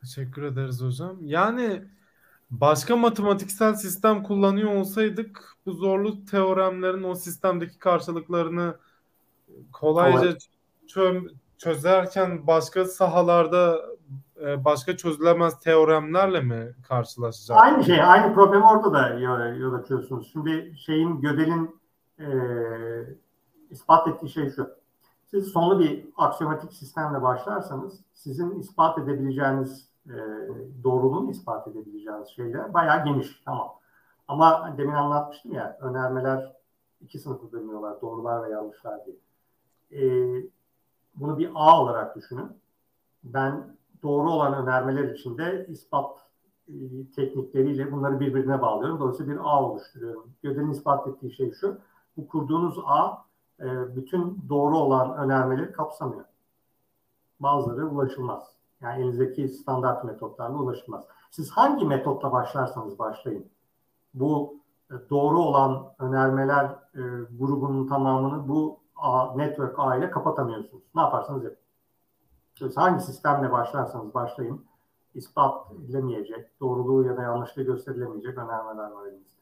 Teşekkür 0.00 0.42
ederiz 0.42 0.82
hocam. 0.82 1.16
Yani 1.20 1.82
başka 2.50 2.96
matematiksel 2.96 3.74
sistem 3.74 4.22
kullanıyor 4.22 4.74
olsaydık 4.74 5.56
bu 5.66 5.72
zorlu 5.72 6.24
teoremlerin 6.24 7.02
o 7.02 7.14
sistemdeki 7.14 7.78
karşılıklarını 7.78 8.76
kolayca 9.72 10.38
çö- 10.86 11.30
çözerken 11.58 12.46
başka 12.46 12.84
sahalarda 12.84 13.80
e, 14.42 14.64
başka 14.64 14.96
çözülemez 14.96 15.60
teoremlerle 15.60 16.40
mi 16.40 16.74
karşılaşacağız? 16.88 17.60
Aynı 17.62 17.84
şey, 17.84 18.02
aynı 18.02 18.34
problemi 18.34 18.64
orada 18.64 18.92
da 18.92 19.08
yol 19.58 19.74
açıyorsunuz. 19.74 20.30
Şimdi 20.32 20.74
şeyin 20.78 21.20
Gödel'in 21.20 21.80
e, 22.18 22.26
ispat 23.70 24.08
ettiği 24.08 24.28
şey 24.28 24.50
şu. 24.50 24.70
Siz 25.26 25.48
sonlu 25.48 25.78
bir 25.78 26.08
aksiyomatik 26.16 26.72
sistemle 26.72 27.22
başlarsanız 27.22 28.00
sizin 28.12 28.60
ispat 28.60 28.98
edebileceğiniz 28.98 29.88
e, 30.06 30.14
doğruluğunu 30.84 31.30
ispat 31.30 31.68
edebileceğiniz 31.68 32.28
şeyler 32.28 32.74
bayağı 32.74 33.04
geniş. 33.04 33.42
Tamam. 33.44 33.68
Ama 34.28 34.74
demin 34.78 34.94
anlatmıştım 34.94 35.52
ya 35.52 35.78
önermeler 35.80 36.52
iki 37.00 37.18
sınıfı 37.18 37.52
bölünüyorlar. 37.52 38.00
Doğrular 38.00 38.42
ve 38.42 38.52
yanlışlar 38.52 39.06
diye. 39.06 39.16
E, 39.94 40.02
bunu 41.14 41.38
bir 41.38 41.50
A 41.54 41.82
olarak 41.82 42.16
düşünün. 42.16 42.48
Ben 43.24 43.76
doğru 44.02 44.30
olan 44.30 44.54
önermeler 44.54 45.14
içinde 45.14 45.66
ispat 45.68 46.18
e, 46.68 46.74
teknikleriyle 47.16 47.92
bunları 47.92 48.20
birbirine 48.20 48.62
bağlıyorum. 48.62 49.00
Dolayısıyla 49.00 49.32
bir 49.32 49.40
A 49.40 49.62
oluşturuyorum. 49.62 50.30
Gödel'in 50.42 50.70
ispat 50.70 51.08
ettiği 51.08 51.32
şey 51.32 51.52
şu 51.52 51.78
bu 52.16 52.28
kurduğunuz 52.28 52.78
ağ 52.86 53.24
e, 53.60 53.96
bütün 53.96 54.38
doğru 54.48 54.78
olan 54.78 55.16
önermeleri 55.16 55.72
kapsamıyor. 55.72 56.24
Bazıları 57.40 57.88
ulaşılmaz. 57.88 58.54
Yani 58.80 59.02
elinizdeki 59.02 59.48
standart 59.48 60.04
metotlarla 60.04 60.58
ulaşılmaz. 60.58 61.04
Siz 61.30 61.50
hangi 61.50 61.84
metotla 61.84 62.32
başlarsanız 62.32 62.98
başlayın. 62.98 63.46
Bu 64.14 64.56
e, 64.90 64.94
doğru 65.10 65.38
olan 65.38 65.94
önermeler 65.98 66.64
e, 66.94 67.00
grubunun 67.38 67.86
tamamını 67.86 68.48
bu 68.48 68.83
ağ, 68.96 69.36
network 69.36 69.74
ağ 69.78 69.96
ile 69.96 70.10
kapatamıyorsunuz. 70.10 70.82
Ne 70.94 71.00
yaparsanız 71.00 71.44
yapın. 71.44 71.58
Siz 72.58 72.76
hangi 72.76 73.04
sistemle 73.04 73.52
başlarsanız 73.52 74.14
başlayın 74.14 74.66
ispat 75.14 75.72
edilemeyecek, 75.72 76.60
doğruluğu 76.60 77.06
ya 77.06 77.16
da 77.16 77.22
yanlışlığı 77.22 77.62
gösterilemeyecek 77.62 78.38
önermeler 78.38 78.90
var 78.90 79.06
elinizde. 79.06 79.40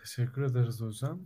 Teşekkür 0.00 0.42
ederiz 0.42 0.80
hocam. 0.80 1.20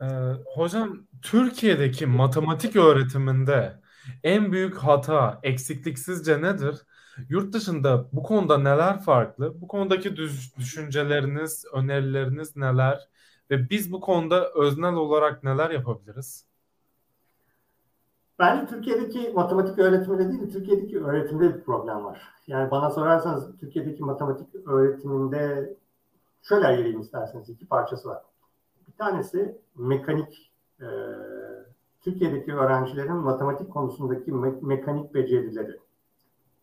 Ee, 0.00 0.06
hocam 0.54 0.98
Türkiye'deki 1.22 2.06
matematik 2.06 2.76
öğretiminde 2.76 3.80
en 4.22 4.52
büyük 4.52 4.76
hata, 4.76 5.40
eksiklik 5.42 5.98
sizce 5.98 6.42
nedir? 6.42 6.82
Yurt 7.28 7.52
dışında 7.52 8.08
bu 8.12 8.22
konuda 8.22 8.58
neler 8.58 9.00
farklı? 9.00 9.60
Bu 9.60 9.68
konudaki 9.68 10.16
düş- 10.16 10.56
düşünceleriniz, 10.56 11.64
önerileriniz 11.72 12.56
neler? 12.56 13.08
Ve 13.52 13.70
biz 13.70 13.92
bu 13.92 14.00
konuda 14.00 14.50
öznel 14.50 14.94
olarak 14.94 15.44
neler 15.44 15.70
yapabiliriz? 15.70 16.46
Bence 18.38 18.66
Türkiye'deki 18.66 19.32
matematik 19.34 19.78
öğretiminde 19.78 20.32
değil, 20.32 20.52
Türkiye'deki 20.52 21.04
öğretimde 21.04 21.54
bir 21.54 21.60
problem 21.60 22.04
var. 22.04 22.22
Yani 22.46 22.70
bana 22.70 22.90
sorarsanız 22.90 23.56
Türkiye'deki 23.60 24.02
matematik 24.02 24.54
öğretiminde 24.66 25.74
şöyle 26.42 26.66
ayırayım 26.66 27.00
isterseniz 27.00 27.48
iki 27.48 27.66
parçası 27.66 28.08
var. 28.08 28.22
Bir 28.88 28.92
tanesi 28.92 29.58
mekanik, 29.76 30.52
e, 30.80 30.86
Türkiye'deki 32.00 32.54
öğrencilerin 32.54 33.16
matematik 33.16 33.72
konusundaki 33.72 34.30
me- 34.30 34.66
mekanik 34.66 35.14
becerileri. 35.14 35.78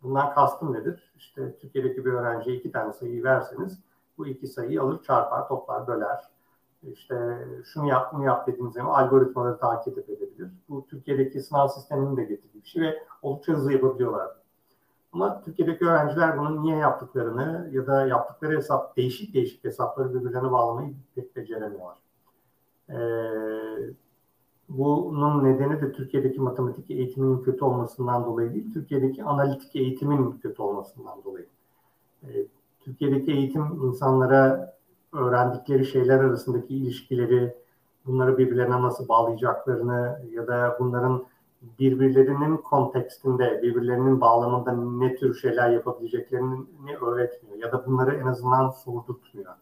Bundan 0.03 0.33
kastım 0.33 0.73
nedir? 0.73 1.13
İşte 1.17 1.57
Türkiye'deki 1.61 2.05
bir 2.05 2.11
öğrenciye 2.11 2.55
iki 2.55 2.71
tane 2.71 2.93
sayıyı 2.93 3.23
verseniz 3.23 3.79
bu 4.17 4.27
iki 4.27 4.47
sayıyı 4.47 4.81
alır 4.81 5.03
çarpar, 5.03 5.47
toplar, 5.47 5.87
böler 5.87 6.38
işte 6.83 7.47
şunu 7.65 7.87
yap, 7.87 8.13
bunu 8.13 8.23
yap 8.23 8.47
dediğiniz 8.47 8.73
zaman 8.73 8.93
algoritmaları 9.03 9.57
takip 9.57 9.97
edebilir. 9.97 10.49
Bu 10.69 10.87
Türkiye'deki 10.87 11.41
sınav 11.41 11.67
sisteminin 11.67 12.17
de 12.17 12.23
getirdiği 12.23 12.63
bir 12.63 12.67
şey 12.67 12.81
ve 12.81 13.03
oldukça 13.21 13.53
hızlı 13.53 13.73
yapabiliyorlar. 13.73 14.27
Ama 15.13 15.41
Türkiye'deki 15.41 15.85
öğrenciler 15.85 16.37
bunun 16.37 16.63
niye 16.63 16.77
yaptıklarını 16.77 17.69
ya 17.71 17.87
da 17.87 18.07
yaptıkları 18.07 18.57
hesap, 18.57 18.97
değişik 18.97 19.33
değişik 19.33 19.63
hesapları 19.63 20.13
birbirlerine 20.13 20.51
bağlamayı 20.51 20.93
pek 21.15 21.35
beceremiyorlar. 21.35 21.97
Ee, 22.89 22.95
bunun 24.69 25.43
nedeni 25.43 25.81
de 25.81 25.91
Türkiye'deki 25.91 26.41
matematik 26.41 26.91
eğitiminin 26.91 27.43
kötü 27.43 27.65
olmasından 27.65 28.25
dolayı 28.25 28.53
değil, 28.53 28.73
Türkiye'deki 28.73 29.23
analitik 29.23 29.75
eğitimin 29.75 30.31
kötü 30.31 30.61
olmasından 30.61 31.23
dolayı. 31.23 31.45
Ee, 32.23 32.27
Türkiye'deki 32.79 33.31
eğitim 33.31 33.63
insanlara 33.83 34.73
öğrendikleri 35.13 35.85
şeyler 35.85 36.19
arasındaki 36.19 36.75
ilişkileri, 36.75 37.55
bunları 38.05 38.37
birbirlerine 38.37 38.81
nasıl 38.81 39.07
bağlayacaklarını 39.07 40.21
ya 40.31 40.47
da 40.47 40.77
bunların 40.79 41.25
birbirlerinin 41.79 42.57
kontekstinde, 42.57 43.59
birbirlerinin 43.63 44.21
bağlamında 44.21 44.71
ne 44.71 45.15
tür 45.15 45.35
şeyler 45.35 45.69
yapabileceklerini 45.69 46.95
öğretmiyor 47.01 47.57
ya 47.57 47.71
da 47.71 47.85
bunları 47.85 48.15
en 48.15 48.27
azından 48.27 48.69
sordurtmuyor 48.69 49.53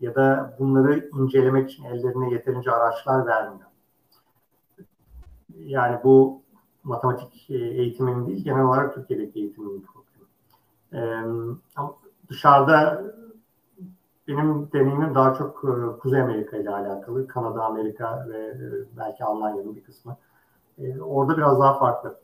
ya 0.00 0.14
da 0.14 0.56
bunları 0.58 1.10
incelemek 1.14 1.70
için 1.70 1.84
ellerine 1.84 2.30
yeterince 2.30 2.70
araçlar 2.70 3.26
vermiyor. 3.26 3.68
Yani 5.58 5.98
bu 6.04 6.42
matematik 6.84 7.50
eğitiminin 7.50 8.26
değil, 8.26 8.44
genel 8.44 8.64
olarak 8.64 8.94
Türkiye'deki 8.94 9.40
eğitimin 9.40 9.86
problemi. 9.86 10.26
Ee, 10.92 11.24
dışarıda 12.28 13.04
benim 14.28 14.72
deneyimim 14.72 15.14
daha 15.14 15.34
çok 15.34 15.64
e, 15.64 15.98
Kuzey 15.98 16.20
Amerika 16.20 16.56
ile 16.56 16.70
alakalı. 16.70 17.26
Kanada, 17.26 17.64
Amerika 17.64 18.26
ve 18.28 18.38
e, 18.38 18.58
belki 18.96 19.24
Almanya'nın 19.24 19.76
bir 19.76 19.84
kısmı. 19.84 20.16
E, 20.78 21.00
orada 21.00 21.36
biraz 21.36 21.60
daha 21.60 21.78
farklı. 21.78 22.18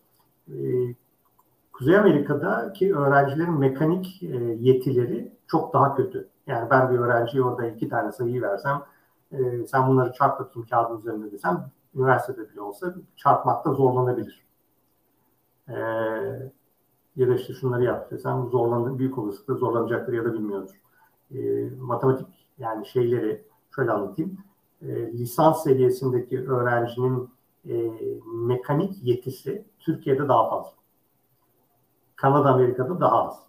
Kuzey 1.73 1.99
Amerika'daki 1.99 2.97
öğrencilerin 2.97 3.59
mekanik 3.59 4.23
yetileri 4.59 5.33
çok 5.47 5.73
daha 5.73 5.95
kötü. 5.95 6.29
Yani 6.47 6.71
ben 6.71 6.91
bir 6.91 6.99
öğrenciye 6.99 7.45
orada 7.45 7.67
iki 7.67 7.89
tane 7.89 8.13
sayıyı 8.13 8.43
versem, 8.43 8.83
sen 9.67 9.89
bunları 9.89 10.13
çarp 10.13 10.41
bakayım 10.41 10.69
kağıdın 10.71 10.99
üzerinde 10.99 11.33
desem, 11.33 11.71
üniversitede 11.95 12.51
bile 12.51 12.61
olsa 12.61 12.95
çarpmakta 13.17 13.73
zorlanabilir. 13.73 14.47
Ya 17.17 17.29
da 17.29 17.35
işte 17.35 17.53
şunları 17.53 17.85
yap 17.85 18.11
desem 18.11 18.47
zorlanır, 18.47 18.99
büyük 18.99 19.19
olasılıkla 19.19 19.55
zorlanacaktır 19.55 20.13
ya 20.13 20.25
da 20.25 20.33
bilmiyordur 20.33 20.82
e, 21.35 21.71
matematik 21.81 22.27
yani 22.59 22.87
şeyleri 22.87 23.45
şöyle 23.75 23.91
anlatayım. 23.91 24.39
E, 24.83 25.13
lisans 25.13 25.63
seviyesindeki 25.63 26.51
öğrencinin 26.51 27.31
e, 27.69 27.91
mekanik 28.35 29.03
yetisi 29.03 29.65
Türkiye'de 29.79 30.29
daha 30.29 30.51
fazla. 30.51 30.73
Kanada, 32.17 32.51
Amerika'da 32.51 33.01
daha 33.01 33.27
az. 33.27 33.43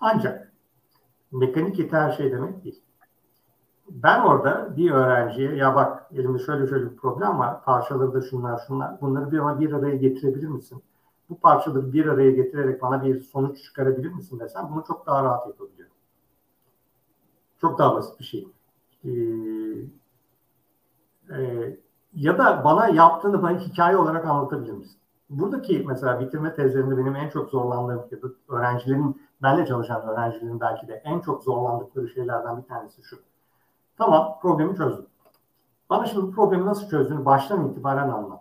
Ancak 0.00 0.52
mekanik 1.32 1.78
yeti 1.78 1.96
her 1.96 2.10
şey 2.10 2.32
demek 2.32 2.64
değil. 2.64 2.82
Ben 3.88 4.20
orada 4.20 4.76
bir 4.76 4.90
öğrenciye 4.90 5.54
ya 5.54 5.74
bak 5.74 6.10
elimde 6.12 6.38
şöyle 6.38 6.66
şöyle 6.66 6.90
bir 6.90 6.96
problem 6.96 7.38
var. 7.38 7.64
Parçaları 7.64 8.14
da 8.14 8.20
şunlar 8.20 8.62
şunlar. 8.66 9.00
Bunları 9.00 9.32
bir 9.32 9.60
bir 9.60 9.72
araya 9.72 9.96
getirebilir 9.96 10.48
misin? 10.48 10.82
Bu 11.30 11.40
parçaları 11.40 11.92
bir 11.92 12.06
araya 12.06 12.30
getirerek 12.30 12.82
bana 12.82 13.04
bir 13.04 13.20
sonuç 13.20 13.64
çıkarabilir 13.64 14.12
misin 14.12 14.40
desem 14.40 14.68
bunu 14.72 14.84
çok 14.86 15.06
daha 15.06 15.24
rahat 15.24 15.46
yapabiliyorum. 15.46 15.91
Çok 17.62 17.78
daha 17.78 17.94
basit 17.94 18.20
bir 18.20 18.24
şey. 18.24 18.48
Ee, 19.04 19.10
e, 21.36 21.78
ya 22.14 22.38
da 22.38 22.64
bana 22.64 22.88
yaptığını 22.88 23.42
bana 23.42 23.58
hikaye 23.58 23.96
olarak 23.96 24.26
anlatabilir 24.26 24.72
misin? 24.72 24.98
Buradaki 25.30 25.84
mesela 25.88 26.20
bitirme 26.20 26.54
tezlerinde 26.54 26.98
benim 26.98 27.16
en 27.16 27.28
çok 27.28 27.50
zorlandığım 27.50 28.02
ya 28.10 28.22
da 28.22 28.26
öğrencilerin, 28.48 29.22
benle 29.42 29.66
çalışan 29.66 30.08
öğrencilerin 30.08 30.60
belki 30.60 30.88
de 30.88 31.02
en 31.04 31.20
çok 31.20 31.42
zorlandıkları 31.42 32.08
şeylerden 32.08 32.62
bir 32.62 32.68
tanesi 32.68 33.02
şu. 33.02 33.16
Tamam 33.98 34.38
problemi 34.42 34.76
çözdüm. 34.76 35.06
Bana 35.90 36.06
şimdi 36.06 36.34
problemi 36.34 36.66
nasıl 36.66 36.88
çözdüğünü 36.88 37.24
baştan 37.24 37.68
itibaren 37.68 38.08
anlat. 38.08 38.40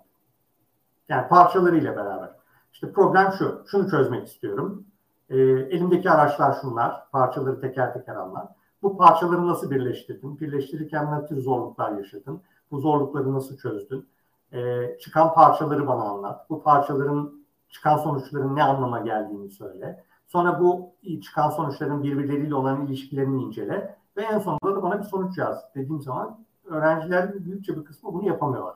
Yani 1.09 1.27
parçalarıyla 1.27 1.95
beraber. 1.95 2.29
İşte 2.73 2.91
problem 2.91 3.31
şu, 3.31 3.63
şunu 3.67 3.89
çözmek 3.89 4.27
istiyorum. 4.27 4.85
E, 5.29 5.37
elimdeki 5.39 6.11
araçlar 6.11 6.57
şunlar, 6.61 7.09
parçaları 7.11 7.61
teker 7.61 7.93
teker 7.93 8.15
anlat. 8.15 8.55
Bu 8.83 8.97
parçaları 8.97 9.47
nasıl 9.47 9.71
birleştirdin? 9.71 10.39
Birleştirirken 10.39 11.11
ne 11.11 11.25
tür 11.25 11.41
zorluklar 11.41 11.91
yaşadın? 11.91 12.41
Bu 12.71 12.79
zorlukları 12.79 13.33
nasıl 13.33 13.57
çözdün? 13.57 14.07
Ee, 14.53 14.97
çıkan 15.01 15.33
parçaları 15.33 15.87
bana 15.87 16.03
anlat. 16.03 16.49
Bu 16.49 16.63
parçaların 16.63 17.45
çıkan 17.69 17.97
sonuçların 17.97 18.55
ne 18.55 18.63
anlama 18.63 18.99
geldiğini 18.99 19.51
söyle. 19.51 20.03
Sonra 20.27 20.59
bu 20.59 20.91
çıkan 21.21 21.49
sonuçların 21.49 22.03
birbirleriyle 22.03 22.55
olan 22.55 22.87
ilişkilerini 22.87 23.43
incele 23.43 23.95
ve 24.17 24.21
en 24.21 24.39
sonunda 24.39 24.75
da 24.75 24.83
bana 24.83 24.99
bir 24.99 25.03
sonuç 25.03 25.37
yaz 25.37 25.63
dediğim 25.75 26.01
zaman 26.01 26.45
öğrencilerin 26.65 27.45
büyükçe 27.45 27.77
bir 27.77 27.85
kısmı 27.85 28.13
bunu 28.13 28.27
yapamıyorlar. 28.27 28.75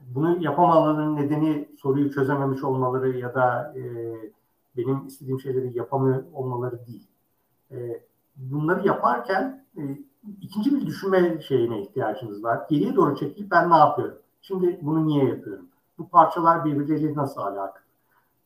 Bunu 0.00 0.42
yapamalarının 0.42 1.16
nedeni 1.16 1.68
soruyu 1.78 2.12
çözememiş 2.12 2.64
olmaları 2.64 3.18
ya 3.18 3.34
da 3.34 3.74
e, 3.76 3.82
benim 4.76 5.06
istediğim 5.06 5.40
şeyleri 5.40 5.78
yapamıyor 5.78 6.24
olmaları 6.32 6.86
değil. 6.86 7.08
E, 7.70 8.02
bunları 8.40 8.86
yaparken 8.86 9.64
e, 9.76 9.82
ikinci 10.40 10.76
bir 10.76 10.86
düşünme 10.86 11.40
şeyine 11.40 11.82
ihtiyacınız 11.82 12.44
var. 12.44 12.66
Geriye 12.70 12.96
doğru 12.96 13.16
çekilip 13.16 13.50
ben 13.50 13.70
ne 13.70 13.76
yapıyorum? 13.76 14.18
Şimdi 14.42 14.78
bunu 14.82 15.06
niye 15.06 15.24
yapıyorum? 15.24 15.66
Bu 15.98 16.08
parçalar 16.08 16.64
birbirleriyle 16.64 17.14
nasıl 17.14 17.40
alakalı? 17.40 17.84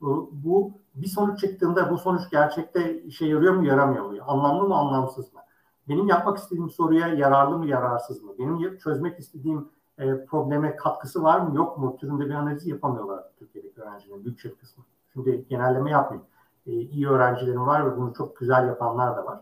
Bu, 0.01 0.31
bu 0.33 0.73
bir 0.95 1.07
sonuç 1.07 1.41
çıktığında 1.41 1.91
bu 1.91 1.99
sonuç 1.99 2.31
gerçekte 2.31 3.03
işe 3.03 3.27
yarıyor 3.27 3.55
mu 3.55 3.67
yaramıyor 3.67 4.05
mu? 4.05 4.17
Anlamlı 4.27 4.69
mı 4.69 4.75
anlamsız 4.75 5.35
mı? 5.35 5.41
Benim 5.89 6.09
yapmak 6.09 6.39
istediğim 6.39 6.71
soruya 6.71 7.09
yararlı 7.09 7.59
mı 7.59 7.67
yararsız 7.67 8.23
mı? 8.23 8.33
Benim 8.39 8.79
çözmek 8.79 9.19
istediğim 9.19 9.69
e, 9.99 10.25
probleme 10.25 10.77
katkısı 10.77 11.23
var 11.23 11.41
mı 11.41 11.57
yok 11.57 11.79
mu? 11.79 11.97
Türünde 12.01 12.25
bir 12.25 12.35
analizi 12.35 12.71
yapamıyorlar 12.71 13.25
Türkiye'deki 13.39 13.83
öğrencilerin 13.83 14.25
büyük 14.25 14.61
kısmı. 14.61 14.85
Şimdi 15.13 15.45
genelleme 15.49 15.91
yapmayayım. 15.91 16.27
E, 16.67 16.73
iyi 16.73 17.09
öğrencilerim 17.09 17.67
var 17.67 17.87
ve 17.87 17.97
bunu 17.97 18.15
çok 18.15 18.37
güzel 18.37 18.67
yapanlar 18.67 19.17
da 19.17 19.25
var. 19.25 19.41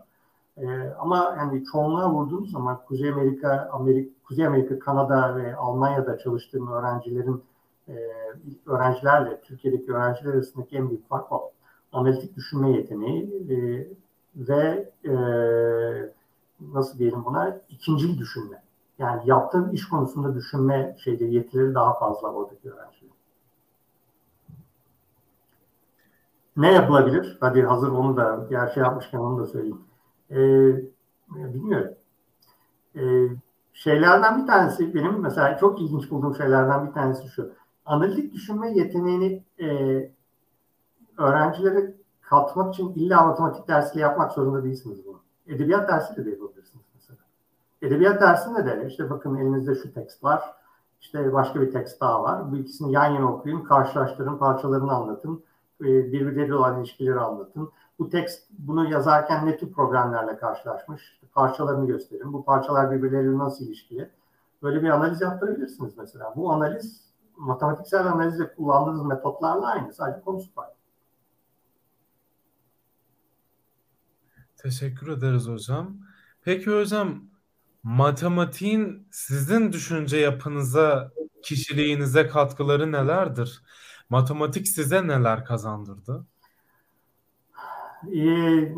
E, 0.57 0.93
ama 0.99 1.35
yani 1.37 1.63
çoğunluğa 1.71 2.13
vurduğumuz 2.13 2.51
zaman 2.51 2.79
Kuzey 2.87 3.09
Amerika, 3.09 3.69
Amerika, 3.73 4.09
Kuzey 4.27 4.45
Amerika, 4.45 4.79
Kanada 4.79 5.35
ve 5.35 5.55
Almanya'da 5.55 6.17
çalıştığım 6.17 6.71
öğrencilerin 6.71 7.43
e, 7.89 7.93
öğrencilerle 8.65 9.41
Türkiye'deki 9.41 9.93
öğrenciler 9.93 10.33
arasındaki 10.33 10.77
en 10.77 10.89
büyük 10.89 11.09
fark 11.09 11.31
o. 11.31 11.51
Analitik 11.93 12.35
düşünme 12.35 12.71
yeteneği 12.71 13.23
e, 13.49 13.87
ve 14.35 14.91
e, 15.05 15.13
nasıl 16.73 16.99
diyelim 16.99 17.25
buna 17.25 17.59
ikinci 17.69 18.17
düşünme. 18.17 18.63
Yani 18.99 19.21
yaptığın 19.25 19.69
iş 19.69 19.89
konusunda 19.89 20.35
düşünme 20.35 20.95
şeyde 21.03 21.25
yetileri 21.25 21.73
daha 21.73 21.93
fazla 21.93 22.33
oradaki 22.33 22.71
öğrencilerin. 22.71 23.13
Ne 26.57 26.73
yapılabilir? 26.73 27.37
Hadi 27.39 27.61
hazır 27.61 27.91
onu 27.91 28.17
da 28.17 28.47
gerçi 28.49 28.79
yapmışken 28.79 29.19
onu 29.19 29.39
da 29.39 29.45
söyleyeyim 29.45 29.81
e, 30.33 30.37
bilmiyorum. 31.53 31.93
E, 32.95 33.01
şeylerden 33.73 34.41
bir 34.41 34.47
tanesi 34.47 34.95
benim 34.95 35.19
mesela 35.19 35.57
çok 35.57 35.81
ilginç 35.81 36.11
bulduğum 36.11 36.35
şeylerden 36.35 36.87
bir 36.87 36.93
tanesi 36.93 37.27
şu. 37.27 37.51
Analitik 37.85 38.33
düşünme 38.33 38.71
yeteneğini 38.71 39.43
e, 39.59 39.67
öğrencilere 41.17 41.93
katmak 42.21 42.73
için 42.73 42.93
illa 42.93 43.25
matematik 43.25 43.67
dersiyle 43.67 44.01
yapmak 44.01 44.31
zorunda 44.31 44.63
değilsiniz 44.63 45.05
bunu. 45.05 45.19
Edebiyat 45.47 45.89
dersiyle 45.89 46.25
de 46.25 46.29
yapabilirsiniz 46.29 46.85
mesela. 46.95 47.19
Edebiyat 47.81 48.21
dersinde 48.21 48.65
de 48.65 48.87
işte 48.87 49.09
bakın 49.09 49.35
elinizde 49.35 49.75
şu 49.75 49.93
tekst 49.93 50.23
var. 50.23 50.43
İşte 51.01 51.33
başka 51.33 51.61
bir 51.61 51.71
tekst 51.71 52.01
daha 52.01 52.23
var. 52.23 52.51
Bu 52.51 52.57
ikisini 52.57 52.91
yan 52.91 53.11
yana 53.11 53.33
okuyun, 53.33 53.63
karşılaştırın, 53.63 54.37
parçalarını 54.37 54.91
anlatın. 54.91 55.43
Birbirleriyle 55.81 56.55
olan 56.55 56.79
ilişkileri 56.79 57.19
anlatın 57.19 57.69
bu 57.99 58.09
tekst 58.09 58.43
bunu 58.49 58.89
yazarken 58.89 59.45
ne 59.45 59.57
tür 59.57 59.73
problemlerle 59.73 60.37
karşılaşmış? 60.37 61.19
Parçalarını 61.33 61.87
gösterin. 61.87 62.33
Bu 62.33 62.45
parçalar 62.45 62.91
birbirleriyle 62.91 63.37
nasıl 63.37 63.65
ilişkili? 63.65 64.09
Böyle 64.63 64.81
bir 64.81 64.89
analiz 64.89 65.21
yaptırabilirsiniz 65.21 65.97
mesela. 65.97 66.33
Bu 66.35 66.51
analiz 66.51 67.13
matematiksel 67.37 68.07
analizde 68.07 68.55
kullandığınız 68.55 69.05
metotlarla 69.05 69.67
aynı. 69.67 69.93
Sadece 69.93 70.21
konusu 70.21 70.53
farklı. 70.53 70.73
Teşekkür 74.57 75.07
ederiz 75.07 75.47
hocam. 75.47 75.97
Peki 76.41 76.79
hocam 76.79 77.23
matematiğin 77.83 79.07
sizin 79.11 79.71
düşünce 79.73 80.17
yapınıza, 80.17 81.11
kişiliğinize 81.43 82.27
katkıları 82.27 82.91
nelerdir? 82.91 83.63
Matematik 84.09 84.67
size 84.67 85.07
neler 85.07 85.45
kazandırdı? 85.45 86.25
Ee, 88.11 88.75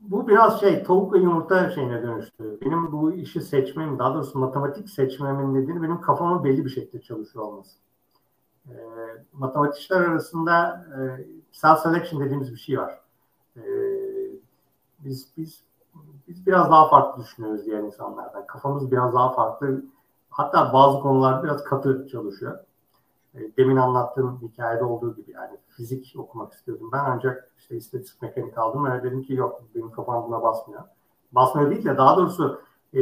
bu 0.00 0.28
biraz 0.28 0.60
şey 0.60 0.82
tavuk 0.82 1.12
ve 1.12 1.18
yumurta 1.18 1.70
şeyine 1.70 2.02
dönüştü. 2.02 2.58
Benim 2.64 2.92
bu 2.92 3.12
işi 3.12 3.40
seçmem, 3.40 3.98
daha 3.98 4.14
doğrusu 4.14 4.38
matematik 4.38 4.90
seçmemin 4.90 5.54
nedeni 5.54 5.82
benim 5.82 6.00
kafamın 6.00 6.44
belli 6.44 6.64
bir 6.64 6.70
şekilde 6.70 7.02
çalışıyor 7.02 7.44
olması. 7.44 7.78
E, 8.68 8.74
matematikçiler 9.32 10.00
arasında 10.00 10.86
e, 10.96 10.98
self-selection 11.52 12.24
dediğimiz 12.24 12.52
bir 12.52 12.58
şey 12.58 12.78
var. 12.78 13.00
E, 13.56 13.62
biz 14.98 15.28
biz 15.36 15.64
biz 16.28 16.46
biraz 16.46 16.70
daha 16.70 16.88
farklı 16.88 17.22
düşünüyoruz 17.22 17.66
diğer 17.66 17.78
insanlardan. 17.78 18.46
Kafamız 18.46 18.90
biraz 18.90 19.14
daha 19.14 19.32
farklı. 19.32 19.84
Hatta 20.30 20.72
bazı 20.72 21.00
konular 21.00 21.42
biraz 21.42 21.64
katı 21.64 22.08
çalışıyor. 22.10 22.58
E, 23.34 23.56
demin 23.56 23.76
anlattığım 23.76 24.40
hikayede 24.42 24.84
olduğu 24.84 25.16
gibi 25.16 25.30
yani 25.30 25.56
fizik 25.68 26.14
okumak 26.18 26.52
istiyordum 26.52 26.90
ben 26.92 27.04
ancak 27.04 27.50
işte 27.58 27.76
istatistik 27.76 28.22
mekanik 28.22 28.58
aldım 28.58 28.84
ve 28.84 29.02
dedim 29.02 29.22
ki 29.22 29.34
yok 29.34 29.62
benim 29.74 29.90
kafam 29.90 30.28
buna 30.28 30.42
basmıyor. 30.42 30.82
Basmıyor 31.32 31.70
değil 31.70 31.84
de 31.84 31.96
daha 31.96 32.16
doğrusu 32.16 32.62
e, 32.94 33.00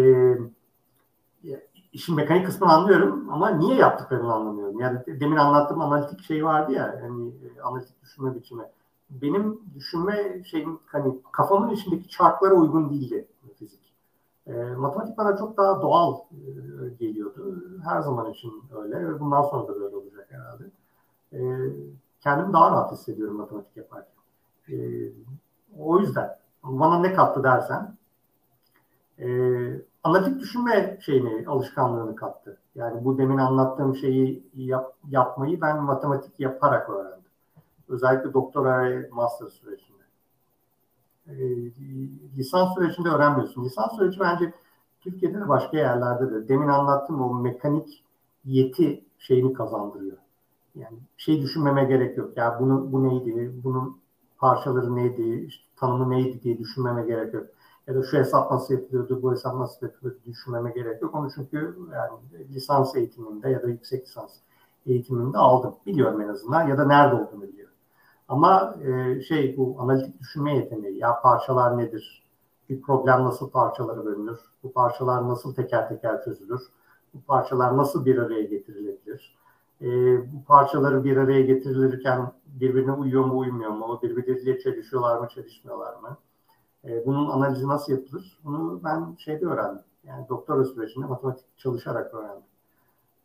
işin 1.93 2.17
mekanik 2.17 2.47
kısmını 2.47 2.73
anlıyorum 2.73 3.31
ama 3.31 3.51
niye 3.51 3.77
yaptıklarını 3.77 4.33
anlamıyorum. 4.33 4.81
Yani 4.81 4.99
demin 5.07 5.37
anlattığım 5.37 5.81
analitik 5.81 6.23
şey 6.25 6.45
vardı 6.45 6.73
ya 6.73 7.01
hani 7.03 7.33
analitik 7.63 8.03
düşünme 8.03 8.35
biçimi. 8.35 8.63
Benim 9.11 9.61
düşünme 9.75 10.45
şeyim 10.45 10.79
hani 10.87 11.19
kafamın 11.33 11.71
içindeki 11.71 12.09
çarklara 12.09 12.55
uygun 12.55 12.91
değildi 12.91 13.29
fizik. 13.59 13.88
E, 14.49 14.53
matematik 14.53 15.19
bana 15.19 15.37
çok 15.37 15.57
daha 15.57 15.83
doğal 15.83 16.15
e, 16.15 16.89
geliyordu. 17.01 17.63
Her 17.85 18.01
zaman 18.01 18.31
için 18.31 18.53
öyle 18.83 19.09
ve 19.09 19.21
bundan 19.21 19.43
sonra 19.43 19.69
da 19.69 19.81
böyle 19.81 19.97
olacak 19.97 20.29
herhalde. 20.31 20.65
E, 21.33 21.39
kendimi 22.21 22.53
daha 22.53 22.71
rahat 22.71 22.93
hissediyorum 22.93 23.37
matematik 23.37 23.77
yaparken. 23.77 24.15
E, 24.69 24.77
o 25.79 26.01
yüzden 26.01 26.39
bana 26.63 26.99
ne 26.99 27.15
kattı 27.15 27.43
dersen 27.43 27.97
e, 29.19 29.29
analitik 30.05 30.41
düşünme 30.41 30.99
şeyini, 31.01 31.49
alışkanlığını 31.49 32.17
kattı. 32.17 32.59
Yani 32.75 33.05
bu 33.05 33.19
demin 33.19 33.39
anlattığım 33.39 33.97
şeyi 33.97 34.51
yap, 34.55 34.95
yapmayı 35.09 35.61
ben 35.61 35.83
matematik 35.83 36.41
yaparak 36.41 36.91
öğrendim. 36.91 37.31
Özellikle 37.89 38.33
doktora 38.33 38.91
ve 38.91 39.09
master 39.13 39.47
sürecinde. 39.47 39.98
E, 41.29 41.35
lisans 42.37 42.75
sürecinde 42.75 43.09
öğrenmiyorsun. 43.09 43.65
Lisans 43.65 43.97
süreci 43.97 44.21
bence 44.21 44.53
Türkiye'de 45.01 45.41
de 45.41 45.49
başka 45.49 45.77
yerlerde 45.77 46.31
de 46.31 46.49
demin 46.49 46.69
anlattığım 46.69 47.21
o 47.21 47.35
mekanik 47.35 48.05
yeti 48.45 49.05
şeyini 49.19 49.53
kazandırıyor. 49.53 50.17
Yani 50.75 50.99
şey 51.17 51.43
düşünmeme 51.43 51.85
gerek 51.85 52.19
yok. 52.19 52.37
Ya 52.37 52.57
bunu 52.61 52.93
bu 52.93 53.05
neydi? 53.05 53.53
Bunun 53.65 53.99
parçaları 54.39 54.97
neydi? 54.97 55.45
İşte 55.49 55.65
tanımı 55.77 56.11
neydi 56.11 56.43
diye 56.43 56.59
düşünmeme 56.59 57.07
gerek 57.07 57.35
yok. 57.35 57.47
Ya 57.87 57.95
da 57.95 58.03
şu 58.03 58.19
hesap 58.19 58.51
nasıl 58.51 58.75
yapılıyordu, 58.75 59.23
bu 59.23 59.33
hesap 59.33 59.55
nasıl 59.55 59.87
yapılıyordu 59.87 60.19
düşünmeme 60.27 60.71
gerek 60.71 61.03
yok. 61.03 61.15
Onu 61.15 61.31
çünkü 61.35 61.77
yani 61.93 62.13
lisans 62.55 62.97
eğitiminde 62.97 63.49
ya 63.49 63.63
da 63.63 63.69
yüksek 63.69 64.07
lisans 64.07 64.31
eğitiminde 64.87 65.39
aldım. 65.39 65.75
Biliyorum 65.87 66.21
en 66.21 66.29
azından 66.29 66.69
ya 66.69 66.79
da 66.79 66.85
nerede 66.87 67.15
olduğunu 67.15 67.43
biliyorum. 67.43 67.68
Ama 68.29 68.77
e, 68.85 69.21
şey 69.21 69.57
bu 69.57 69.77
analitik 69.79 70.21
düşünme 70.21 70.57
yeteneği 70.57 70.99
ya 70.99 71.21
parçalar 71.21 71.79
nedir? 71.79 72.25
Bir 72.69 72.81
problem 72.83 73.25
nasıl 73.25 73.51
parçalara 73.51 74.05
bölünür? 74.05 74.39
Bu 74.63 74.73
parçalar 74.73 75.29
nasıl 75.29 75.55
teker 75.55 75.89
teker 75.89 76.23
çözülür? 76.25 76.61
Bu 77.15 77.23
parçalar 77.23 77.77
nasıl 77.77 78.05
bir 78.07 78.19
araya 78.19 78.43
getirilebilir? 78.43 79.39
e, 79.83 79.87
bu 80.33 80.45
parçaları 80.45 81.05
bir 81.05 81.17
araya 81.17 81.41
getirilirken 81.41 82.33
birbirine 82.47 82.93
uyuyor 82.93 83.25
mu 83.25 83.39
uymuyor 83.39 83.71
mu, 83.71 84.01
birbirleriyle 84.03 84.61
çelişiyorlar 84.61 85.19
mı 85.19 85.29
çelişmiyorlar 85.29 85.95
mı? 85.95 86.17
E, 86.85 87.07
bunun 87.07 87.31
analizi 87.31 87.69
nasıl 87.69 87.93
yapılır? 87.93 88.41
Bunu 88.45 88.81
ben 88.85 89.17
şeyde 89.19 89.47
öğrendim. 89.47 89.83
Yani 90.05 90.29
doktora 90.29 90.65
sürecinde 90.65 91.07
matematik 91.07 91.59
çalışarak 91.59 92.15
öğrendim. 92.15 92.45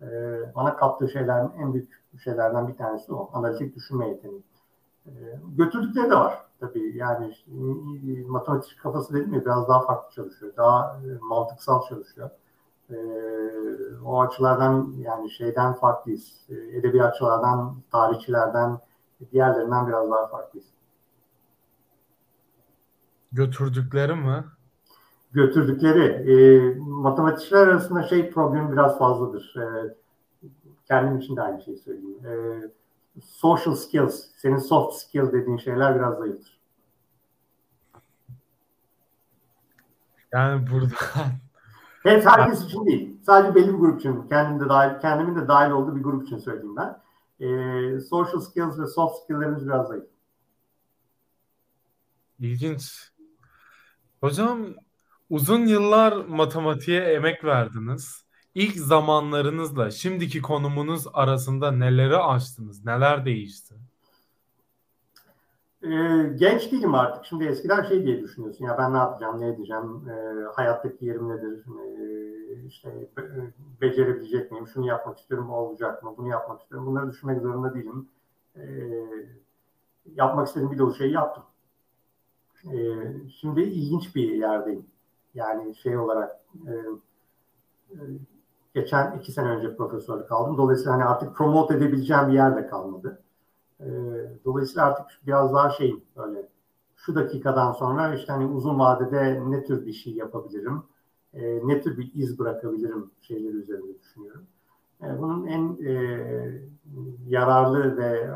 E, 0.02 0.08
bana 0.56 0.76
kattığı 0.76 1.10
şeylerin 1.10 1.52
en 1.58 1.74
büyük 1.74 2.04
şeylerden 2.24 2.68
bir 2.68 2.76
tanesi 2.78 3.14
o. 3.14 3.30
Analitik 3.34 3.76
düşünme 3.76 4.10
yeteneği. 4.10 4.44
E, 5.08 5.12
götürdükleri 5.58 6.10
de 6.10 6.16
var 6.16 6.46
tabii. 6.60 6.98
Yani 6.98 7.36
matematik 8.28 8.80
kafası 8.80 9.14
dedim 9.14 9.34
ya 9.34 9.42
biraz 9.42 9.68
daha 9.68 9.86
farklı 9.86 10.16
çalışıyor. 10.16 10.54
Daha 10.58 11.00
e, 11.06 11.08
mantıksal 11.22 11.82
çalışıyor 11.90 12.30
e, 12.90 12.96
o 14.06 14.22
açılardan 14.22 14.94
yani 14.98 15.32
şeyden 15.32 15.74
farklıyız. 15.74 16.46
Ee, 16.50 16.78
edebiyatçılardan, 16.78 17.76
tarihçilerden, 17.92 18.80
diğerlerinden 19.32 19.88
biraz 19.88 20.12
daha 20.12 20.28
farklıyız. 20.28 20.68
Götürdükleri 23.32 24.16
mi? 24.16 24.44
Götürdükleri. 25.32 26.32
E, 26.32 26.60
matematikçiler 26.80 27.68
arasında 27.68 28.04
şey 28.04 28.32
problemi 28.32 28.72
biraz 28.72 28.98
fazladır. 28.98 29.56
E, 29.58 29.96
kendim 30.88 31.18
için 31.18 31.36
de 31.36 31.42
aynı 31.42 31.62
şeyi 31.62 31.78
söyleyeyim. 31.78 32.26
E, 32.26 32.34
social 33.22 33.76
skills, 33.76 34.26
senin 34.38 34.58
soft 34.58 34.96
skill 34.96 35.32
dediğin 35.32 35.58
şeyler 35.58 35.96
biraz 35.96 36.18
zayıftır. 36.18 36.60
Yani 40.32 40.68
burada 40.72 40.96
Hep 42.04 42.26
herkes 42.26 42.66
için 42.66 42.86
değil. 42.86 43.18
Sadece 43.22 43.56
belli 43.56 43.68
bir 43.68 43.78
grup 43.78 44.00
için. 44.00 44.28
Kendim 44.28 44.66
de 44.66 44.70
dahil, 44.70 45.00
kendimin 45.00 45.36
de 45.36 45.48
dahil 45.48 45.72
olduğu 45.72 45.96
bir 45.96 46.04
grup 46.04 46.24
için 46.24 46.38
söyleyeyim 46.38 46.76
ben. 46.76 47.02
E, 47.40 48.00
social 48.00 48.40
skills 48.42 48.80
ve 48.80 48.88
soft 48.88 49.24
skill'lerimiz 49.24 49.68
biraz 49.68 49.88
zayıf. 49.88 50.06
İlginç. 52.40 53.12
Hocam 54.22 54.66
uzun 55.30 55.66
yıllar 55.66 56.26
matematiğe 56.26 57.02
emek 57.02 57.44
verdiniz. 57.44 58.26
İlk 58.56 58.76
zamanlarınızla 58.76 59.92
şimdiki 59.92 60.42
konumunuz 60.42 61.06
arasında 61.14 61.72
neleri 61.72 62.18
aştınız? 62.18 62.86
Neler 62.86 63.26
değişti? 63.26 63.76
e, 65.84 65.90
genç 66.36 66.72
değilim 66.72 66.96
artık. 66.96 67.26
Şimdi 67.26 67.46
eskiden 67.46 67.84
şey 67.84 68.06
diye 68.06 68.22
düşünüyorsun. 68.22 68.66
Ya 68.66 68.78
ben 68.78 68.94
ne 68.94 68.98
yapacağım, 68.98 69.42
ne 69.42 69.48
edeceğim, 69.48 70.10
e, 70.10 70.44
hayattaki 70.56 71.06
yerim 71.06 71.30
nedir, 71.30 71.64
e, 71.68 72.66
işte 72.68 73.10
be, 73.18 73.22
becerebilecek 73.82 74.52
miyim, 74.52 74.68
şunu 74.68 74.88
yapmak 74.88 75.18
istiyorum, 75.18 75.50
o 75.50 75.56
olacak 75.56 76.04
mı, 76.04 76.14
bunu 76.18 76.28
yapmak 76.28 76.62
istiyorum. 76.62 76.88
Bunları 76.88 77.12
düşünmek 77.12 77.42
zorunda 77.42 77.74
değilim. 77.74 78.10
E, 78.56 78.64
yapmak 80.16 80.48
istediğim 80.48 80.72
bir 80.72 80.78
dolu 80.78 80.96
şeyi 80.96 81.12
yaptım. 81.14 81.44
E, 82.74 82.78
şimdi 83.42 83.62
ilginç 83.62 84.16
bir 84.16 84.32
yerdeyim. 84.32 84.86
Yani 85.34 85.76
şey 85.76 85.98
olarak 85.98 86.40
e, 86.68 86.72
e, 87.92 87.98
geçen 88.76 89.18
iki 89.18 89.32
sene 89.32 89.50
önce 89.50 89.76
profesörlük 89.76 90.32
aldım. 90.32 90.58
Dolayısıyla 90.58 90.94
hani 90.94 91.04
artık 91.04 91.36
promote 91.36 91.74
edebileceğim 91.74 92.28
bir 92.28 92.34
yerde 92.34 92.68
kalmadı. 92.68 93.24
E, 93.80 93.88
dolayısıyla 94.46 94.86
artık 94.86 95.06
biraz 95.28 95.54
daha 95.54 95.70
şey 95.70 96.04
böyle 96.18 96.50
şu 96.96 97.16
dakikadan 97.16 97.72
sonra 97.72 98.16
işte 98.16 98.32
hani 98.34 98.46
uzun 98.46 98.80
vadede 98.80 99.42
ne 99.48 99.64
tür 99.64 99.86
bir 99.86 99.94
şey 99.94 100.14
yapabilirim, 100.14 100.84
e, 101.34 101.68
ne 101.68 101.82
tür 101.82 101.98
bir 101.98 102.12
iz 102.14 102.40
bırakabilirim 102.40 103.12
şeyleri 103.22 103.56
üzerinde 103.56 104.00
düşünüyorum. 104.00 104.44
E, 105.04 105.20
bunun 105.20 105.48
en 105.48 105.78
e, 105.86 105.94
yararlı 107.28 107.98
ve 107.98 108.30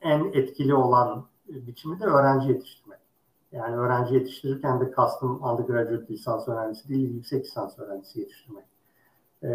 en 0.00 0.24
etkili 0.24 0.74
olan 0.74 1.26
biçimi 1.48 2.00
de 2.00 2.04
öğrenci 2.04 2.48
yetiştirmek. 2.48 2.98
Yani 3.52 3.76
öğrenci 3.76 4.14
yetiştirirken 4.14 4.80
de 4.80 4.90
kastım 4.90 5.42
undergraduate 5.42 6.12
lisans 6.12 6.48
öğrencisi 6.48 6.88
değil, 6.88 7.14
yüksek 7.14 7.44
lisans 7.44 7.78
öğrencisi 7.78 8.20
yetiştirmek. 8.20 8.64
E, 9.44 9.48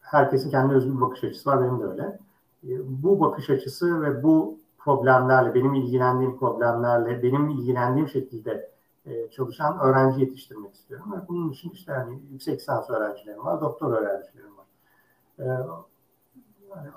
herkesin 0.00 0.50
kendi 0.50 0.74
özgür 0.74 0.96
bir 0.96 1.00
bakış 1.00 1.24
açısı 1.24 1.50
var, 1.50 1.62
benim 1.62 1.80
de 1.80 1.84
öyle. 1.84 2.18
E, 2.64 3.02
bu 3.02 3.20
bakış 3.20 3.50
açısı 3.50 4.02
ve 4.02 4.22
bu 4.22 4.58
problemlerle, 4.78 5.54
benim 5.54 5.74
ilgilendiğim 5.74 6.38
problemlerle, 6.38 7.22
benim 7.22 7.48
ilgilendiğim 7.48 8.08
şekilde 8.08 8.70
e, 9.06 9.30
çalışan 9.30 9.78
öğrenci 9.80 10.20
yetiştirmek 10.20 10.74
istiyorum. 10.74 11.12
Ve 11.12 11.28
bunun 11.28 11.50
için 11.50 11.70
işte 11.70 11.92
yani 11.92 12.20
yüksek 12.32 12.60
lisans 12.60 12.90
öğrencilerim 12.90 13.44
var, 13.44 13.60
doktor 13.60 13.92
öğrencilerim 13.92 14.52
var. 14.56 14.66
E, 15.38 15.46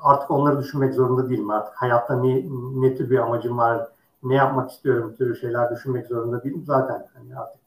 artık 0.02 0.32
onları 0.32 0.60
düşünmek 0.60 0.93
zorunda 0.93 1.30
değilim. 1.30 1.50
Artık 1.50 1.74
hayatta 1.76 2.16
ne, 2.16 2.45
ne 2.74 2.95
tür 2.95 3.10
bir 3.10 3.18
amacım 3.18 3.58
var, 3.58 3.88
ne 4.24 4.36
yapmak 4.36 4.72
istiyorum 4.72 5.16
türü 5.18 5.36
şeyler 5.36 5.72
düşünmek 5.72 6.08
zorunda 6.08 6.43
değilim. 6.43 6.64
Zaten 6.66 7.08
hani 7.14 7.38
artık 7.38 7.60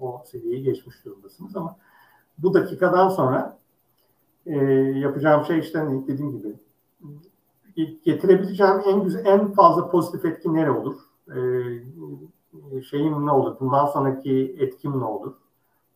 o 0.00 0.22
seviyeyi 0.26 0.62
geçmiş 0.62 1.04
durumdasınız 1.04 1.56
ama 1.56 1.76
bu 2.42 2.54
dakikadan 2.54 3.08
sonra 3.08 3.58
e, 4.46 4.56
yapacağım 4.74 5.44
şey 5.44 5.58
işte 5.58 5.78
hani 5.78 6.06
dediğim 6.08 6.38
gibi 6.38 6.56
getirebileceğim 8.04 8.80
en 8.86 9.04
güzel, 9.04 9.26
en 9.26 9.52
fazla 9.52 9.90
pozitif 9.90 10.24
etki 10.24 10.54
nere 10.54 10.70
olur? 10.70 10.96
E, 11.28 12.82
şeyim 12.82 13.26
ne 13.26 13.30
olur? 13.30 13.56
Bundan 13.60 13.86
sonraki 13.86 14.56
etkim 14.58 15.00
ne 15.00 15.04
olur? 15.04 15.34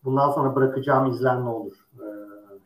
Bundan 0.05 0.31
sonra 0.31 0.55
bırakacağım 0.55 1.11
izler 1.11 1.41
ne 1.41 1.49
olur? 1.49 1.87
E, 1.95 2.05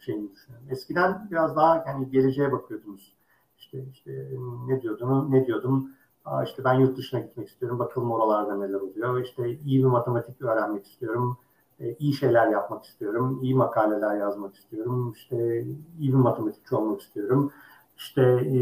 şeyini 0.01 0.31
düşünüyorum. 0.33 0.67
Eskiden 0.71 1.29
biraz 1.31 1.57
daha 1.57 1.85
yani 1.87 2.11
geleceğe 2.11 2.53
bakıyordunuz. 2.53 3.13
İşte 3.59 3.85
işte 3.93 4.29
ne 4.67 4.83
diyordum? 4.83 5.33
Ne 5.33 5.47
diyordum? 5.47 5.91
Aa 6.25 6.45
işte 6.45 6.65
ben 6.65 6.75
yurt 6.75 6.97
dışına 6.97 7.21
gitmek 7.21 7.49
istiyorum. 7.49 7.79
Bakalım 7.79 8.11
oralarda 8.11 8.57
neler 8.57 8.81
oluyor. 8.81 9.21
İşte 9.21 9.51
iyi 9.51 9.79
bir 9.79 9.89
matematik 9.89 10.43
öğrenmek 10.43 10.87
istiyorum. 10.87 11.39
E, 11.81 11.95
iyi 11.95 12.13
şeyler 12.13 12.49
yapmak 12.49 12.85
istiyorum. 12.85 13.39
iyi 13.43 13.55
makaleler 13.55 14.17
yazmak 14.17 14.55
istiyorum. 14.55 15.13
İşte 15.17 15.65
iyi 16.01 16.13
bir 16.13 16.19
matematikçi 16.19 16.75
olmak 16.77 17.01
istiyorum. 17.01 17.53
İşte 17.97 18.23
e, 18.23 18.61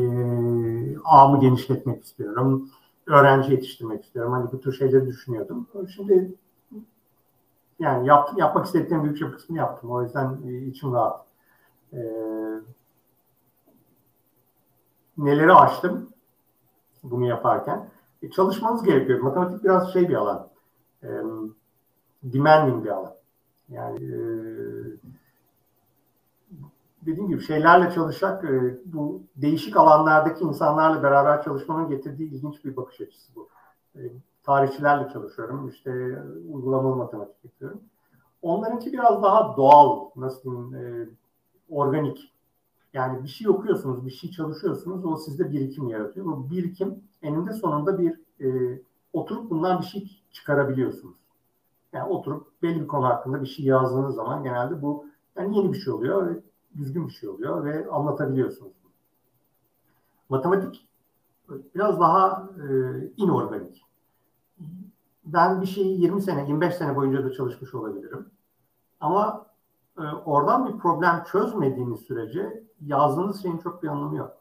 ağımı 1.04 1.40
genişletmek 1.40 2.04
istiyorum. 2.04 2.70
Öğrenci 3.06 3.52
yetiştirmek 3.52 4.04
istiyorum. 4.04 4.32
Hani 4.32 4.52
bu 4.52 4.60
tür 4.60 4.72
şeyleri 4.72 5.06
düşünüyordum. 5.06 5.66
Şimdi 5.96 6.34
yani 7.78 8.08
yaptım, 8.08 8.38
yapmak 8.38 8.66
istediklerim 8.66 9.04
büyük 9.04 9.20
bir 9.20 9.32
kısmını 9.32 9.58
yaptım. 9.58 9.90
O 9.90 10.02
yüzden 10.02 10.38
e, 10.46 10.56
içim 10.58 10.92
rahat. 10.92 11.26
E, 11.92 12.00
neleri 15.18 15.52
açtım 15.52 16.10
bunu 17.02 17.26
yaparken? 17.26 17.90
E, 18.22 18.30
çalışmanız 18.30 18.82
gerekiyor. 18.82 19.20
Matematik 19.20 19.64
biraz 19.64 19.92
şey 19.92 20.08
bir 20.08 20.14
alan. 20.14 20.48
E, 21.02 21.08
demanding 22.32 22.84
bir 22.84 22.90
alan. 22.90 23.14
Yani 23.68 24.04
e, 24.04 24.18
dediğim 27.06 27.28
gibi 27.28 27.42
şeylerle 27.42 27.90
çalışacak 27.90 28.44
e, 28.44 28.78
bu 28.84 29.22
değişik 29.36 29.76
alanlardaki 29.76 30.44
insanlarla 30.44 31.02
beraber 31.02 31.42
çalışmanın 31.42 31.88
getirdiği 31.88 32.30
ilginç 32.30 32.64
bir 32.64 32.76
bakış 32.76 33.00
açısı 33.00 33.32
bu. 33.36 33.48
E, 33.96 34.00
tarihçilerle 34.42 35.12
çalışıyorum. 35.12 35.68
İşte 35.68 36.22
uygulamalı 36.52 36.96
matematik 36.96 37.44
yapıyorum. 37.44 37.80
Onlarınki 38.42 38.92
biraz 38.92 39.22
daha 39.22 39.56
doğal, 39.56 40.10
nasıl 40.16 40.42
diyeyim, 40.42 40.74
e, 40.74 41.08
organik. 41.70 42.32
Yani 42.92 43.22
bir 43.22 43.28
şey 43.28 43.48
okuyorsunuz, 43.48 44.06
bir 44.06 44.10
şey 44.10 44.30
çalışıyorsunuz, 44.30 45.04
o 45.04 45.16
sizde 45.16 45.50
birikim 45.52 45.88
yaratıyor. 45.88 46.26
Bu 46.26 46.50
birikim 46.50 46.94
eninde 47.22 47.52
sonunda 47.52 47.98
bir 47.98 48.20
e, 48.40 48.78
oturup 49.12 49.50
bundan 49.50 49.80
bir 49.80 49.86
şey 49.86 50.20
çıkarabiliyorsunuz. 50.32 51.14
Yani 51.96 52.08
oturup 52.08 52.62
belli 52.62 52.80
bir 52.82 52.88
konu 52.88 53.06
hakkında 53.06 53.42
bir 53.42 53.46
şey 53.46 53.64
yazdığınız 53.64 54.14
zaman 54.14 54.42
genelde 54.42 54.82
bu 54.82 55.06
yani 55.36 55.56
yeni 55.56 55.72
bir 55.72 55.78
şey 55.78 55.92
oluyor 55.92 56.42
düzgün 56.76 57.08
bir 57.08 57.12
şey 57.12 57.28
oluyor 57.28 57.64
ve 57.64 57.90
anlatabiliyorsunuz. 57.90 58.72
Matematik 60.28 60.88
biraz 61.74 62.00
daha 62.00 62.50
e, 62.58 62.66
inorganik. 63.16 63.86
Ben 65.24 65.60
bir 65.60 65.66
şeyi 65.66 66.00
20 66.00 66.22
sene, 66.22 66.46
25 66.46 66.74
sene 66.74 66.96
boyunca 66.96 67.24
da 67.24 67.32
çalışmış 67.32 67.74
olabilirim. 67.74 68.26
Ama 69.00 69.46
e, 69.98 70.02
oradan 70.02 70.68
bir 70.68 70.78
problem 70.78 71.24
çözmediğiniz 71.32 72.00
sürece 72.00 72.64
yazdığınız 72.80 73.42
şeyin 73.42 73.58
çok 73.58 73.82
bir 73.82 73.88
anlamı 73.88 74.16
yok. 74.16 74.36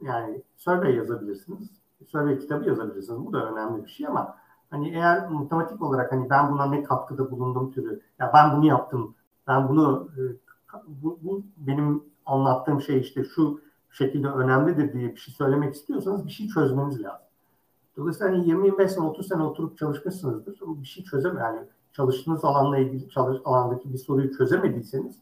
Yani 0.00 0.42
survey 0.56 0.94
yazabilirsiniz. 0.94 1.70
Survey 2.06 2.38
kitabı 2.38 2.68
yazabilirsiniz. 2.68 3.26
Bu 3.26 3.32
da 3.32 3.52
önemli 3.52 3.84
bir 3.84 3.90
şey 3.90 4.06
ama 4.06 4.38
hani 4.76 4.88
eğer 4.88 5.28
matematik 5.28 5.82
olarak 5.82 6.12
hani 6.12 6.30
ben 6.30 6.52
buna 6.52 6.66
ne 6.66 6.82
katkıda 6.82 7.30
bulundum 7.30 7.72
türü 7.72 8.00
ya 8.18 8.30
ben 8.34 8.56
bunu 8.56 8.66
yaptım 8.66 9.14
ben 9.46 9.68
bunu 9.68 10.08
e, 10.16 10.20
bu, 10.86 11.18
bu 11.22 11.42
benim 11.56 12.04
anlattığım 12.26 12.80
şey 12.80 13.00
işte 13.00 13.24
şu 13.24 13.60
şekilde 13.90 14.28
önemlidir 14.28 14.92
diye 14.92 15.10
bir 15.10 15.16
şey 15.16 15.34
söylemek 15.34 15.74
istiyorsanız 15.74 16.26
bir 16.26 16.30
şey 16.30 16.48
çözmeniz 16.48 17.02
lazım. 17.02 17.26
Dolayısıyla 17.96 18.32
hani 18.32 18.50
20-25 18.50 18.88
sene 18.88 19.04
30 19.04 19.28
sene 19.28 19.42
oturup 19.42 19.78
çalışmışsınızdır. 19.78 20.58
Bir 20.60 20.86
şey 20.86 21.04
çözeme 21.04 21.40
yani 21.40 21.58
çalıştığınız 21.92 22.44
alanla 22.44 22.78
ilgili 22.78 23.08
çalış, 23.08 23.40
alandaki 23.44 23.92
bir 23.92 23.98
soruyu 23.98 24.36
çözemediyseniz 24.36 25.16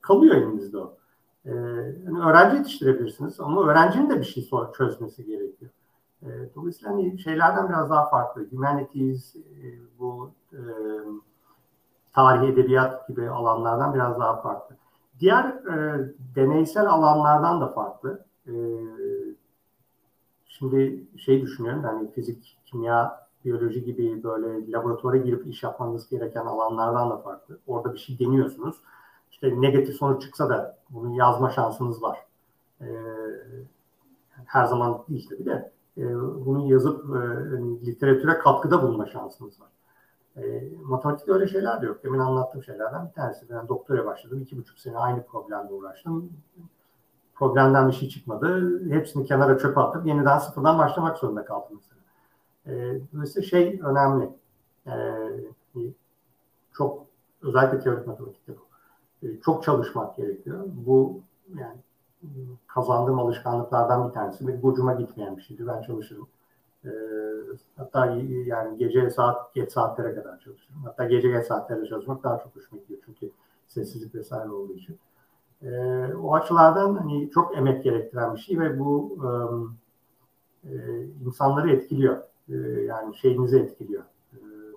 kalıyor 0.00 0.34
elinizde 0.34 0.78
o. 0.78 0.96
Ee, 1.44 1.50
yani 2.04 2.20
öğrenci 2.24 2.56
yetiştirebilirsiniz 2.56 3.40
ama 3.40 3.64
öğrencinin 3.64 4.10
de 4.10 4.20
bir 4.20 4.24
şey 4.24 4.50
çözmesi 4.76 5.24
gerekiyor. 5.24 5.70
Ee, 6.24 6.54
dolayısıyla 6.54 6.92
hani 6.92 7.18
şeylerden 7.18 7.68
biraz 7.68 7.90
daha 7.90 8.08
farklı. 8.08 8.46
Humanities, 8.50 9.36
e, 9.36 9.42
bu 9.98 10.30
e, 10.52 10.60
tarih, 12.12 12.48
edebiyat 12.48 13.08
gibi 13.08 13.30
alanlardan 13.30 13.94
biraz 13.94 14.20
daha 14.20 14.42
farklı. 14.42 14.76
Diğer 15.20 15.44
e, 15.44 16.06
deneysel 16.34 16.86
alanlardan 16.86 17.60
da 17.60 17.68
farklı. 17.68 18.24
E, 18.46 18.52
şimdi 20.46 21.04
şey 21.18 21.42
düşünüyorum, 21.42 21.82
yani 21.84 22.10
fizik, 22.10 22.56
kimya, 22.66 23.26
biyoloji 23.44 23.84
gibi 23.84 24.22
böyle 24.24 24.72
laboratuvara 24.72 25.16
girip 25.16 25.46
iş 25.46 25.62
yapmanız 25.62 26.08
gereken 26.08 26.46
alanlardan 26.46 27.10
da 27.10 27.16
farklı. 27.16 27.58
Orada 27.66 27.94
bir 27.94 27.98
şey 27.98 28.18
deniyorsunuz. 28.18 28.76
İşte 29.30 29.60
negatif 29.60 29.96
sonuç 29.96 30.22
çıksa 30.22 30.48
da 30.48 30.78
bunu 30.90 31.16
yazma 31.16 31.50
şansınız 31.50 32.02
var. 32.02 32.18
E, 32.80 32.88
her 34.46 34.64
zaman 34.64 34.98
değil 35.08 35.28
tabii 35.30 35.46
de 35.46 35.73
e, 35.98 36.14
bunu 36.46 36.72
yazıp 36.72 37.16
e, 37.16 37.20
literatüre 37.86 38.38
katkıda 38.38 38.82
bulunma 38.82 39.06
şansınız 39.06 39.60
var. 39.60 39.68
E, 40.36 40.68
matematikte 40.82 41.32
öyle 41.32 41.48
şeyler 41.48 41.82
de 41.82 41.86
yok. 41.86 42.04
Demin 42.04 42.18
anlattığım 42.18 42.62
şeylerden 42.62 43.08
bir 43.08 43.12
tanesi. 43.12 43.50
Ben 43.50 43.68
doktora 43.68 44.06
başladım. 44.06 44.40
iki 44.42 44.58
buçuk 44.58 44.78
sene 44.78 44.98
aynı 44.98 45.26
problemle 45.26 45.72
uğraştım. 45.72 46.32
Problemden 47.34 47.88
bir 47.88 47.92
şey 47.92 48.08
çıkmadı. 48.08 48.80
Hepsini 48.90 49.26
kenara 49.26 49.58
çöpe 49.58 49.80
atıp 49.80 50.06
yeniden 50.06 50.38
sıfırdan 50.38 50.78
başlamak 50.78 51.18
zorunda 51.18 51.44
kaldım. 51.44 51.80
E, 52.66 52.98
dolayısıyla 53.12 53.48
şey 53.48 53.80
önemli. 53.84 54.30
E, 54.86 54.92
çok 56.72 57.06
özellikle 57.42 57.80
teorik 57.80 58.06
matematikte 58.06 58.52
bu. 58.52 58.64
E, 59.26 59.40
çok 59.40 59.62
çalışmak 59.62 60.16
gerekiyor. 60.16 60.64
Bu 60.66 61.20
yani 61.54 61.76
kazandığım 62.66 63.18
alışkanlıklardan 63.18 64.08
bir 64.08 64.14
tanesi 64.14 64.46
ve 64.46 64.52
gocuma 64.52 64.92
gitmeyen 64.92 65.36
bir 65.36 65.42
şeydi. 65.42 65.66
Ben 65.66 65.82
çalışırım. 65.82 66.28
E, 66.84 66.90
hatta 67.76 68.06
yani 68.46 68.78
gece 68.78 69.10
saat 69.10 69.54
geç 69.54 69.72
saatlere 69.72 70.14
kadar 70.14 70.40
çalışırım. 70.40 70.82
Hatta 70.84 71.04
gece 71.04 71.28
geç 71.28 71.46
saatlerde 71.46 71.86
çalışmak 71.86 72.22
daha 72.22 72.38
çok 72.38 72.56
hoşuma 72.56 72.82
gidiyor 72.82 73.00
çünkü 73.06 73.30
sessizlik 73.68 74.14
vesaire 74.14 74.50
olduğu 74.50 74.72
için. 74.72 74.98
E, 75.62 75.70
o 76.22 76.34
açılardan 76.34 76.94
hani 76.94 77.30
çok 77.30 77.56
emek 77.56 77.84
gerektiren 77.84 78.34
bir 78.34 78.40
şey 78.40 78.60
ve 78.60 78.78
bu 78.78 79.18
e, 80.64 80.72
insanları 81.26 81.70
etkiliyor. 81.70 82.22
E, 82.48 82.54
yani 82.82 83.16
şeyinizi 83.16 83.58
etkiliyor. 83.58 84.02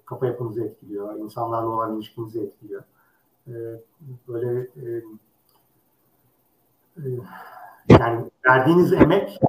Kafa 0.05 0.27
yapınızı 0.27 0.63
etkiliyor. 0.63 1.15
insanlarla 1.15 1.67
olan 1.69 1.95
ilişkinizi 1.95 2.41
etkiliyor. 2.41 2.83
Böyle 4.27 4.59
e, 4.59 5.03
yani 7.89 8.25
verdiğiniz 8.47 8.93
emek 8.93 9.39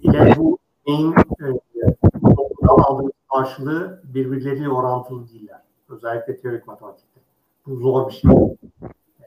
ile 0.00 0.34
bu 0.38 0.58
emeğin 0.86 1.12
e, 1.12 1.46
toplumdan 2.36 2.82
aldığınız 2.84 3.12
karşılığı 3.32 4.02
birbirleriyle 4.04 4.68
orantılı 4.68 5.28
değiller. 5.28 5.62
Özellikle 5.88 6.36
teorik 6.36 6.66
matematikte. 6.66 7.20
Bu 7.66 7.76
zor 7.76 8.08
bir 8.08 8.12
şey. 8.12 8.30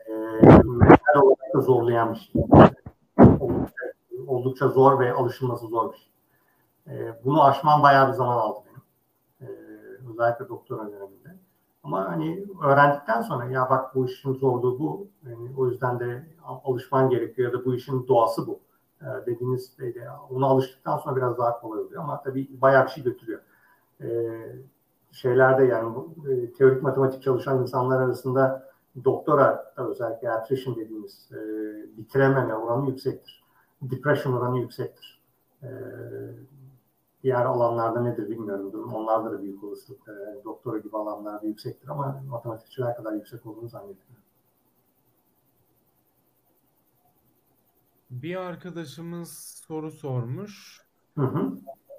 E, 0.07 0.11
mental 0.65 1.21
olarak 1.21 1.53
da 1.53 1.61
zorlayan 1.61 2.13
bir 2.13 2.19
şey. 2.19 2.41
Oldukça, 3.39 3.83
oldukça 4.27 4.67
zor 4.67 4.99
ve 4.99 5.13
alışılması 5.13 5.67
zor 5.67 5.93
bir 5.93 5.97
şey. 5.97 6.11
E, 6.87 7.19
bunu 7.25 7.43
aşmam 7.43 7.83
bayağı 7.83 8.07
bir 8.07 8.13
zaman 8.13 8.37
aldı 8.37 8.59
benim. 8.65 8.81
Özellikle 10.11 10.49
doktora 10.49 10.91
döneminde. 10.91 11.24
Ama 11.85 12.11
hani 12.11 12.45
öğrendikten 12.63 13.21
sonra 13.21 13.45
ya 13.45 13.69
bak 13.69 13.95
bu 13.95 14.05
işin 14.05 14.33
zorluğu 14.33 14.79
bu. 14.79 15.07
Yani 15.29 15.51
o 15.57 15.67
yüzden 15.67 15.99
de 15.99 16.25
alışman 16.43 17.09
gerekiyor 17.09 17.53
ya 17.53 17.59
da 17.59 17.65
bu 17.65 17.75
işin 17.75 18.07
doğası 18.07 18.47
bu. 18.47 18.59
E, 19.01 19.05
dediğiniz 19.25 19.77
şeyde 19.77 20.07
ona 20.29 20.45
alıştıktan 20.45 20.97
sonra 20.97 21.15
biraz 21.15 21.37
daha 21.37 21.59
kolay 21.59 21.79
oluyor 21.79 22.03
ama 22.03 22.21
tabii 22.21 22.61
bayağı 22.61 22.85
bir 22.85 22.89
şey 22.89 23.03
götürüyor. 23.03 23.41
E, 24.01 24.07
şeylerde 25.11 25.63
yani 25.65 25.95
bu, 25.95 26.15
e, 26.31 26.53
teorik 26.53 26.83
matematik 26.83 27.23
çalışan 27.23 27.61
insanlar 27.61 28.01
arasında 28.01 28.69
doktora 29.03 29.73
özellikle 29.77 30.31
attrition 30.31 30.75
dediğimiz 30.75 31.31
e, 31.31 31.37
bitirememe 31.97 32.55
oranı 32.55 32.89
yüksektir. 32.89 33.43
Depression 33.81 34.33
oranı 34.33 34.59
yüksektir. 34.59 35.21
E, 35.63 35.69
diğer 37.25 37.45
alanlarda 37.45 38.01
nedir 38.01 38.29
bilmiyorum. 38.29 38.93
Onlarda 38.93 39.31
da 39.31 39.41
büyük 39.41 39.63
olasılık 39.63 39.99
e, 40.07 40.43
doktora 40.43 40.77
gibi 40.77 40.97
alanlarda 40.97 41.47
yüksektir 41.47 41.87
ama 41.87 42.23
matematikçiler 42.29 42.95
kadar 42.95 43.13
yüksek 43.13 43.45
olduğunu 43.45 43.69
zannetmiyorum. 43.69 44.25
Bir 48.09 48.35
arkadaşımız 48.35 49.61
soru 49.67 49.91
sormuş. 49.91 50.81
Hı 51.15 51.25
hı. 51.25 51.51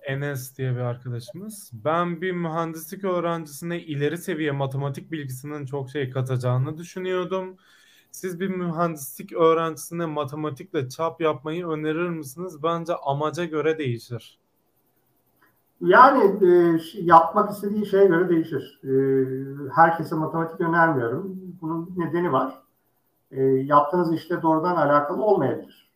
Enes 0.02 0.58
diye 0.58 0.72
bir 0.72 0.80
arkadaşımız. 0.80 1.70
Ben 1.72 2.20
bir 2.20 2.32
mühendislik 2.32 3.04
öğrencisine 3.04 3.80
ileri 3.80 4.18
seviye 4.18 4.52
matematik 4.52 5.12
bilgisinin 5.12 5.66
çok 5.66 5.90
şey 5.90 6.10
katacağını 6.10 6.78
düşünüyordum. 6.78 7.56
Siz 8.10 8.40
bir 8.40 8.48
mühendislik 8.48 9.32
öğrencisine 9.32 10.06
matematikle 10.06 10.88
çap 10.88 11.20
yapmayı 11.20 11.66
önerir 11.66 12.08
misiniz? 12.08 12.62
Bence 12.62 12.94
amaca 12.94 13.44
göre 13.44 13.78
değişir. 13.78 14.38
Yani 15.80 16.46
e, 16.46 16.80
yapmak 16.94 17.50
istediği 17.50 17.86
şeye 17.86 18.06
göre 18.06 18.28
değişir. 18.28 18.80
E, 18.84 18.92
herkese 19.74 20.14
matematik 20.14 20.60
önermiyorum. 20.60 21.36
Bunun 21.60 21.94
nedeni 21.96 22.32
var. 22.32 22.62
E, 23.30 23.42
yaptığınız 23.44 24.14
işte 24.14 24.42
doğrudan 24.42 24.76
alakalı 24.76 25.22
olmayabilir. 25.22 25.90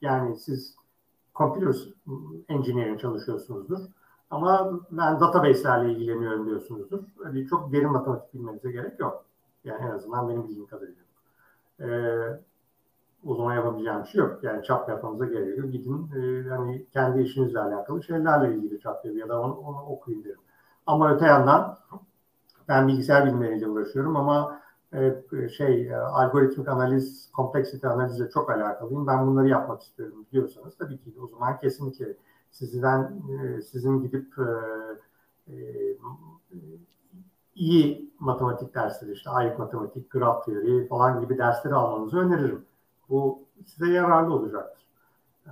Yani 0.00 0.36
siz 0.36 0.76
computer 1.34 1.74
engineering 2.48 3.00
çalışıyorsunuzdur. 3.00 3.78
Ama 4.30 4.80
ben 4.90 5.20
database'lerle 5.20 5.92
ilgileniyorum 5.92 6.46
diyorsunuzdur. 6.46 7.00
Öyle 7.18 7.46
çok 7.46 7.72
derin 7.72 7.92
matematik 7.92 8.34
bilmenize 8.34 8.72
gerek 8.72 9.00
yok. 9.00 9.24
Yani 9.64 9.86
en 9.86 9.90
azından 9.90 10.28
benim 10.28 10.48
bildiğim 10.48 10.66
kadarıyla. 10.66 11.02
Ee, 11.80 12.40
o 13.26 13.34
zaman 13.34 13.54
yapabileceğim 13.54 14.02
bir 14.02 14.08
şey 14.08 14.18
yok. 14.18 14.44
Yani 14.44 14.64
çap 14.64 14.88
yapmanıza 14.88 15.26
gerek 15.26 15.58
yok. 15.58 15.72
Gidin 15.72 16.10
e, 16.16 16.48
hani 16.48 16.86
kendi 16.92 17.22
işinizle 17.22 17.60
alakalı 17.60 18.02
şeylerle 18.02 18.54
ilgili 18.54 18.80
çap 18.80 19.04
yapın 19.04 19.18
ya 19.18 19.28
da 19.28 19.40
onu, 19.42 19.54
onu 19.54 19.82
okuyun 19.82 20.24
derim. 20.24 20.40
Ama 20.86 21.14
öte 21.14 21.26
yandan 21.26 21.78
ben 22.68 22.88
bilgisayar 22.88 23.26
bilimleriyle 23.26 23.68
uğraşıyorum 23.68 24.16
ama 24.16 24.60
e, 24.92 25.48
şey 25.48 25.88
e, 25.88 25.96
algoritmik 25.96 26.68
analiz, 26.68 27.30
kompleksite 27.32 27.88
analizle 27.88 28.30
çok 28.30 28.50
alakalıyım. 28.50 29.06
Ben 29.06 29.26
bunları 29.26 29.48
yapmak 29.48 29.82
istiyorum 29.82 30.26
diyorsanız 30.32 30.76
tabii 30.76 30.98
ki 30.98 31.14
o 31.22 31.26
zaman 31.26 31.58
kesinlikle 31.58 32.16
sizden 32.50 33.22
e, 33.30 33.62
sizin 33.62 34.02
gidip 34.02 34.34
e, 34.38 35.52
e, 35.52 35.56
iyi 37.54 38.12
matematik 38.18 38.74
dersleri 38.74 39.12
işte 39.12 39.30
ayık 39.30 39.58
matematik, 39.58 40.10
graf 40.10 40.44
teori 40.44 40.88
falan 40.88 41.20
gibi 41.20 41.38
dersleri 41.38 41.74
almanızı 41.74 42.18
öneririm. 42.18 42.64
Bu 43.08 43.42
size 43.66 43.92
yararlı 43.92 44.34
olacaktır. 44.34 44.86
E, 45.46 45.50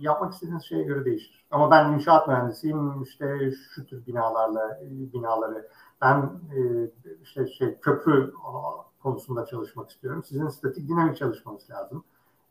yapmak 0.00 0.32
istediğiniz 0.32 0.64
şeye 0.64 0.82
göre 0.82 1.04
değişir. 1.04 1.46
Ama 1.50 1.70
ben 1.70 1.92
inşaat 1.92 2.28
mühendisiyim 2.28 3.02
işte 3.02 3.50
şu 3.74 3.86
tür 3.86 4.06
binalarla 4.06 4.80
binaları 4.90 5.68
ben 6.00 6.30
e, 6.56 6.90
işte 7.22 7.46
şey 7.46 7.78
köprü 7.80 8.32
konusunda 9.02 9.46
çalışmak 9.46 9.90
istiyorum. 9.90 10.24
Sizin 10.24 10.48
statik 10.48 10.88
dinamik 10.88 11.16
çalışmanız 11.16 11.70
lazım. 11.70 12.04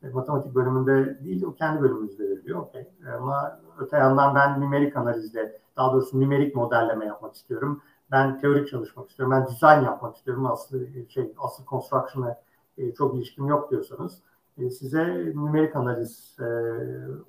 E, 0.03 0.09
matematik 0.09 0.55
bölümünde 0.55 1.19
değil, 1.23 1.43
o 1.43 1.53
kendi 1.53 1.81
bölümünüzde 1.81 2.23
veriliyor. 2.23 2.59
Okay. 2.59 2.87
Ama 3.17 3.59
öte 3.79 3.97
yandan 3.97 4.35
ben 4.35 4.61
numerik 4.61 4.97
analizde, 4.97 5.61
daha 5.77 5.93
doğrusu 5.93 6.21
numerik 6.21 6.55
modelleme 6.55 7.05
yapmak 7.05 7.35
istiyorum. 7.35 7.81
Ben 8.11 8.39
teorik 8.41 8.69
çalışmak 8.69 9.09
istiyorum. 9.09 9.35
Ben 9.35 9.45
design 9.45 9.85
yapmak 9.85 10.15
istiyorum. 10.15 10.45
Aslı 10.45 10.87
şey, 11.09 11.33
asıl 11.37 11.65
construction'a 11.65 12.41
e, 12.77 12.93
çok 12.93 13.15
ilişkim 13.15 13.47
yok 13.47 13.71
diyorsanız 13.71 14.13
e, 14.13 14.21
size 14.57 15.31
numerik 15.35 15.75
analiz, 15.75 16.37
e, 16.39 16.45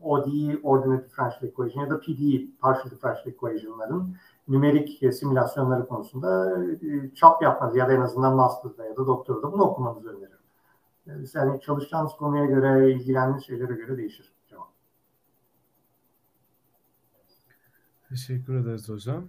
ODE, 0.03 0.59
Ordinate 0.63 1.05
Differential 1.05 1.51
Equation 1.51 1.83
ya 1.83 1.91
da 1.91 2.01
PDE, 2.01 2.47
Partial 2.61 2.91
Differential 2.91 3.27
Equation'ların 3.27 4.17
numerik 4.49 5.03
e, 5.03 5.13
simülasyonları 5.13 5.89
konusunda 5.89 6.59
e, 6.63 7.15
çap 7.15 7.43
yapmanız 7.43 7.77
ya 7.77 7.89
da 7.89 7.93
en 7.93 8.01
azından 8.01 8.37
master'da 8.37 8.85
ya 8.85 8.97
da 8.97 9.07
doktorda 9.07 9.53
bunu 9.53 9.63
okumanızı 9.63 10.09
öneririm. 10.09 10.39
Yani 11.35 11.61
çalışacağınız 11.61 12.13
konuya 12.13 12.45
göre, 12.45 12.93
ilgilendiğiniz 12.93 13.45
şeylere 13.45 13.75
göre 13.75 13.97
değişir 13.97 14.33
cevap. 14.49 14.69
Teşekkür 18.09 18.55
ederiz 18.55 18.89
hocam. 18.89 19.25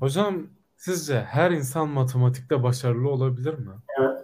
Hocam 0.00 0.46
sizce 0.76 1.20
her 1.20 1.50
insan 1.50 1.88
matematikte 1.88 2.62
başarılı 2.62 3.08
olabilir 3.08 3.58
mi? 3.58 3.72
Evet. 3.98 4.19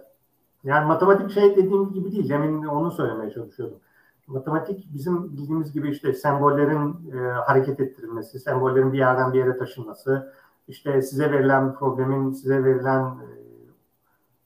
Yani 0.67 0.87
matematik 0.87 1.31
şey 1.31 1.55
dediğim 1.55 1.93
gibi 1.93 2.11
değil. 2.11 2.29
Demin 2.29 2.63
onu 2.65 2.91
söylemeye 2.91 3.31
çalışıyordum. 3.31 3.79
Matematik 4.27 4.93
bizim 4.93 5.37
bildiğimiz 5.37 5.71
gibi 5.71 5.89
işte 5.89 6.13
sembollerin 6.13 7.11
e, 7.11 7.31
hareket 7.31 7.79
ettirilmesi, 7.79 8.39
sembollerin 8.39 8.93
bir 8.93 8.97
yerden 8.97 9.33
bir 9.33 9.39
yere 9.39 9.57
taşınması, 9.57 10.33
işte 10.67 11.01
size 11.01 11.31
verilen 11.31 11.75
problemin 11.75 12.33
size 12.33 12.63
verilen 12.63 13.03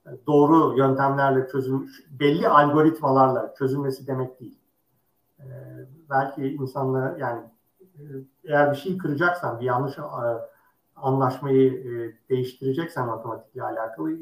e, 0.06 0.10
doğru 0.28 0.78
yöntemlerle 0.78 1.48
çözülmüş, 1.48 2.04
belli 2.20 2.48
algoritmalarla 2.48 3.54
çözülmesi 3.58 4.08
demek 4.08 4.40
değil. 4.40 4.60
Ee, 5.40 5.44
belki 6.10 6.48
insanlara 6.48 7.18
yani 7.18 7.42
e, 7.96 8.02
eğer 8.44 8.72
bir 8.72 8.78
şey 8.78 8.98
kıracaksan, 8.98 9.60
bir 9.60 9.66
yanlış 9.66 9.98
e, 9.98 10.02
anlaşmayı 10.96 11.74
e, 11.74 12.14
değiştireceksen 12.30 13.08
matematikle 13.08 13.64
alakalı 13.64 14.18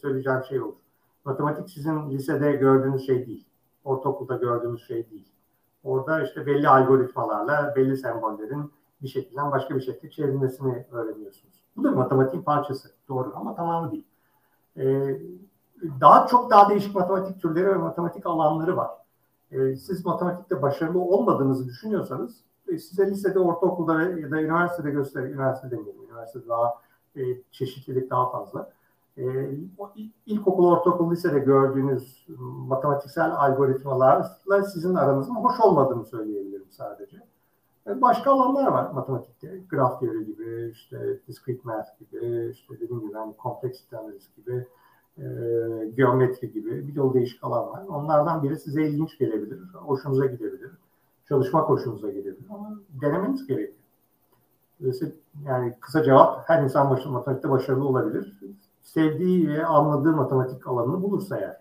söyleyeceğim 0.00 0.44
şey 0.48 0.60
olur. 0.60 0.87
Matematik 1.28 1.70
sizin 1.70 2.10
lisede 2.10 2.52
gördüğünüz 2.52 3.06
şey 3.06 3.26
değil. 3.26 3.46
Ortaokulda 3.84 4.36
gördüğünüz 4.36 4.86
şey 4.86 5.10
değil. 5.10 5.28
Orada 5.84 6.22
işte 6.22 6.46
belli 6.46 6.68
algoritmalarla 6.68 7.72
belli 7.76 7.96
sembollerin 7.96 8.72
bir 9.02 9.08
şekilde 9.08 9.40
başka 9.50 9.76
bir 9.76 9.80
şekilde 9.80 10.10
çevrilmesini 10.10 10.86
öğreniyorsunuz. 10.92 11.54
Bu 11.76 11.84
da 11.84 11.90
matematiğin 11.90 12.42
parçası. 12.42 12.88
Doğru 13.08 13.32
ama 13.36 13.54
tamamı 13.54 13.92
değil. 13.92 14.04
Ee, 14.76 15.20
daha 16.00 16.26
çok 16.26 16.50
daha 16.50 16.70
değişik 16.70 16.94
matematik 16.94 17.42
türleri 17.42 17.68
ve 17.68 17.74
matematik 17.74 18.26
alanları 18.26 18.76
var. 18.76 18.90
Ee, 19.50 19.76
siz 19.76 20.06
matematikte 20.06 20.62
başarılı 20.62 21.00
olmadığınızı 21.00 21.66
düşünüyorsanız 21.66 22.44
e, 22.68 22.78
size 22.78 23.10
lisede, 23.10 23.38
ortaokulda 23.38 24.02
ya 24.02 24.30
da 24.30 24.42
üniversitede 24.42 24.90
gösterir, 24.90 25.30
üniversite 25.30 25.70
demeyelim, 25.70 26.04
üniversitede 26.04 26.48
daha 26.48 26.74
e, 27.16 27.22
çeşitlilik 27.50 28.10
daha 28.10 28.30
fazla. 28.30 28.77
E, 29.18 29.50
ilkokul, 30.26 30.64
ortaokul, 30.64 31.10
lisede 31.10 31.38
gördüğünüz 31.38 32.26
matematiksel 32.68 33.36
algoritmalarla 33.36 34.62
sizin 34.72 34.94
aranızın 34.94 35.34
hoş 35.34 35.60
olmadığını 35.60 36.04
söyleyebilirim 36.04 36.70
sadece. 36.70 37.16
Başka 37.86 38.30
alanlar 38.30 38.72
var 38.72 38.90
matematikte. 38.90 39.60
Graf 39.70 40.00
teori 40.00 40.26
gibi, 40.26 40.70
işte 40.72 41.18
discrete 41.28 41.60
math 41.64 41.98
gibi, 41.98 42.50
işte 42.50 42.80
dediğim 42.80 43.00
gibi 43.00 43.14
hani 43.14 43.36
kompleksite 43.36 43.98
analiz 43.98 44.30
gibi, 44.36 44.66
e, 45.18 45.24
geometri 45.96 46.52
gibi 46.52 46.88
bir 46.88 46.94
yol 46.94 47.14
değişik 47.14 47.44
alan 47.44 47.66
var. 47.72 47.84
Onlardan 47.88 48.42
biri 48.42 48.58
size 48.58 48.82
ilginç 48.82 49.18
gelebilir, 49.18 49.60
hoşunuza 49.74 50.26
gidebilir, 50.26 50.70
çalışmak 51.28 51.68
hoşunuza 51.68 52.10
gidebilir 52.10 52.46
ama 52.50 52.80
denemeniz 53.02 53.46
gerekiyor. 53.46 53.78
Yani 55.46 55.74
kısa 55.80 56.02
cevap 56.02 56.48
her 56.48 56.62
insan 56.62 56.90
başı 56.90 57.08
matematikte 57.08 57.50
başarılı 57.50 57.88
olabilir. 57.88 58.38
Sevdiği 58.88 59.48
ve 59.48 59.66
anladığı 59.66 60.12
matematik 60.12 60.66
alanını 60.66 61.02
bulursa 61.02 61.38
eğer. 61.38 61.56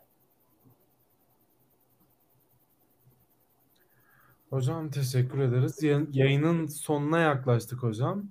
Hocam 4.49 4.89
teşekkür 4.89 5.39
ederiz. 5.39 5.83
Yayının 6.11 6.67
sonuna 6.67 7.19
yaklaştık 7.19 7.83
hocam. 7.83 8.23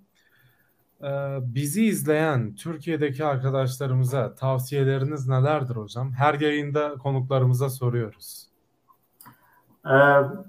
Ee, 1.03 1.38
bizi 1.42 1.84
izleyen 1.84 2.55
Türkiye'deki 2.55 3.24
arkadaşlarımıza 3.24 4.34
tavsiyeleriniz 4.34 5.28
nelerdir 5.28 5.76
hocam? 5.76 6.12
Her 6.12 6.34
yayında 6.34 6.94
konuklarımıza 6.94 7.70
soruyoruz. 7.70 8.47
Ee, 9.84 9.90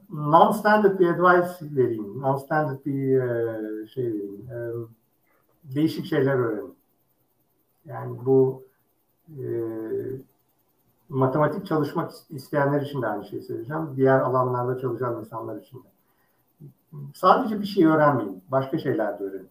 non-standard 0.09 0.99
bir 0.99 1.07
advice 1.07 1.75
vereyim. 1.75 2.21
Non-standard 2.21 2.85
bir 2.85 3.21
e, 3.21 3.87
şey 3.87 4.05
vereyim. 4.05 4.49
Ee, 4.51 5.75
değişik 5.75 6.05
şeyler 6.05 6.33
öğrenin. 6.33 6.76
Yani 7.87 8.25
bu 8.25 8.63
e, 9.29 9.45
matematik 11.09 11.65
çalışmak 11.65 12.11
isteyenler 12.29 12.81
için 12.81 13.01
de 13.01 13.07
aynı 13.07 13.25
şeyi 13.25 13.41
söyleyeceğim. 13.41 13.93
Diğer 13.95 14.19
alanlarda 14.19 14.79
çalışan 14.79 15.19
insanlar 15.19 15.61
için 15.61 15.77
de. 15.77 15.87
Sadece 17.13 17.61
bir 17.61 17.65
şey 17.65 17.85
öğrenmeyin. 17.85 18.43
Başka 18.51 18.77
şeyler 18.77 19.19
de 19.19 19.23
öğrenin. 19.23 19.49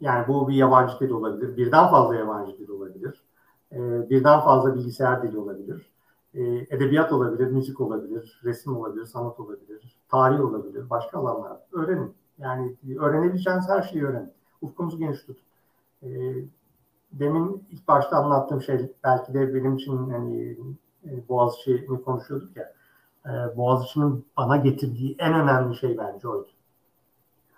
Yani 0.00 0.28
bu 0.28 0.48
bir 0.48 0.54
yabancı 0.54 1.00
dil 1.00 1.10
olabilir. 1.10 1.56
Birden 1.56 1.90
fazla 1.90 2.14
yabancı 2.14 2.58
dil 2.58 2.68
olabilir. 2.68 3.22
Ee, 3.72 4.10
birden 4.10 4.40
fazla 4.40 4.74
bilgisayar 4.74 5.22
dili 5.22 5.38
olabilir. 5.38 5.90
Ee, 6.34 6.42
edebiyat 6.44 7.12
olabilir, 7.12 7.46
müzik 7.46 7.80
olabilir, 7.80 8.40
resim 8.44 8.76
olabilir, 8.76 9.04
sanat 9.04 9.40
olabilir, 9.40 9.96
tarih 10.08 10.40
olabilir, 10.40 10.90
başka 10.90 11.18
alanlar. 11.18 11.58
Öğrenin. 11.72 12.14
Yani 12.38 12.76
öğrenebileceğiniz 12.98 13.68
her 13.68 13.82
şeyi 13.82 14.04
öğrenin. 14.04 14.32
Ufkunuzu 14.60 14.98
geniş 14.98 15.20
tutun. 15.20 15.42
Ee, 16.02 16.34
demin 17.20 17.66
ilk 17.70 17.88
başta 17.88 18.16
anlattığım 18.16 18.62
şey 18.62 18.92
belki 19.04 19.34
de 19.34 19.54
benim 19.54 19.76
için 19.76 20.10
hani 20.10 20.58
e, 21.04 21.28
Boğaziçi'ni 21.28 22.02
konuşuyorduk 22.02 22.56
ya. 22.56 22.72
E, 23.26 23.56
Boğaziçi'nin 23.56 24.26
bana 24.36 24.56
getirdiği 24.56 25.16
en 25.18 25.34
önemli 25.34 25.76
şey 25.76 25.98
bence 25.98 26.28
oydu. 26.28 26.48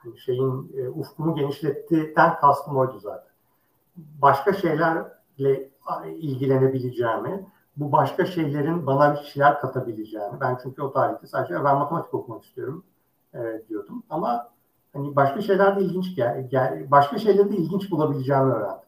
Yani 0.05 0.19
şeyin 0.19 0.73
e, 0.77 0.89
ufkumu 0.89 1.35
genişlettiğinden 1.35 2.37
kastım 2.37 2.77
oydu 2.77 2.99
zaten. 2.99 3.33
Başka 3.97 4.53
şeylerle 4.53 5.71
ilgilenebileceğimi, 6.07 7.47
bu 7.77 7.93
başka 7.93 8.27
şeylerin 8.27 8.87
bana 8.87 9.15
bir 9.15 9.19
şeyler 9.19 9.61
katabileceğini. 9.61 10.41
Ben 10.41 10.59
çünkü 10.63 10.83
o 10.83 10.93
tarihte 10.93 11.27
sadece 11.27 11.55
ben 11.55 11.79
matematik 11.79 12.15
okumak 12.15 12.45
istiyorum 12.45 12.85
e, 13.35 13.63
diyordum. 13.69 14.03
Ama 14.11 14.51
hani 14.93 15.17
başka 15.17 15.41
şeyler 15.41 15.77
de 15.77 15.81
ilginç 15.81 16.17
gel, 16.17 16.49
gel 16.51 16.91
başka 16.91 17.19
şeyleri 17.19 17.53
de 17.53 17.57
ilginç 17.57 17.91
bulabileceğimi 17.91 18.53
öğrendim. 18.53 18.88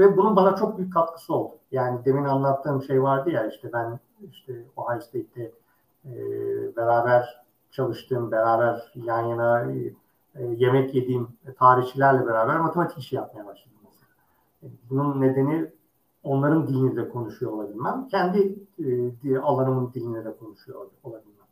Ve 0.00 0.16
bunun 0.16 0.36
bana 0.36 0.56
çok 0.56 0.78
büyük 0.78 0.92
katkısı 0.92 1.34
oldu. 1.34 1.54
Yani 1.72 2.04
demin 2.04 2.24
anlattığım 2.24 2.82
şey 2.82 3.02
vardı 3.02 3.30
ya 3.30 3.46
işte 3.46 3.72
ben 3.72 3.98
işte 4.30 4.64
Ohio 4.76 5.00
State'te 5.00 5.52
e, 6.04 6.12
beraber 6.76 7.42
çalıştığım, 7.70 8.30
beraber 8.30 8.92
yan 8.94 9.26
yana 9.26 9.72
e, 9.72 9.92
yemek 10.56 10.94
yediğim 10.94 11.28
tarihçilerle 11.58 12.26
beraber 12.26 12.60
matematik 12.60 12.98
işi 12.98 13.16
yapmaya 13.16 13.46
başladım. 13.46 13.76
E, 14.62 14.66
bunun 14.90 15.20
nedeni 15.20 15.70
onların 16.24 16.68
dilini 16.68 16.96
de 16.96 17.08
konuşuyor 17.08 17.52
olabilmem. 17.52 18.08
Kendi 18.10 18.58
e, 19.24 19.38
alanımın 19.38 19.92
dilini 19.92 20.24
de 20.24 20.36
konuşuyor 20.36 20.78
olabilmem. 21.04 21.46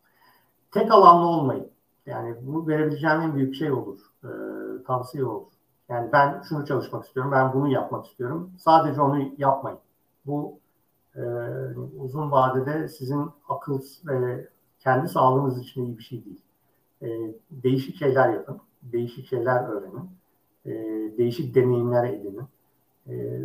Tek 0.71 0.93
alanlı 0.93 1.27
olmayın. 1.27 1.69
Yani 2.07 2.37
bu 2.43 2.69
verebileceğim 2.69 3.21
en 3.21 3.35
büyük 3.35 3.55
şey 3.55 3.73
olur. 3.73 3.99
E, 4.25 4.31
tavsiye 4.87 5.25
olur. 5.25 5.58
Yani 5.89 6.13
ben 6.13 6.43
şunu 6.49 6.67
çalışmak 6.67 7.05
istiyorum, 7.05 7.33
ben 7.33 7.53
bunu 7.53 7.69
yapmak 7.69 8.07
istiyorum. 8.07 8.53
Sadece 8.59 9.01
onu 9.01 9.31
yapmayın. 9.39 9.79
Bu 10.27 10.59
e, 11.17 11.23
uzun 11.99 12.31
vadede 12.31 12.89
sizin 12.89 13.31
akıl 13.49 13.81
ve 14.07 14.49
kendi 14.79 15.09
sağlığınız 15.09 15.59
için 15.59 15.85
iyi 15.85 15.99
bir 15.99 16.03
şey 16.03 16.25
değil. 16.25 16.43
E, 17.03 17.09
değişik 17.51 17.97
şeyler 17.97 18.33
yapın, 18.33 18.61
değişik 18.83 19.27
şeyler 19.27 19.69
öğrenin, 19.69 20.11
e, 20.67 20.73
değişik 21.19 21.55
deneyimler 21.55 22.05
edinin. 22.05 22.49
E, 23.09 23.43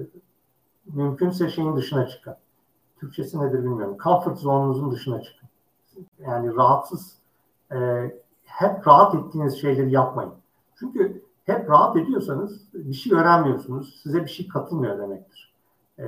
mümkünse 0.85 1.49
şeyin 1.49 1.75
dışına 1.75 2.07
çıkın. 2.07 2.35
Türkçesi 2.99 3.39
nedir 3.39 3.59
bilmiyorum. 3.59 3.97
Comfort 4.03 4.37
zone'unuzun 4.37 4.91
dışına 4.91 5.21
çıkın. 5.21 5.49
Yani 6.19 6.55
rahatsız, 6.55 7.17
e, 7.71 7.77
hep 8.45 8.87
rahat 8.87 9.15
ettiğiniz 9.15 9.61
şeyleri 9.61 9.91
yapmayın. 9.91 10.33
Çünkü 10.75 11.22
hep 11.45 11.69
rahat 11.69 11.97
ediyorsanız 11.97 12.73
bir 12.73 12.93
şey 12.93 13.13
öğrenmiyorsunuz. 13.13 13.99
Size 14.03 14.21
bir 14.21 14.29
şey 14.29 14.47
katılmıyor 14.47 14.97
demektir. 14.97 15.53
E, 15.99 16.05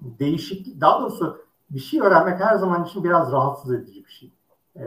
değişik, 0.00 0.80
daha 0.80 1.00
doğrusu 1.00 1.38
bir 1.70 1.78
şey 1.78 2.00
öğrenmek 2.00 2.40
her 2.40 2.56
zaman 2.56 2.84
için 2.84 3.04
biraz 3.04 3.32
rahatsız 3.32 3.72
edici 3.72 4.04
bir 4.04 4.10
şey. 4.10 4.32
E, 4.76 4.84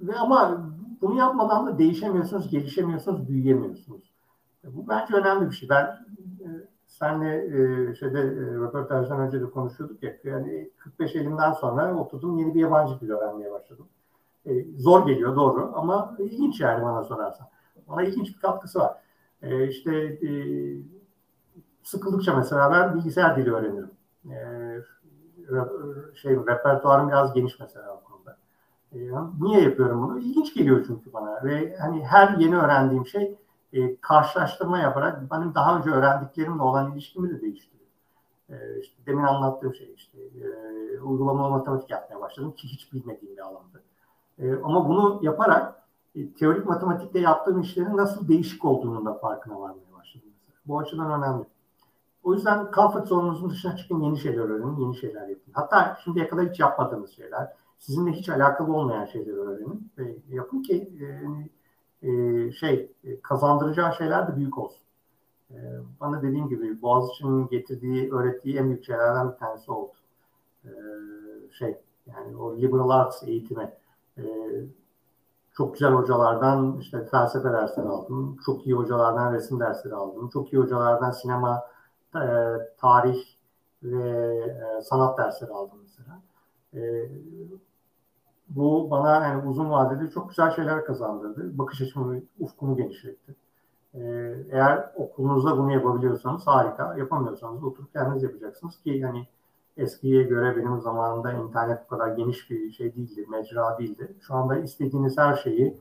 ve 0.00 0.14
ama 0.14 0.66
bunu 1.02 1.18
yapmadan 1.18 1.66
da 1.66 1.78
değişemiyorsunuz, 1.78 2.50
gelişemiyorsunuz, 2.50 3.28
büyüyemiyorsunuz. 3.28 4.12
E, 4.64 4.76
bu 4.76 4.88
bence 4.88 5.14
önemli 5.14 5.50
bir 5.50 5.54
şey. 5.54 5.68
Ben 5.68 5.84
e, 6.40 6.46
senle 6.86 7.36
e, 7.46 7.94
şeyde 7.94 8.20
e, 8.20 8.54
röportajdan 8.54 9.20
önce 9.20 9.40
de 9.40 9.50
konuşuyorduk 9.50 10.02
ya 10.02 10.16
yani 10.24 10.70
45 10.78 11.16
elimden 11.16 11.52
sonra 11.52 11.96
oturdum 11.96 12.38
yeni 12.38 12.54
bir 12.54 12.60
yabancı 12.60 13.00
dil 13.00 13.10
öğrenmeye 13.10 13.50
başladım. 13.50 13.86
E, 14.46 14.64
zor 14.78 15.06
geliyor 15.06 15.36
doğru 15.36 15.72
ama 15.74 16.16
ilginç 16.18 16.60
yani 16.60 16.84
bana 16.84 17.04
sorarsan. 17.04 17.46
Bana 17.88 18.02
ilginç 18.02 18.28
bir 18.28 18.40
katkısı 18.40 18.78
var. 18.78 18.96
E, 19.42 19.68
işte 19.68 19.94
e, 19.96 20.30
sıkıldıkça 21.82 22.36
mesela 22.36 22.72
ben 22.72 22.94
bilgisayar 22.94 23.36
dili 23.36 23.52
öğrenirim. 23.52 23.90
E, 24.30 24.36
şey 26.14 26.36
repertuarım 26.36 27.08
biraz 27.08 27.32
geniş 27.34 27.60
mesela 27.60 27.94
o 27.94 28.04
konuda. 28.04 28.36
E, 28.92 28.98
niye 29.40 29.60
yapıyorum 29.60 30.02
bunu? 30.02 30.18
İlginç 30.18 30.54
geliyor 30.54 30.84
çünkü 30.86 31.12
bana 31.12 31.44
ve 31.44 31.76
hani 31.76 32.04
her 32.04 32.36
yeni 32.38 32.56
öğrendiğim 32.56 33.06
şey 33.06 33.38
e, 33.72 33.96
karşılaştırma 34.00 34.78
yaparak 34.78 35.30
benim 35.30 35.54
daha 35.54 35.78
önce 35.78 35.90
öğrendiklerimle 35.90 36.62
olan 36.62 36.92
ilişkimi 36.92 37.30
de 37.30 37.40
değiştiriyor. 37.40 37.88
E, 38.50 38.80
işte 38.80 39.06
demin 39.06 39.24
anlattığım 39.24 39.74
şey 39.74 39.94
işte 39.96 40.18
e, 40.18 41.00
uygulamalı 41.00 41.50
matematik 41.50 41.90
yapmaya 41.90 42.20
başladım 42.20 42.52
ki 42.52 42.68
hiç 42.68 42.92
bilmediğim 42.92 43.36
bir 43.36 43.40
alandı. 43.40 43.82
E, 44.38 44.54
ama 44.54 44.88
bunu 44.88 45.20
yaparak 45.22 45.81
teorik 46.38 46.66
matematikte 46.66 47.18
yaptığım 47.18 47.60
işlerin 47.60 47.96
nasıl 47.96 48.28
değişik 48.28 48.64
olduğunun 48.64 49.06
da 49.06 49.14
farkına 49.14 49.60
varmaya 49.60 49.92
başladım. 49.98 50.28
Bu 50.66 50.78
açıdan 50.78 51.22
önemli. 51.22 51.44
O 52.22 52.34
yüzden 52.34 52.68
comfort 52.74 53.08
zonunuzun 53.08 53.50
dışına 53.50 53.76
çıkın, 53.76 54.00
yeni 54.00 54.18
şeyler 54.18 54.44
öğrenin, 54.44 54.76
yeni 54.76 54.96
şeyler 54.96 55.28
yapın. 55.28 55.52
Hatta 55.52 55.98
şimdiye 56.04 56.28
kadar 56.28 56.50
hiç 56.50 56.60
yapmadığınız 56.60 57.10
şeyler, 57.10 57.52
sizinle 57.78 58.12
hiç 58.12 58.28
alakalı 58.28 58.72
olmayan 58.72 59.04
şeyleri 59.04 59.36
öğrenin 59.36 59.90
ve 59.98 60.16
yapın 60.30 60.62
ki 60.62 60.92
e, 61.00 62.08
e, 62.08 62.52
şey 62.52 62.92
e, 63.04 63.20
kazandıracağı 63.20 63.94
şeyler 63.94 64.28
de 64.28 64.36
büyük 64.36 64.58
olsun. 64.58 64.82
E, 65.50 65.56
bana 66.00 66.22
dediğim 66.22 66.48
gibi 66.48 66.82
Boğaziçi'nin 66.82 67.48
getirdiği, 67.48 68.12
öğrettiği 68.12 68.56
en 68.56 68.68
büyük 68.68 68.84
şeylerden 68.84 69.32
bir 69.32 69.36
tanesi 69.36 69.72
oldu. 69.72 69.92
E, 70.64 70.70
şey 71.58 71.76
yani 72.06 72.36
o 72.36 72.56
liberal 72.56 72.90
arts 72.90 73.22
eğitimi 73.22 73.72
e, 74.18 74.22
çok 75.56 75.72
güzel 75.72 75.92
hocalardan 75.92 76.76
işte 76.80 77.06
felsefe 77.06 77.52
dersleri 77.52 77.88
aldım. 77.88 78.36
Çok 78.46 78.66
iyi 78.66 78.74
hocalardan 78.74 79.32
resim 79.32 79.60
dersleri 79.60 79.94
aldım. 79.94 80.28
Çok 80.28 80.52
iyi 80.52 80.62
hocalardan 80.62 81.10
sinema, 81.10 81.62
e, 82.14 82.24
tarih 82.78 83.24
ve 83.82 84.36
e, 84.44 84.82
sanat 84.82 85.18
dersleri 85.18 85.50
aldım 85.50 85.78
mesela. 85.82 86.20
E, 86.74 87.10
bu 88.48 88.90
bana 88.90 89.26
yani 89.26 89.48
uzun 89.48 89.70
vadede 89.70 90.10
çok 90.10 90.28
güzel 90.28 90.50
şeyler 90.50 90.84
kazandırdı. 90.84 91.58
Bakış 91.58 91.80
açımı, 91.80 92.20
ufkumu 92.40 92.76
genişletti. 92.76 93.36
E, 93.94 94.00
eğer 94.50 94.92
okulunuzda 94.96 95.58
bunu 95.58 95.72
yapabiliyorsanız 95.72 96.46
harika. 96.46 96.96
Yapamıyorsanız 96.98 97.64
oturup 97.64 97.92
kendiniz 97.92 98.22
yapacaksınız 98.22 98.82
ki 98.82 98.90
yani 98.90 99.26
eskiye 99.76 100.22
göre 100.22 100.56
benim 100.56 100.80
zamanımda 100.80 101.32
internet 101.32 101.78
bu 101.84 101.88
kadar 101.88 102.08
geniş 102.16 102.50
bir 102.50 102.72
şey 102.72 102.94
değildi, 102.94 103.26
mecra 103.28 103.78
değildi. 103.78 104.14
Şu 104.20 104.34
anda 104.34 104.58
istediğiniz 104.58 105.18
her 105.18 105.34
şeyi 105.34 105.76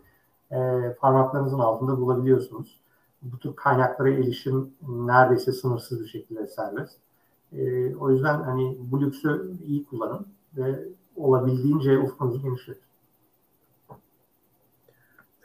e, 0.52 0.58
parmaklarınızın 1.00 1.60
altında 1.60 1.98
bulabiliyorsunuz. 1.98 2.82
Bu 3.22 3.40
tür 3.40 3.56
kaynaklara 3.56 4.10
erişim 4.10 4.74
neredeyse 4.88 5.52
sınırsız 5.52 6.04
bir 6.04 6.08
şekilde 6.08 6.48
serbest. 6.48 6.98
E, 7.54 7.96
o 7.96 8.12
yüzden 8.12 8.42
hani 8.42 8.78
bu 8.80 9.02
lüksü 9.02 9.52
iyi 9.66 9.86
kullanın 9.86 10.28
ve 10.58 10.88
olabildiğince 11.16 12.00
ufkunuzu 12.00 12.42
genişletin. 12.42 12.84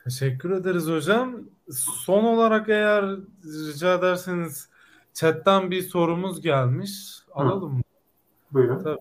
Teşekkür 0.04 0.50
ederiz 0.50 0.88
hocam. 0.88 1.36
Son 1.70 2.24
olarak 2.24 2.68
eğer 2.68 3.16
rica 3.44 3.94
ederseniz 3.94 4.68
chatten 5.14 5.70
bir 5.70 5.82
sorumuz 5.82 6.40
gelmiş. 6.40 7.18
Alalım 7.34 7.72
mı? 7.72 7.80
Buyurun. 8.56 8.82
Tabii. 8.82 8.98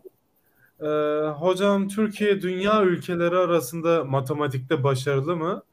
Ee, 0.82 1.30
hocam 1.30 1.88
Türkiye 1.88 2.42
dünya 2.42 2.84
ülkeleri 2.84 3.38
arasında 3.38 4.04
matematikte 4.04 4.84
başarılı 4.84 5.36
mı? 5.36 5.64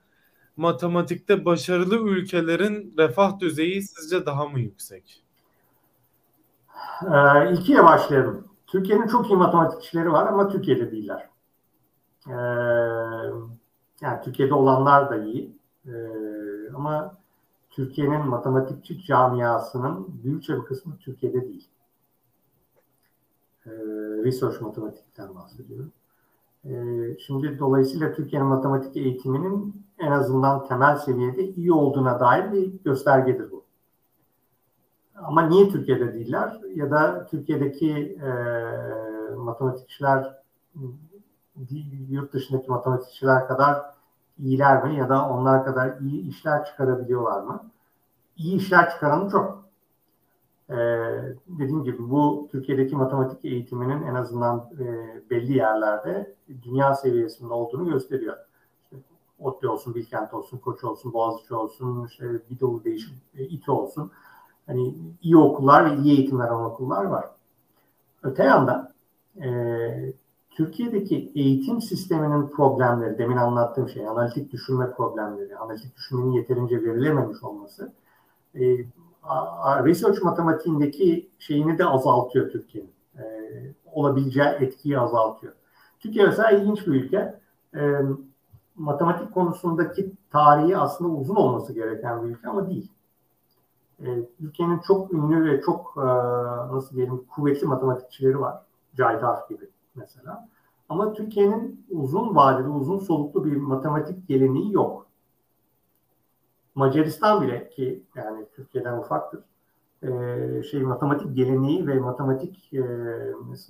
Matematikte 0.56 1.44
başarılı 1.44 1.96
ülkelerin 1.96 2.94
refah 2.98 3.40
düzeyi 3.40 3.82
sizce 3.82 4.26
daha 4.26 4.48
mı 4.48 4.60
yüksek? 4.60 5.24
Ee, 7.02 7.52
ikiye 7.52 7.84
başlayalım. 7.84 8.44
Türkiye'nin 8.66 9.06
çok 9.06 9.30
iyi 9.30 9.36
matematikçileri 9.36 10.12
var 10.12 10.26
ama 10.26 10.48
Türkiye'de 10.48 10.90
değiller. 10.92 11.28
Ee, 12.28 12.32
yani 14.00 14.20
Türkiye'de 14.24 14.54
olanlar 14.54 15.10
da 15.10 15.16
iyi. 15.16 15.56
Ee, 15.86 15.92
ama 16.74 17.14
Türkiye'nin 17.70 18.26
matematikçi 18.26 19.04
camiasının 19.04 20.06
büyükçe 20.24 20.56
bir 20.56 20.62
kısmı 20.62 20.96
Türkiye'de 20.96 21.42
değil 21.42 21.71
e, 23.66 23.70
research 24.24 24.60
matematikten 24.60 25.34
bahsediyorum. 25.34 25.92
E, 26.64 26.72
şimdi 27.18 27.58
dolayısıyla 27.58 28.12
Türkiye'nin 28.12 28.48
matematik 28.48 28.96
eğitiminin 28.96 29.84
en 29.98 30.10
azından 30.10 30.66
temel 30.66 30.96
seviyede 30.96 31.42
iyi 31.42 31.72
olduğuna 31.72 32.20
dair 32.20 32.52
bir 32.52 32.72
göstergedir 32.84 33.50
bu. 33.50 33.62
Ama 35.14 35.42
niye 35.42 35.68
Türkiye'de 35.68 36.14
değiller? 36.14 36.60
Ya 36.74 36.90
da 36.90 37.26
Türkiye'deki 37.26 38.18
e, 38.22 38.30
matematikçiler 39.34 40.42
yurt 42.08 42.32
dışındaki 42.32 42.70
matematikçiler 42.70 43.48
kadar 43.48 43.82
iyiler 44.38 44.84
mi 44.84 44.96
ya 44.96 45.08
da 45.08 45.28
onlar 45.28 45.64
kadar 45.64 45.98
iyi 46.00 46.28
işler 46.28 46.64
çıkarabiliyorlar 46.64 47.42
mı? 47.42 47.70
İyi 48.36 48.56
işler 48.56 48.90
çıkaranı 48.90 49.30
çok. 49.30 49.64
Ee, 50.70 50.74
dediğim 51.46 51.84
gibi 51.84 52.10
bu 52.10 52.48
Türkiye'deki 52.52 52.96
matematik 52.96 53.44
eğitiminin 53.44 54.02
en 54.02 54.14
azından 54.14 54.70
e, 54.80 54.84
belli 55.30 55.52
yerlerde 55.56 56.34
dünya 56.62 56.94
seviyesinde 56.94 57.52
olduğunu 57.52 57.90
gösteriyor. 57.90 58.36
İşte 58.84 58.96
ODTÜ 59.38 59.68
olsun, 59.68 59.94
Bilkent 59.94 60.34
olsun, 60.34 60.58
Koç 60.58 60.84
olsun, 60.84 61.12
Boğaziçi 61.12 61.54
olsun, 61.54 62.06
işte 62.06 62.24
bir 62.50 62.60
dolu 62.60 62.84
değişik 62.84 63.14
e, 63.34 63.44
İTÜ 63.44 63.70
olsun. 63.70 64.10
Hani 64.66 64.94
iyi 65.22 65.36
okullar 65.36 65.90
ve 65.90 66.02
iyi 66.02 66.18
eğitim 66.18 66.38
veren 66.38 66.52
okullar 66.52 67.04
var. 67.04 67.30
Öte 68.22 68.44
yandan 68.44 68.92
e, 69.42 70.12
Türkiye'deki 70.50 71.32
eğitim 71.34 71.80
sisteminin 71.80 72.48
problemleri, 72.48 73.18
demin 73.18 73.36
anlattığım 73.36 73.88
şey, 73.88 74.08
analitik 74.08 74.52
düşünme 74.52 74.90
problemleri, 74.90 75.56
analitik 75.56 75.96
düşünmenin 75.96 76.32
yeterince 76.32 76.82
verilememiş 76.82 77.42
olması 77.42 77.92
e, 78.54 78.76
research 79.84 80.22
matematiğindeki 80.22 81.30
şeyini 81.38 81.78
de 81.78 81.86
azaltıyor 81.86 82.50
Türkiye'nin. 82.50 82.92
E, 83.18 83.24
olabileceği 83.92 84.48
etkiyi 84.48 84.98
azaltıyor. 84.98 85.52
Türkiye 86.00 86.26
mesela 86.26 86.50
ilginç 86.50 86.86
bir 86.86 86.92
ülke. 86.92 87.40
E, 87.76 88.00
matematik 88.76 89.34
konusundaki 89.34 90.12
tarihi 90.30 90.76
aslında 90.76 91.10
uzun 91.10 91.36
olması 91.36 91.72
gereken 91.72 92.24
bir 92.24 92.28
ülke 92.28 92.48
ama 92.48 92.70
değil. 92.70 92.92
Ülkenin 94.40 94.78
çok 94.78 95.12
ünlü 95.12 95.44
ve 95.44 95.60
çok 95.60 95.96
nasıl 96.72 96.96
diyelim 96.96 97.24
kuvvetli 97.24 97.66
matematikçileri 97.66 98.40
var. 98.40 98.62
Cahit 98.96 99.48
gibi 99.48 99.70
mesela. 99.94 100.48
Ama 100.88 101.12
Türkiye'nin 101.12 101.86
uzun 101.90 102.34
vadeli, 102.34 102.68
uzun 102.68 102.98
soluklu 102.98 103.44
bir 103.44 103.56
matematik 103.56 104.28
geleneği 104.28 104.72
yok. 104.72 105.06
Macaristan 106.74 107.42
bile 107.42 107.68
ki 107.70 108.02
yani 108.14 108.46
Türkiye'den 108.56 108.98
ufaktır. 108.98 109.40
E, 110.02 110.62
şey 110.62 110.82
matematik 110.82 111.36
geleneği 111.36 111.86
ve 111.86 111.94
matematik 111.94 112.72
e, 112.72 112.82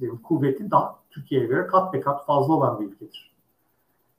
diyeyim, 0.00 0.22
kuvveti 0.22 0.70
daha 0.70 0.98
Türkiye'ye 1.10 1.46
göre 1.46 1.66
kat 1.66 1.92
be 1.92 2.00
kat 2.00 2.26
fazla 2.26 2.54
olan 2.54 2.80
bir 2.80 2.86
ülkedir. 2.86 3.32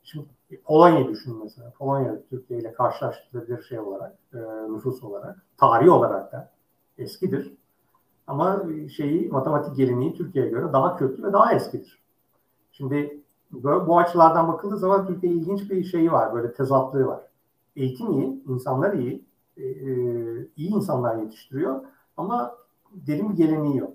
Şimdi 0.03 0.25
Polonya 0.63 1.07
düşünün 1.07 1.43
mesela. 1.43 1.73
Polonya 1.77 2.15
Türkiye 2.29 2.59
ile 2.59 2.73
karşılaştırılabilir 2.73 3.63
şey 3.63 3.79
olarak, 3.79 4.15
e, 4.33 4.37
nüfus 4.69 5.03
olarak, 5.03 5.45
tarihi 5.57 5.89
olarak 5.89 6.31
da 6.31 6.51
eskidir. 6.97 7.53
Ama 8.27 8.63
şeyi 8.95 9.29
matematik 9.29 9.75
geleneği 9.75 10.13
Türkiye'ye 10.13 10.51
göre 10.51 10.73
daha 10.73 10.97
köklü 10.97 11.23
ve 11.23 11.33
daha 11.33 11.53
eskidir. 11.53 11.99
Şimdi 12.71 13.19
bu 13.51 13.97
açılardan 13.97 14.47
bakıldığı 14.47 14.77
zaman 14.77 15.07
Türkiye 15.07 15.33
ilginç 15.33 15.71
bir 15.71 15.83
şeyi 15.83 16.11
var, 16.11 16.33
böyle 16.33 16.53
tezatlığı 16.53 17.07
var. 17.07 17.21
Eğitim 17.75 18.11
iyi, 18.11 18.43
insanlar 18.47 18.93
iyi, 18.93 19.25
e, 19.57 19.63
e, 19.63 19.91
iyi 20.55 20.69
insanlar 20.69 21.15
yetiştiriyor 21.15 21.81
ama 22.17 22.55
derin 22.91 23.29
bir 23.29 23.35
geleneği 23.35 23.77
yok. 23.77 23.93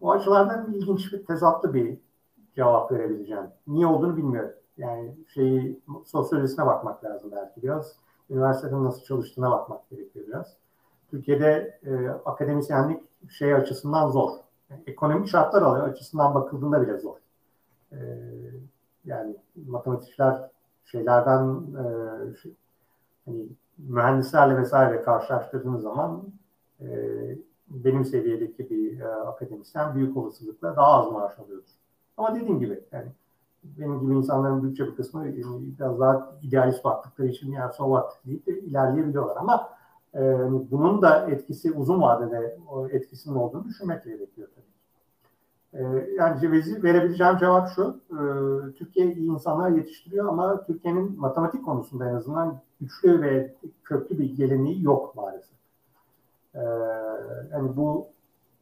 Bu 0.00 0.12
açılardan 0.12 0.72
ilginç 0.72 1.12
bir 1.12 1.24
tezatlı 1.24 1.74
bir 1.74 1.98
cevap 2.54 2.92
verebileceğim. 2.92 3.46
Niye 3.66 3.86
olduğunu 3.86 4.16
bilmiyorum. 4.16 4.50
Yani 4.78 5.14
şeyi 5.34 5.80
sosyolojisine 6.04 6.66
bakmak 6.66 7.04
lazım 7.04 7.30
belki 7.32 7.62
biraz. 7.62 7.96
Üniversitenin 8.30 8.84
nasıl 8.84 9.02
çalıştığına 9.02 9.50
bakmak 9.50 9.90
gerekiyor 9.90 10.26
biraz. 10.26 10.56
Türkiye'de 11.10 11.80
e, 11.86 12.08
akademisyenlik 12.08 13.02
şey 13.30 13.54
açısından 13.54 14.10
zor. 14.10 14.30
Yani 14.70 14.82
ekonomik 14.86 15.28
şartlar 15.28 15.80
açısından 15.80 16.34
bakıldığında 16.34 16.82
bile 16.82 16.98
zor. 16.98 17.16
E, 17.92 17.98
yani 19.04 19.36
matematikler 19.66 20.50
şeylerden 20.84 21.62
e, 21.76 22.36
şey, 22.36 22.52
hani 23.28 23.46
mühendislerle 23.78 24.56
vesaire 24.58 25.02
karşılaştırdığınız 25.02 25.82
zaman 25.82 26.22
e, 26.80 26.86
benim 27.68 28.04
seviyedeki 28.04 28.70
bir 28.70 29.00
e, 29.00 29.08
akademisyen 29.08 29.94
büyük 29.94 30.16
olasılıkla 30.16 30.76
daha 30.76 30.86
az 30.86 31.12
maaş 31.12 31.38
alıyordur. 31.38 31.70
Ama 32.16 32.34
dediğim 32.34 32.60
gibi 32.60 32.80
yani 32.92 33.06
benim 33.62 34.00
gibi 34.00 34.14
insanların 34.14 34.62
büyükçe 34.62 34.86
bir 34.86 34.96
kısmı 34.96 35.24
biraz 35.78 36.00
daha 36.00 36.32
idealist 36.42 36.84
baktıkları 36.84 37.28
için 37.28 37.52
yani 37.52 37.72
Sovat 37.72 38.20
deyip 38.26 38.46
de 38.46 38.60
ilerleyebiliyorlar 38.60 39.36
ama 39.36 39.70
e, 40.14 40.20
bunun 40.70 41.02
da 41.02 41.30
etkisi 41.30 41.72
uzun 41.72 42.02
vadede 42.02 42.58
etkisinin 42.90 43.34
olduğunu 43.34 43.64
düşünmek 43.64 44.04
gerekiyor 44.04 44.48
tabii. 44.54 44.68
E, 45.72 46.14
yani 46.16 46.52
verebileceğim 46.82 47.38
cevap 47.38 47.68
şu. 47.68 48.00
E, 48.10 48.18
Türkiye 48.72 49.14
iyi 49.14 49.30
insanlar 49.30 49.70
yetiştiriyor 49.70 50.28
ama 50.28 50.64
Türkiye'nin 50.64 51.20
matematik 51.20 51.64
konusunda 51.64 52.10
en 52.10 52.14
azından 52.14 52.60
güçlü 52.80 53.22
ve 53.22 53.54
köklü 53.84 54.18
bir 54.18 54.36
geleneği 54.36 54.84
yok 54.84 55.16
maalesef. 55.16 55.58
E, 56.54 56.62
yani 57.52 57.76
bu 57.76 58.08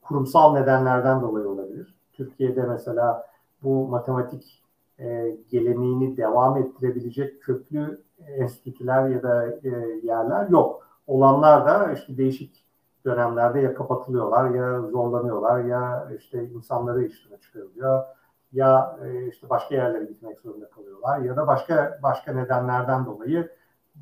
kurumsal 0.03 0.55
nedenlerden 0.55 1.23
dolayı 1.23 1.49
olabilir. 1.49 1.95
Türkiye'de 2.13 2.63
mesela 2.63 3.27
bu 3.63 3.89
matematik 3.89 4.63
e, 4.99 5.37
geleneğini 5.51 6.17
devam 6.17 6.57
ettirebilecek 6.57 7.43
köklü 7.43 8.01
enstitüler 8.27 9.09
ya 9.09 9.23
da 9.23 9.47
e, 9.47 9.69
yerler 10.03 10.49
yok. 10.49 10.89
Olanlar 11.07 11.67
da 11.67 11.93
işte 11.93 12.17
değişik 12.17 12.65
dönemlerde 13.05 13.61
ya 13.61 13.75
kapatılıyorlar 13.75 14.51
ya 14.51 14.83
zorlanıyorlar 14.83 15.65
ya 15.65 16.09
işte 16.19 16.49
insanları 16.49 17.05
işine 17.05 17.37
çıkarılıyor 17.39 18.05
ya 18.53 18.99
e, 19.05 19.29
işte 19.29 19.51
başka 19.51 19.75
yerlere 19.75 20.05
gitmek 20.05 20.41
zorunda 20.41 20.71
kalıyorlar 20.71 21.19
ya 21.19 21.37
da 21.37 21.47
başka 21.47 21.99
başka 22.03 22.33
nedenlerden 22.33 23.07
dolayı 23.07 23.51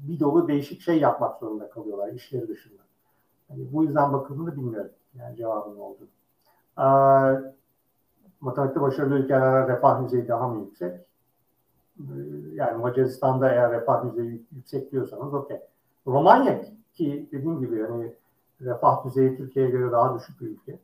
bir 0.03 0.21
dolu 0.21 0.49
değişik 0.49 0.81
şey 0.81 0.99
yapmak 1.01 1.39
zorunda 1.39 1.71
kalıyorlar 1.71 2.13
işleri 2.13 2.49
dışında. 2.49 2.83
Yani 3.51 3.73
bu 3.73 3.85
yüzden 3.85 4.13
bakıldığını 4.13 4.57
bilmiyorum. 4.57 4.91
Yani 5.15 5.37
cevabın 5.37 5.77
oldu. 5.77 6.09
Ee, 6.79 6.85
matematikte 8.41 8.81
başarılı 8.81 9.19
ülkelerde 9.19 9.73
refah 9.73 10.05
düzeyi 10.05 10.29
daha 10.29 10.49
mı 10.49 10.65
yüksek? 10.65 11.01
Ee, 11.99 12.03
yani 12.53 12.77
Macaristan'da 12.77 13.51
eğer 13.51 13.73
refah 13.73 14.05
düzeyi 14.05 14.47
yüksek 14.53 14.93
diyorsanız 14.93 15.35
okey. 15.35 15.61
Romanya 16.07 16.63
ki 16.95 17.29
dediğim 17.33 17.61
gibi 17.61 17.79
yani 17.79 18.15
refah 18.61 19.05
düzeyi 19.05 19.37
Türkiye'ye 19.37 19.71
göre 19.71 19.93
daha 19.93 20.15
düşük 20.15 20.41
bir 20.41 20.47
ülke. 20.47 20.79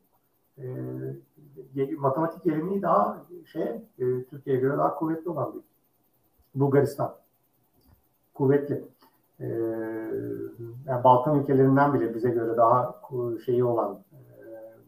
E, 0.57 1.95
matematik 1.97 2.43
geleneği 2.43 2.81
daha 2.81 3.25
şey 3.45 3.63
e, 3.99 4.23
Türkiye'ye 4.29 4.61
göre 4.61 4.77
daha 4.77 4.95
kuvvetli 4.95 5.29
olan 5.29 5.53
bir 5.53 5.61
Bulgaristan. 6.61 7.15
Kuvvetli. 8.33 8.83
E, 9.39 9.47
yani 10.85 11.03
Balkan 11.03 11.39
ülkelerinden 11.39 11.93
bile 11.93 12.15
bize 12.15 12.29
göre 12.29 12.57
daha 12.57 13.01
şeyi 13.45 13.63
olan 13.63 13.99
e, 14.11 14.19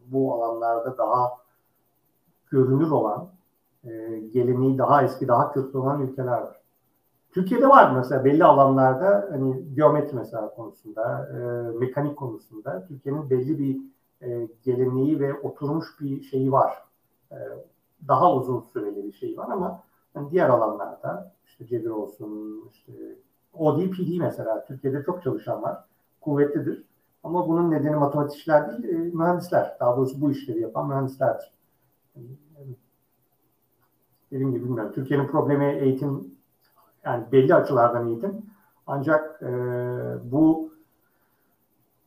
bu 0.06 0.34
alanlarda 0.34 0.98
daha 0.98 1.32
görünür 2.50 2.90
olan 2.90 3.28
e, 3.84 4.18
geleneği 4.32 4.78
daha 4.78 5.02
eski, 5.02 5.28
daha 5.28 5.52
köklü 5.52 5.78
olan 5.78 6.02
ülkeler 6.02 6.40
var. 6.40 6.60
Türkiye'de 7.30 7.68
var 7.68 7.96
mesela 7.96 8.24
belli 8.24 8.44
alanlarda 8.44 9.28
hani 9.30 9.74
geometri 9.74 10.16
mesela 10.16 10.54
konusunda, 10.54 11.28
e, 11.28 11.38
mekanik 11.78 12.16
konusunda 12.16 12.86
Türkiye'nin 12.88 13.30
belli 13.30 13.58
bir 13.58 13.80
e, 14.26 14.48
geleneği 14.62 15.20
ve 15.20 15.40
oturmuş 15.40 15.86
bir 16.00 16.22
şeyi 16.22 16.52
var. 16.52 16.84
E, 17.32 17.38
daha 18.08 18.34
uzun 18.34 18.60
süreli 18.60 19.04
bir 19.04 19.12
şey 19.12 19.38
var 19.38 19.48
ama 19.50 19.82
yani 20.14 20.30
diğer 20.30 20.48
alanlarda 20.48 21.32
işte 21.46 21.66
cebir 21.66 21.90
olsun, 21.90 22.64
işte 22.72 22.92
ODPD 23.58 24.18
mesela 24.18 24.64
Türkiye'de 24.64 25.02
çok 25.06 25.22
çalışan 25.22 25.62
var. 25.62 25.84
Kuvvetlidir. 26.20 26.84
Ama 27.24 27.48
bunun 27.48 27.70
nedeni 27.70 27.96
matematikçiler 27.96 28.68
değil, 28.68 28.94
e, 28.94 28.98
mühendisler. 28.98 29.76
Daha 29.80 29.96
doğrusu 29.96 30.20
bu 30.20 30.30
işleri 30.30 30.60
yapan 30.60 30.88
mühendislerdir. 30.88 31.52
Dediğim 34.30 34.52
gibi 34.52 34.64
bilmiyorum. 34.64 34.92
Türkiye'nin 34.94 35.26
problemi 35.26 35.64
eğitim 35.64 36.34
yani 37.04 37.24
belli 37.32 37.54
açılardan 37.54 38.08
eğitim. 38.08 38.42
Ancak 38.86 39.42
e, 39.42 39.48
bu 40.24 40.72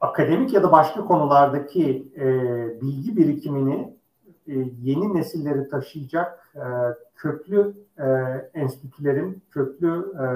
akademik 0.02 0.54
ya 0.54 0.64
da 0.64 0.72
başka 0.72 1.06
konulardaki 1.06 2.12
e, 2.16 2.26
bilgi 2.82 3.18
birikimini 3.18 3.97
e, 4.48 4.54
yeni 4.82 5.14
nesilleri 5.14 5.70
taşıyacak 5.70 6.52
e, 6.56 6.64
köklü 7.16 7.74
e, 7.98 8.06
enstitülerin, 8.54 9.42
köklü 9.52 10.14
e, 10.16 10.28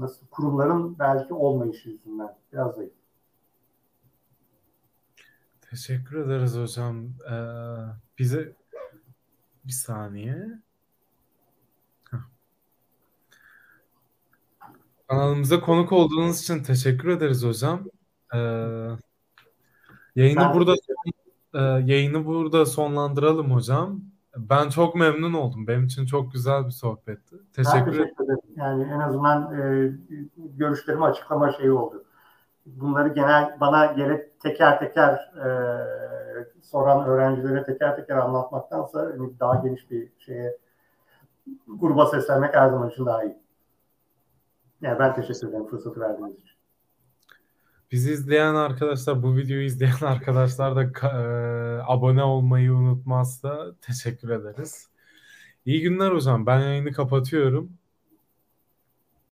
nasıl 0.00 0.26
kurumların 0.26 0.98
belki 0.98 1.34
olmayışı 1.34 1.90
yüzünden 1.90 2.36
biraz 2.52 2.74
zayıf. 2.74 2.92
Teşekkür 5.70 6.16
ederiz 6.16 6.56
hocam. 6.56 7.06
Ee, 7.30 7.36
bize 8.18 8.52
bir 9.64 9.72
saniye. 9.72 10.46
Kanalımıza 15.08 15.60
konuk 15.60 15.92
olduğunuz 15.92 16.40
için 16.40 16.62
teşekkür 16.62 17.08
ederiz 17.08 17.44
hocam. 17.44 17.84
Ee, 18.34 18.38
yayını 20.16 20.40
ben... 20.40 20.54
burada 20.54 20.74
e, 21.56 21.60
yayını 21.60 22.26
burada 22.26 22.66
sonlandıralım 22.66 23.50
hocam. 23.50 24.00
Ben 24.36 24.68
çok 24.68 24.94
memnun 24.94 25.32
oldum. 25.32 25.66
Benim 25.66 25.84
için 25.84 26.06
çok 26.06 26.32
güzel 26.32 26.66
bir 26.66 26.70
sohbetti. 26.70 27.36
Teşekkür, 27.52 27.92
teşekkür 27.92 28.24
ederim. 28.24 28.38
Yani 28.56 28.82
en 28.84 29.00
azından 29.00 29.54
e, 29.54 29.92
görüşlerimi 30.36 31.04
açıklama 31.04 31.52
şeyi 31.52 31.70
oldu. 31.70 32.04
Bunları 32.66 33.08
genel 33.08 33.56
bana 33.60 33.86
gerek 33.86 34.40
teker 34.40 34.78
teker 34.78 35.12
e, 35.14 35.48
soran 36.62 37.06
öğrencilere 37.06 37.64
teker 37.64 37.96
teker 37.96 38.16
anlatmaktansa 38.16 39.00
hani 39.00 39.40
daha 39.40 39.54
geniş 39.54 39.90
bir 39.90 40.08
şeye 40.18 40.56
gruba 41.66 42.06
seslenmek 42.06 42.54
her 42.54 42.68
zaman 42.68 42.90
için 42.90 43.06
daha 43.06 43.24
iyi. 43.24 43.36
Yani 44.80 44.98
ben 44.98 45.14
teşekkür 45.14 45.48
ederim 45.48 45.66
fırsatı 45.66 46.00
verdiğiniz 46.00 46.38
için. 46.38 46.55
Bizi 47.92 48.12
izleyen 48.12 48.54
arkadaşlar, 48.54 49.22
bu 49.22 49.36
videoyu 49.36 49.64
izleyen 49.64 49.96
arkadaşlar 50.00 50.76
da 50.76 50.82
e, 51.08 51.82
abone 51.86 52.22
olmayı 52.22 52.72
unutmazsa 52.72 53.76
teşekkür 53.80 54.30
ederiz. 54.30 54.90
İyi 55.66 55.82
günler 55.82 56.12
hocam. 56.12 56.46
Ben 56.46 56.60
yayını 56.60 56.92
kapatıyorum. 56.92 57.78